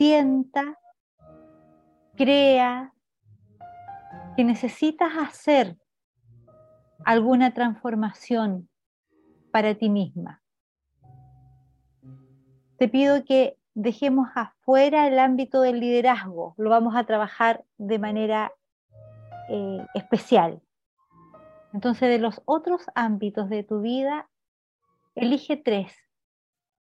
sienta, 0.00 0.78
crea 2.16 2.94
que 4.34 4.44
necesitas 4.44 5.12
hacer 5.18 5.76
alguna 7.04 7.52
transformación 7.52 8.70
para 9.50 9.74
ti 9.74 9.90
misma. 9.90 10.42
Te 12.78 12.88
pido 12.88 13.26
que 13.26 13.58
dejemos 13.74 14.30
afuera 14.34 15.06
el 15.06 15.18
ámbito 15.18 15.60
del 15.60 15.80
liderazgo, 15.80 16.54
lo 16.56 16.70
vamos 16.70 16.96
a 16.96 17.04
trabajar 17.04 17.66
de 17.76 17.98
manera 17.98 18.54
eh, 19.50 19.84
especial. 19.92 20.62
Entonces, 21.74 22.08
de 22.08 22.18
los 22.18 22.40
otros 22.46 22.86
ámbitos 22.94 23.50
de 23.50 23.64
tu 23.64 23.82
vida, 23.82 24.30
elige 25.14 25.58
tres. 25.58 25.92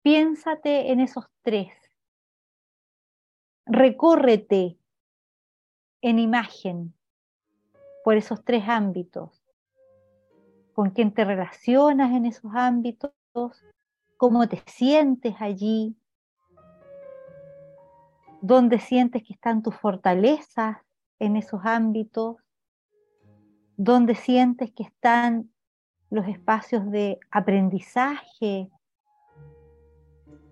Piénsate 0.02 0.92
en 0.92 1.00
esos 1.00 1.26
tres. 1.42 1.87
Recórrete 3.70 4.78
en 6.00 6.18
imagen 6.18 6.94
por 8.02 8.16
esos 8.16 8.42
tres 8.42 8.64
ámbitos. 8.66 9.44
Con 10.72 10.88
quién 10.88 11.12
te 11.12 11.22
relacionas 11.22 12.12
en 12.12 12.24
esos 12.24 12.50
ámbitos, 12.54 13.12
cómo 14.16 14.48
te 14.48 14.62
sientes 14.64 15.34
allí, 15.38 15.94
dónde 18.40 18.78
sientes 18.78 19.22
que 19.22 19.34
están 19.34 19.62
tus 19.62 19.74
fortalezas 19.74 20.78
en 21.18 21.36
esos 21.36 21.60
ámbitos, 21.64 22.36
dónde 23.76 24.14
sientes 24.14 24.72
que 24.72 24.84
están 24.84 25.52
los 26.08 26.26
espacios 26.26 26.90
de 26.90 27.20
aprendizaje, 27.30 28.70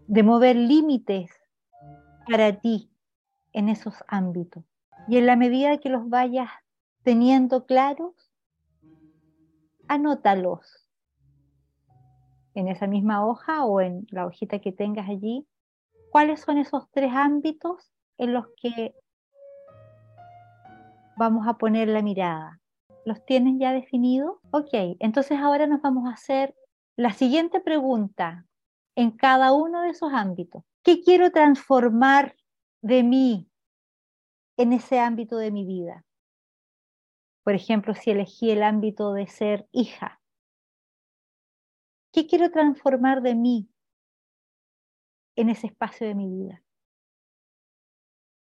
de 0.06 0.22
mover 0.22 0.56
límites 0.56 1.30
para 2.26 2.60
ti 2.60 2.90
en 3.56 3.70
esos 3.70 3.94
ámbitos. 4.06 4.62
Y 5.08 5.16
en 5.16 5.26
la 5.26 5.34
medida 5.34 5.78
que 5.78 5.88
los 5.88 6.08
vayas 6.10 6.50
teniendo 7.02 7.64
claros, 7.64 8.12
anótalos 9.88 10.86
en 12.54 12.68
esa 12.68 12.86
misma 12.86 13.26
hoja 13.26 13.64
o 13.64 13.80
en 13.80 14.06
la 14.10 14.26
hojita 14.26 14.58
que 14.58 14.72
tengas 14.72 15.08
allí. 15.08 15.46
¿Cuáles 16.10 16.40
son 16.40 16.58
esos 16.58 16.90
tres 16.90 17.12
ámbitos 17.14 17.90
en 18.18 18.34
los 18.34 18.46
que 18.60 18.94
vamos 21.16 21.48
a 21.48 21.54
poner 21.54 21.88
la 21.88 22.02
mirada? 22.02 22.60
¿Los 23.06 23.24
tienes 23.24 23.54
ya 23.58 23.72
definidos? 23.72 24.36
Ok, 24.50 24.70
entonces 25.00 25.38
ahora 25.38 25.66
nos 25.66 25.80
vamos 25.80 26.08
a 26.08 26.14
hacer 26.14 26.54
la 26.96 27.12
siguiente 27.12 27.60
pregunta 27.60 28.44
en 28.96 29.12
cada 29.12 29.52
uno 29.52 29.80
de 29.80 29.90
esos 29.90 30.12
ámbitos. 30.12 30.62
¿Qué 30.82 31.02
quiero 31.02 31.30
transformar 31.30 32.34
de 32.82 33.02
mí 33.02 33.50
en 34.56 34.72
ese 34.72 34.98
ámbito 34.98 35.36
de 35.36 35.50
mi 35.50 35.64
vida? 35.64 36.04
Por 37.42 37.54
ejemplo, 37.54 37.94
si 37.94 38.10
elegí 38.10 38.50
el 38.50 38.62
ámbito 38.62 39.12
de 39.12 39.26
ser 39.26 39.68
hija. 39.72 40.20
¿Qué 42.12 42.26
quiero 42.26 42.50
transformar 42.50 43.22
de 43.22 43.34
mí 43.34 43.68
en 45.36 45.50
ese 45.50 45.68
espacio 45.68 46.06
de 46.06 46.14
mi 46.14 46.28
vida? 46.28 46.62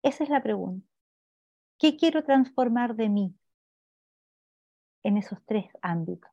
Esa 0.03 0.25
es 0.25 0.31
la 0.31 0.43
pregunta. 0.43 0.87
¿Qué 1.79 1.97
quiero 1.97 2.23
transformar 2.25 2.95
de 2.95 3.09
mí? 3.09 3.35
en 5.05 5.19
esos 5.19 5.39
tres 5.45 5.67
ámbitos. 5.83 6.31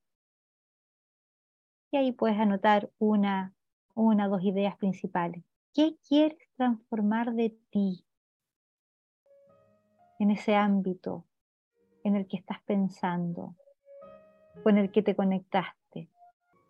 Y 1.92 1.98
ahí 1.98 2.12
puedes 2.14 2.40
anotar 2.40 2.90
una, 2.98 3.54
una 3.94 4.28
dos 4.28 4.42
ideas 4.44 4.78
principales. 4.78 5.44
¿Qué 5.74 5.98
quieres 6.08 6.40
transformar 6.56 7.34
de 7.34 7.58
ti 7.70 8.06
en 10.20 10.32
ese 10.32 10.56
ámbito 10.56 11.26
en 12.04 12.16
el 12.16 12.28
que 12.28 12.38
estás 12.38 12.62
pensando, 12.64 13.56
con 14.64 14.78
el 14.78 14.92
que 14.92 15.02
te 15.02 15.16
conectaste? 15.16 16.10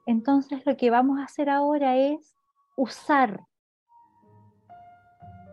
Entonces 0.05 0.65
lo 0.65 0.77
que 0.77 0.89
vamos 0.89 1.19
a 1.19 1.23
hacer 1.23 1.49
ahora 1.49 1.97
es 1.97 2.35
usar 2.75 3.45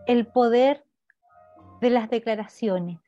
el 0.07 0.27
poder 0.27 0.85
de 1.81 1.89
las 1.89 2.09
declaraciones 2.09 2.99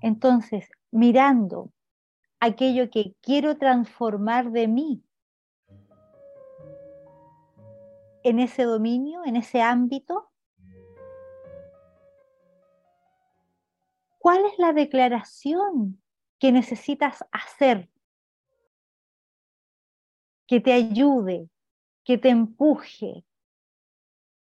Entonces, 0.00 0.70
mirando 0.90 1.70
aquello 2.40 2.90
que 2.90 3.14
quiero 3.20 3.58
transformar 3.58 4.50
de 4.50 4.66
mí 4.66 5.04
en 8.22 8.38
ese 8.38 8.64
dominio, 8.64 9.22
en 9.24 9.36
ese 9.36 9.62
ámbito, 9.62 10.30
¿cuál 14.18 14.44
es 14.46 14.58
la 14.58 14.72
declaración 14.72 16.02
que 16.38 16.52
necesitas 16.52 17.24
hacer 17.32 17.88
que 20.46 20.60
te 20.60 20.72
ayude, 20.72 21.48
que 22.04 22.18
te 22.18 22.28
empuje, 22.28 23.24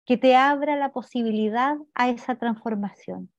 que 0.05 0.17
te 0.17 0.37
abra 0.37 0.77
la 0.77 0.93
posibilidad 0.93 1.77
a 1.95 2.09
esa 2.09 2.37
transformación? 2.37 3.31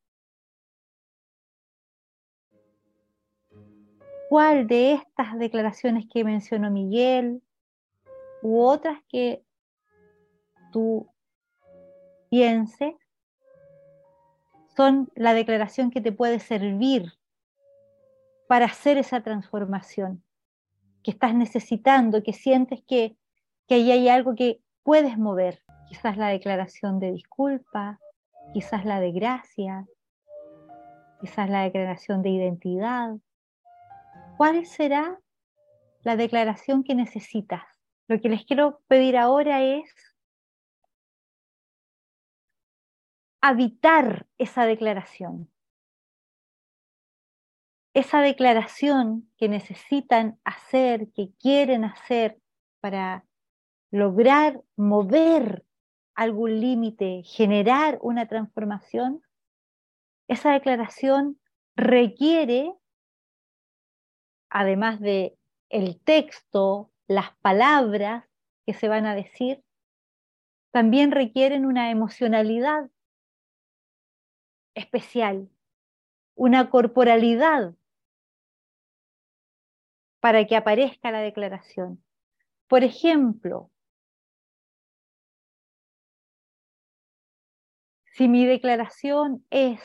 cuál 4.28 4.68
de 4.68 4.94
estas 4.94 5.38
declaraciones 5.38 6.06
que 6.12 6.24
mencionó 6.24 6.70
Miguel 6.70 7.42
u 8.42 8.62
otras 8.62 9.00
que 9.08 9.44
tú 10.72 11.10
pienses 12.30 12.96
son 14.76 15.10
la 15.16 15.34
declaración 15.34 15.90
que 15.90 16.02
te 16.02 16.12
puede 16.12 16.40
servir 16.40 17.14
para 18.48 18.66
hacer 18.66 18.98
esa 18.98 19.22
transformación 19.22 20.24
que 21.04 21.12
estás 21.12 21.34
necesitando, 21.34 22.22
que 22.24 22.34
sientes 22.34 22.84
que, 22.88 23.18
que 23.68 23.76
ahí 23.76 23.92
hay 23.92 24.10
algo 24.10 24.36
que 24.36 24.62
puedes 24.84 25.18
mover. 25.18 25.64
Quizás 25.90 26.18
la 26.18 26.28
declaración 26.28 27.00
de 27.00 27.12
disculpa, 27.12 28.00
quizás 28.54 28.86
la 28.86 29.00
de 29.00 29.12
gracia, 29.12 29.86
quizás 31.22 31.50
la 31.50 31.64
declaración 31.64 32.22
de 32.22 32.30
identidad, 32.30 33.16
¿Cuál 34.38 34.68
será 34.68 35.20
la 36.04 36.16
declaración 36.16 36.84
que 36.84 36.94
necesitas? 36.94 37.64
Lo 38.08 38.22
que 38.22 38.30
les 38.30 38.46
quiero 38.46 38.82
pedir 38.88 39.18
ahora 39.18 39.64
es 39.64 39.92
habitar 43.42 44.28
esa 44.38 44.66
declaración. 44.66 45.50
esa 47.98 48.22
declaración 48.22 49.28
que 49.40 49.50
necesitan 49.50 50.40
hacer, 50.44 51.12
que 51.14 51.32
quieren 51.40 51.84
hacer 51.84 52.40
para 52.80 53.26
lograr 53.90 54.62
mover 54.76 55.66
algún 56.14 56.60
límite, 56.60 57.24
generar 57.26 57.98
una 58.04 58.28
transformación, 58.28 59.24
esa 60.28 60.52
declaración 60.52 61.40
requiere, 61.76 62.72
además 64.52 65.00
de 65.00 65.36
el 65.70 66.00
texto, 66.00 66.92
las 67.08 67.36
palabras 67.38 68.26
que 68.68 68.76
se 68.76 68.90
van 68.90 69.08
a 69.08 69.16
decir, 69.16 69.64
también 70.70 71.10
requieren 71.10 71.66
una 71.66 71.90
emocionalidad 71.90 72.92
especial, 74.78 75.50
una 76.36 76.70
corporalidad 76.70 77.76
para 80.20 80.46
que 80.46 80.56
aparezca 80.56 81.12
la 81.12 81.20
declaración. 81.20 82.04
Por 82.68 82.84
ejemplo, 82.84 83.72
si 88.14 88.28
mi 88.28 88.46
declaración 88.46 89.46
es, 89.50 89.82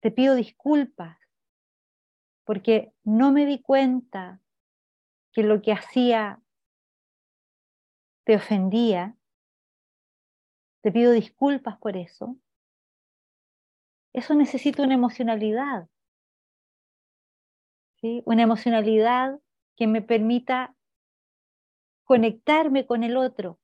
te 0.00 0.10
pido 0.10 0.34
disculpas 0.34 1.18
porque 2.44 2.92
no 3.02 3.32
me 3.32 3.44
di 3.44 3.60
cuenta 3.60 4.40
que 5.32 5.42
lo 5.42 5.60
que 5.60 5.72
hacía 5.72 6.40
te 8.24 8.36
ofendía, 8.36 9.15
te 10.86 10.92
pido 10.92 11.10
disculpas 11.10 11.76
por 11.78 11.96
eso. 11.96 12.36
Eso 14.12 14.36
necesita 14.36 14.84
una 14.84 14.94
emocionalidad, 14.94 15.88
¿sí? 18.00 18.22
una 18.24 18.44
emocionalidad 18.44 19.40
que 19.76 19.88
me 19.88 20.00
permita 20.00 20.76
conectarme 22.04 22.86
con 22.86 23.02
el 23.02 23.16
otro, 23.16 23.58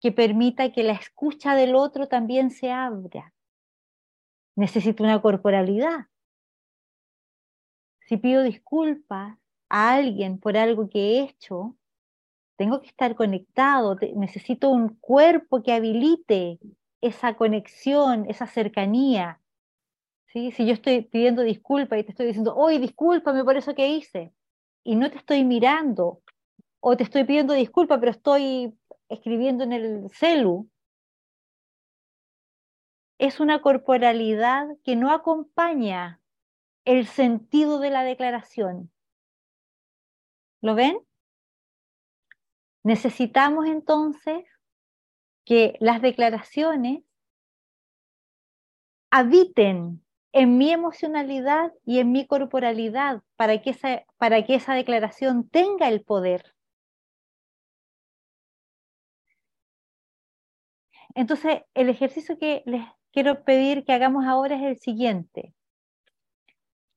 que 0.00 0.12
permita 0.12 0.72
que 0.72 0.82
la 0.82 0.94
escucha 0.94 1.54
del 1.54 1.74
otro 1.74 2.08
también 2.08 2.50
se 2.50 2.72
abra. 2.72 3.34
Necesito 4.56 5.04
una 5.04 5.20
corporalidad. 5.20 6.06
Si 8.06 8.16
pido 8.16 8.42
disculpas 8.44 9.36
a 9.68 9.92
alguien 9.92 10.40
por 10.40 10.56
algo 10.56 10.88
que 10.88 11.00
he 11.00 11.22
hecho, 11.24 11.76
tengo 12.60 12.82
que 12.82 12.88
estar 12.88 13.14
conectado, 13.14 13.96
necesito 14.16 14.68
un 14.68 14.90
cuerpo 14.96 15.62
que 15.62 15.72
habilite 15.72 16.58
esa 17.00 17.34
conexión, 17.34 18.26
esa 18.28 18.46
cercanía. 18.46 19.40
¿sí? 20.26 20.52
Si 20.52 20.66
yo 20.66 20.74
estoy 20.74 21.00
pidiendo 21.00 21.40
disculpas 21.40 21.98
y 21.98 22.04
te 22.04 22.10
estoy 22.10 22.26
diciendo, 22.26 22.54
oye, 22.54 22.78
discúlpame 22.78 23.44
por 23.44 23.56
eso 23.56 23.74
que 23.74 23.88
hice, 23.88 24.34
y 24.84 24.96
no 24.96 25.10
te 25.10 25.16
estoy 25.16 25.42
mirando, 25.42 26.20
o 26.80 26.98
te 26.98 27.04
estoy 27.04 27.24
pidiendo 27.24 27.54
disculpas, 27.54 27.98
pero 27.98 28.10
estoy 28.10 28.74
escribiendo 29.08 29.64
en 29.64 29.72
el 29.72 30.10
celu, 30.10 30.68
es 33.16 33.40
una 33.40 33.62
corporalidad 33.62 34.66
que 34.84 34.96
no 34.96 35.12
acompaña 35.12 36.20
el 36.84 37.06
sentido 37.06 37.78
de 37.78 37.88
la 37.88 38.04
declaración. 38.04 38.90
¿Lo 40.60 40.74
ven? 40.74 40.98
Necesitamos 42.82 43.66
entonces 43.66 44.44
que 45.44 45.76
las 45.80 46.00
declaraciones 46.00 47.02
habiten 49.10 50.04
en 50.32 50.58
mi 50.58 50.70
emocionalidad 50.70 51.72
y 51.84 51.98
en 51.98 52.12
mi 52.12 52.26
corporalidad 52.26 53.22
para 53.36 53.60
que 53.60 53.70
esa, 53.70 54.04
para 54.16 54.44
que 54.44 54.54
esa 54.54 54.74
declaración 54.74 55.48
tenga 55.48 55.88
el 55.88 56.02
poder. 56.02 56.54
Entonces, 61.14 61.62
el 61.74 61.88
ejercicio 61.88 62.38
que 62.38 62.62
les 62.66 62.86
quiero 63.12 63.42
pedir 63.44 63.84
que 63.84 63.92
hagamos 63.92 64.24
ahora 64.26 64.56
es 64.56 64.62
el 64.62 64.78
siguiente. 64.78 65.54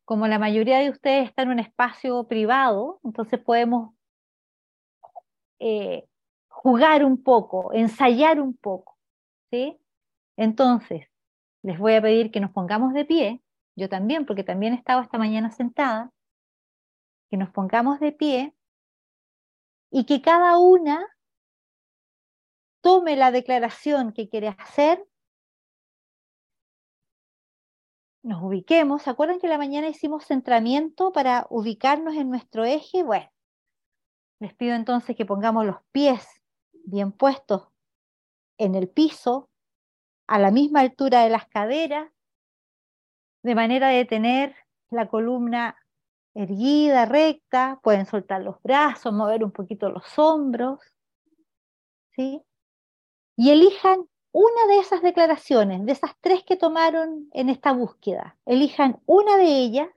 Como 0.05 0.27
la 0.27 0.37
mayoría 0.37 0.79
de 0.79 0.91
ustedes 0.91 1.29
están 1.29 1.47
en 1.47 1.53
un 1.53 1.59
espacio 1.59 2.27
privado, 2.27 2.99
entonces 3.03 3.39
podemos 3.39 3.95
eh, 5.65 6.09
jugar 6.49 7.05
un 7.05 7.23
poco, 7.23 7.71
ensayar 7.73 8.41
un 8.41 8.53
poco, 8.53 8.97
¿sí? 9.49 9.79
Entonces, 10.35 11.07
les 11.61 11.79
voy 11.79 11.93
a 11.95 12.01
pedir 12.01 12.31
que 12.31 12.41
nos 12.41 12.51
pongamos 12.51 12.93
de 12.93 13.05
pie, 13.05 13.41
yo 13.77 13.87
también, 13.87 14.25
porque 14.25 14.43
también 14.43 14.73
estaba 14.73 15.01
esta 15.01 15.17
mañana 15.17 15.51
sentada, 15.51 16.11
que 17.29 17.37
nos 17.37 17.49
pongamos 17.49 18.01
de 18.01 18.11
pie 18.11 18.53
y 19.89 20.05
que 20.05 20.21
cada 20.21 20.57
una 20.57 21.07
tome 22.81 23.15
la 23.15 23.31
declaración 23.31 24.11
que 24.11 24.27
quiere 24.27 24.49
hacer, 24.49 25.07
nos 28.21 28.43
ubiquemos. 28.43 29.01
¿Se 29.01 29.09
acuerdan 29.09 29.39
que 29.39 29.47
la 29.47 29.57
mañana 29.57 29.87
hicimos 29.87 30.25
centramiento 30.25 31.13
para 31.13 31.47
ubicarnos 31.49 32.15
en 32.15 32.29
nuestro 32.29 32.65
eje? 32.65 33.03
Bueno, 33.03 33.32
les 34.43 34.53
pido 34.53 34.75
entonces 34.75 35.15
que 35.15 35.25
pongamos 35.25 35.65
los 35.65 35.77
pies 35.93 36.27
bien 36.83 37.13
puestos 37.13 37.69
en 38.57 38.75
el 38.75 38.89
piso, 38.89 39.49
a 40.27 40.37
la 40.37 40.51
misma 40.51 40.81
altura 40.81 41.23
de 41.23 41.29
las 41.29 41.47
caderas, 41.47 42.11
de 43.41 43.55
manera 43.55 43.87
de 43.87 44.03
tener 44.03 44.53
la 44.89 45.07
columna 45.07 45.77
erguida, 46.33 47.05
recta, 47.05 47.79
pueden 47.83 48.05
soltar 48.05 48.41
los 48.41 48.61
brazos, 48.61 49.13
mover 49.13 49.45
un 49.45 49.51
poquito 49.51 49.89
los 49.89 50.19
hombros, 50.19 50.79
¿sí? 52.11 52.41
Y 53.37 53.51
elijan 53.51 54.09
una 54.33 54.67
de 54.67 54.79
esas 54.79 55.01
declaraciones, 55.01 55.85
de 55.85 55.93
esas 55.93 56.11
tres 56.19 56.43
que 56.43 56.57
tomaron 56.57 57.29
en 57.31 57.47
esta 57.47 57.71
búsqueda, 57.71 58.37
elijan 58.45 59.01
una 59.05 59.37
de 59.37 59.57
ellas 59.57 59.89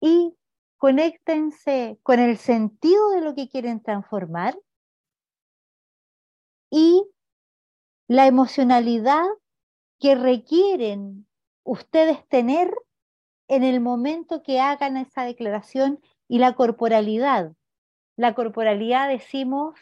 y 0.00 0.36
conéctense 0.80 1.98
con 2.02 2.20
el 2.20 2.38
sentido 2.38 3.10
de 3.10 3.20
lo 3.20 3.34
que 3.34 3.50
quieren 3.50 3.82
transformar 3.82 4.58
y 6.70 7.04
la 8.08 8.26
emocionalidad 8.26 9.26
que 9.98 10.14
requieren 10.14 11.26
ustedes 11.64 12.26
tener 12.28 12.74
en 13.46 13.62
el 13.62 13.80
momento 13.80 14.42
que 14.42 14.58
hagan 14.58 14.96
esa 14.96 15.24
declaración 15.24 16.00
y 16.28 16.38
la 16.38 16.54
corporalidad. 16.54 17.52
La 18.16 18.34
corporalidad 18.34 19.10
decimos 19.10 19.78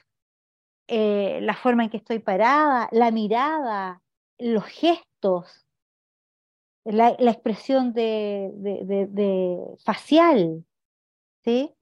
eh, 0.88 1.38
la 1.42 1.54
forma 1.54 1.84
en 1.84 1.90
que 1.90 1.98
estoy 1.98 2.18
parada, 2.18 2.88
la 2.90 3.12
mirada, 3.12 4.02
los 4.36 4.64
gestos, 4.64 5.64
la, 6.82 7.10
expresión 7.10 7.92
de, 7.92 9.76
facial, 9.84 10.64
¿sí? 11.48 11.74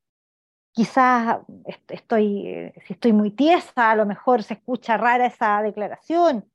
Quizás 0.73 1.41
estoy, 1.89 2.47
eh, 2.47 2.75
si 2.87 2.93
estoy 2.93 3.13
muy 3.13 3.33
tiesa, 3.33 3.91
a 3.91 3.97
lo 3.97 4.07
mejor 4.07 4.45
se 4.45 4.55
escucha 4.55 4.97
rara 4.97 5.27
esa 5.27 5.61
declaración. 5.63 6.49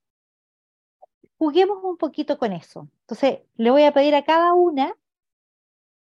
Juguemos 1.38 1.84
un 1.84 1.97
poquito 1.97 2.38
con 2.38 2.53
eso. 2.53 2.88
Entonces, 3.01 3.39
le 3.55 3.72
voy 3.72 3.84
a 3.84 3.93
pedir 3.93 4.16
a 4.16 4.24
cada 4.24 4.53
una 4.53 4.95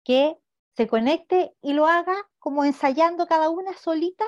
que 0.04 0.38
se 0.76 0.88
conecte 0.88 1.56
y 1.62 1.74
lo 1.74 1.88
haga 1.88 2.16
como 2.38 2.64
ensayando 2.64 3.26
cada 3.26 3.50
una 3.50 3.74
solita 3.76 4.26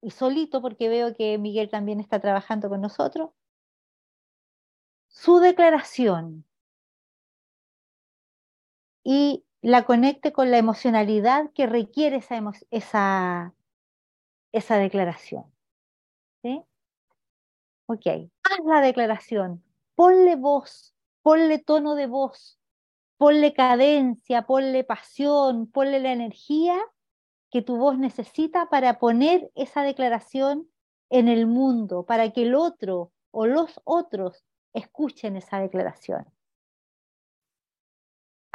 y 0.00 0.12
solito, 0.12 0.62
porque 0.62 0.88
veo 0.88 1.14
que 1.16 1.38
Miguel 1.38 1.70
también 1.70 1.98
está 1.98 2.20
trabajando 2.20 2.68
con 2.68 2.80
nosotros, 2.80 3.30
su 5.08 5.38
declaración 5.40 6.44
y 9.02 9.44
la 9.62 9.84
conecte 9.84 10.32
con 10.32 10.50
la 10.50 10.58
emocionalidad 10.58 11.50
que 11.52 11.66
requiere 11.66 12.16
esa, 12.16 12.40
esa, 12.70 13.54
esa 14.52 14.76
declaración. 14.76 15.44
¿Sí? 16.42 16.62
Ok, 17.86 18.06
haz 18.06 18.64
la 18.66 18.80
declaración, 18.80 19.64
ponle 19.94 20.36
voz, 20.36 20.94
ponle 21.22 21.58
tono 21.58 21.94
de 21.94 22.06
voz, 22.06 22.58
ponle 23.16 23.52
cadencia, 23.52 24.42
ponle 24.42 24.84
pasión, 24.84 25.66
ponle 25.66 25.98
la 25.98 26.12
energía 26.12 26.78
que 27.50 27.62
tu 27.62 27.78
voz 27.78 27.98
necesita 27.98 28.68
para 28.68 28.98
poner 28.98 29.50
esa 29.54 29.82
declaración 29.82 30.68
en 31.10 31.28
el 31.28 31.46
mundo, 31.46 32.04
para 32.04 32.30
que 32.30 32.42
el 32.42 32.54
otro 32.54 33.10
o 33.30 33.46
los 33.46 33.80
otros 33.84 34.44
escuchen 34.74 35.36
esa 35.36 35.58
declaración. 35.58 36.26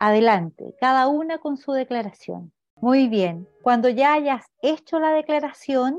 Adelante, 0.05 0.75
cada 0.81 1.07
una 1.07 1.37
con 1.37 1.55
su 1.55 1.71
declaración. 1.71 2.51
Muy 2.75 3.07
bien, 3.07 3.47
cuando 3.61 3.87
ya 3.87 4.11
hayas 4.11 4.43
hecho 4.61 4.99
la 4.99 5.13
declaración, 5.13 5.97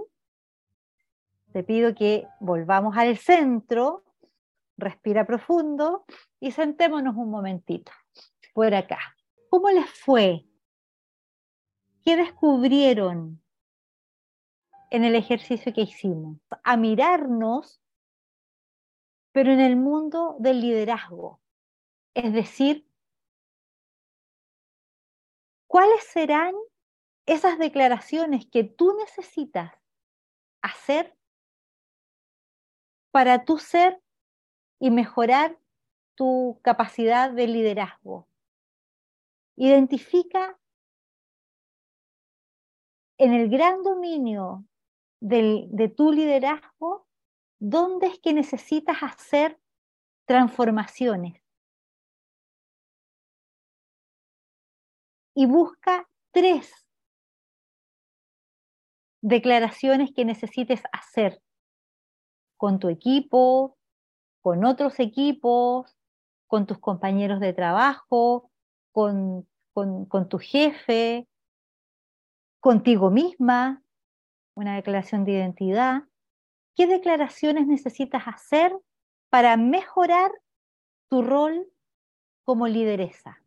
te 1.54 1.62
pido 1.62 1.94
que 1.94 2.28
volvamos 2.38 2.98
al 2.98 3.16
centro 3.16 4.04
respira 4.76 5.24
profundo 5.24 6.04
y 6.38 6.50
sentémonos 6.50 7.16
un 7.16 7.30
momentito 7.30 7.92
por 8.52 8.74
acá. 8.74 8.98
¿Cómo 9.48 9.70
les 9.70 9.88
fue? 9.88 10.44
¿Qué 12.04 12.18
descubrieron 12.18 13.42
en 14.90 15.04
el 15.04 15.14
ejercicio 15.14 15.72
que 15.72 15.80
hicimos? 15.80 16.36
A 16.62 16.76
mirarnos, 16.76 17.80
pero 19.32 19.50
en 19.50 19.60
el 19.60 19.76
mundo 19.76 20.36
del 20.40 20.60
liderazgo. 20.60 21.40
Es 22.12 22.34
decir, 22.34 22.86
¿cuáles 25.74 26.04
serán 26.04 26.54
esas 27.26 27.58
declaraciones 27.58 28.46
que 28.46 28.62
tú 28.62 28.96
necesitas 28.96 29.72
hacer 30.62 31.18
para 33.10 33.44
tu 33.44 33.58
ser 33.58 34.00
y 34.78 34.92
mejorar 34.92 35.58
tu 36.14 36.60
capacidad 36.62 37.32
de 37.32 37.48
liderazgo. 37.48 38.28
Identifica 39.56 40.56
en 43.18 43.34
el 43.34 43.48
gran 43.48 43.82
dominio 43.82 44.64
de 45.18 45.92
tu 45.96 46.12
liderazgo 46.12 47.08
dónde 47.58 48.06
es 48.06 48.20
que 48.20 48.32
necesitas 48.32 48.98
hacer 49.02 49.58
transformaciones. 50.24 51.43
Y 55.34 55.46
busca 55.46 56.08
tres 56.32 56.72
declaraciones 59.20 60.12
que 60.14 60.24
necesites 60.24 60.82
hacer 60.92 61.40
con 62.56 62.78
tu 62.78 62.88
equipo, 62.88 63.76
con 64.42 64.64
otros 64.64 65.00
equipos, 65.00 65.96
con 66.46 66.66
tus 66.66 66.78
compañeros 66.78 67.40
de 67.40 67.54
trabajo, 67.54 68.50
con, 68.92 69.48
con, 69.72 70.28
tu 70.28 70.38
jefe, 70.38 71.26
contigo 72.60 73.10
misma, 73.10 73.82
una 74.54 74.76
declaración 74.76 75.24
de 75.24 75.32
identidad. 75.32 76.02
¿Qué 76.76 76.86
declaraciones 76.86 77.66
necesitas 77.66 78.24
hacer 78.26 78.76
para 79.30 79.56
mejorar 79.56 80.30
tu 81.08 81.22
rol 81.22 81.66
como 82.44 82.68
lideresa? 82.68 83.42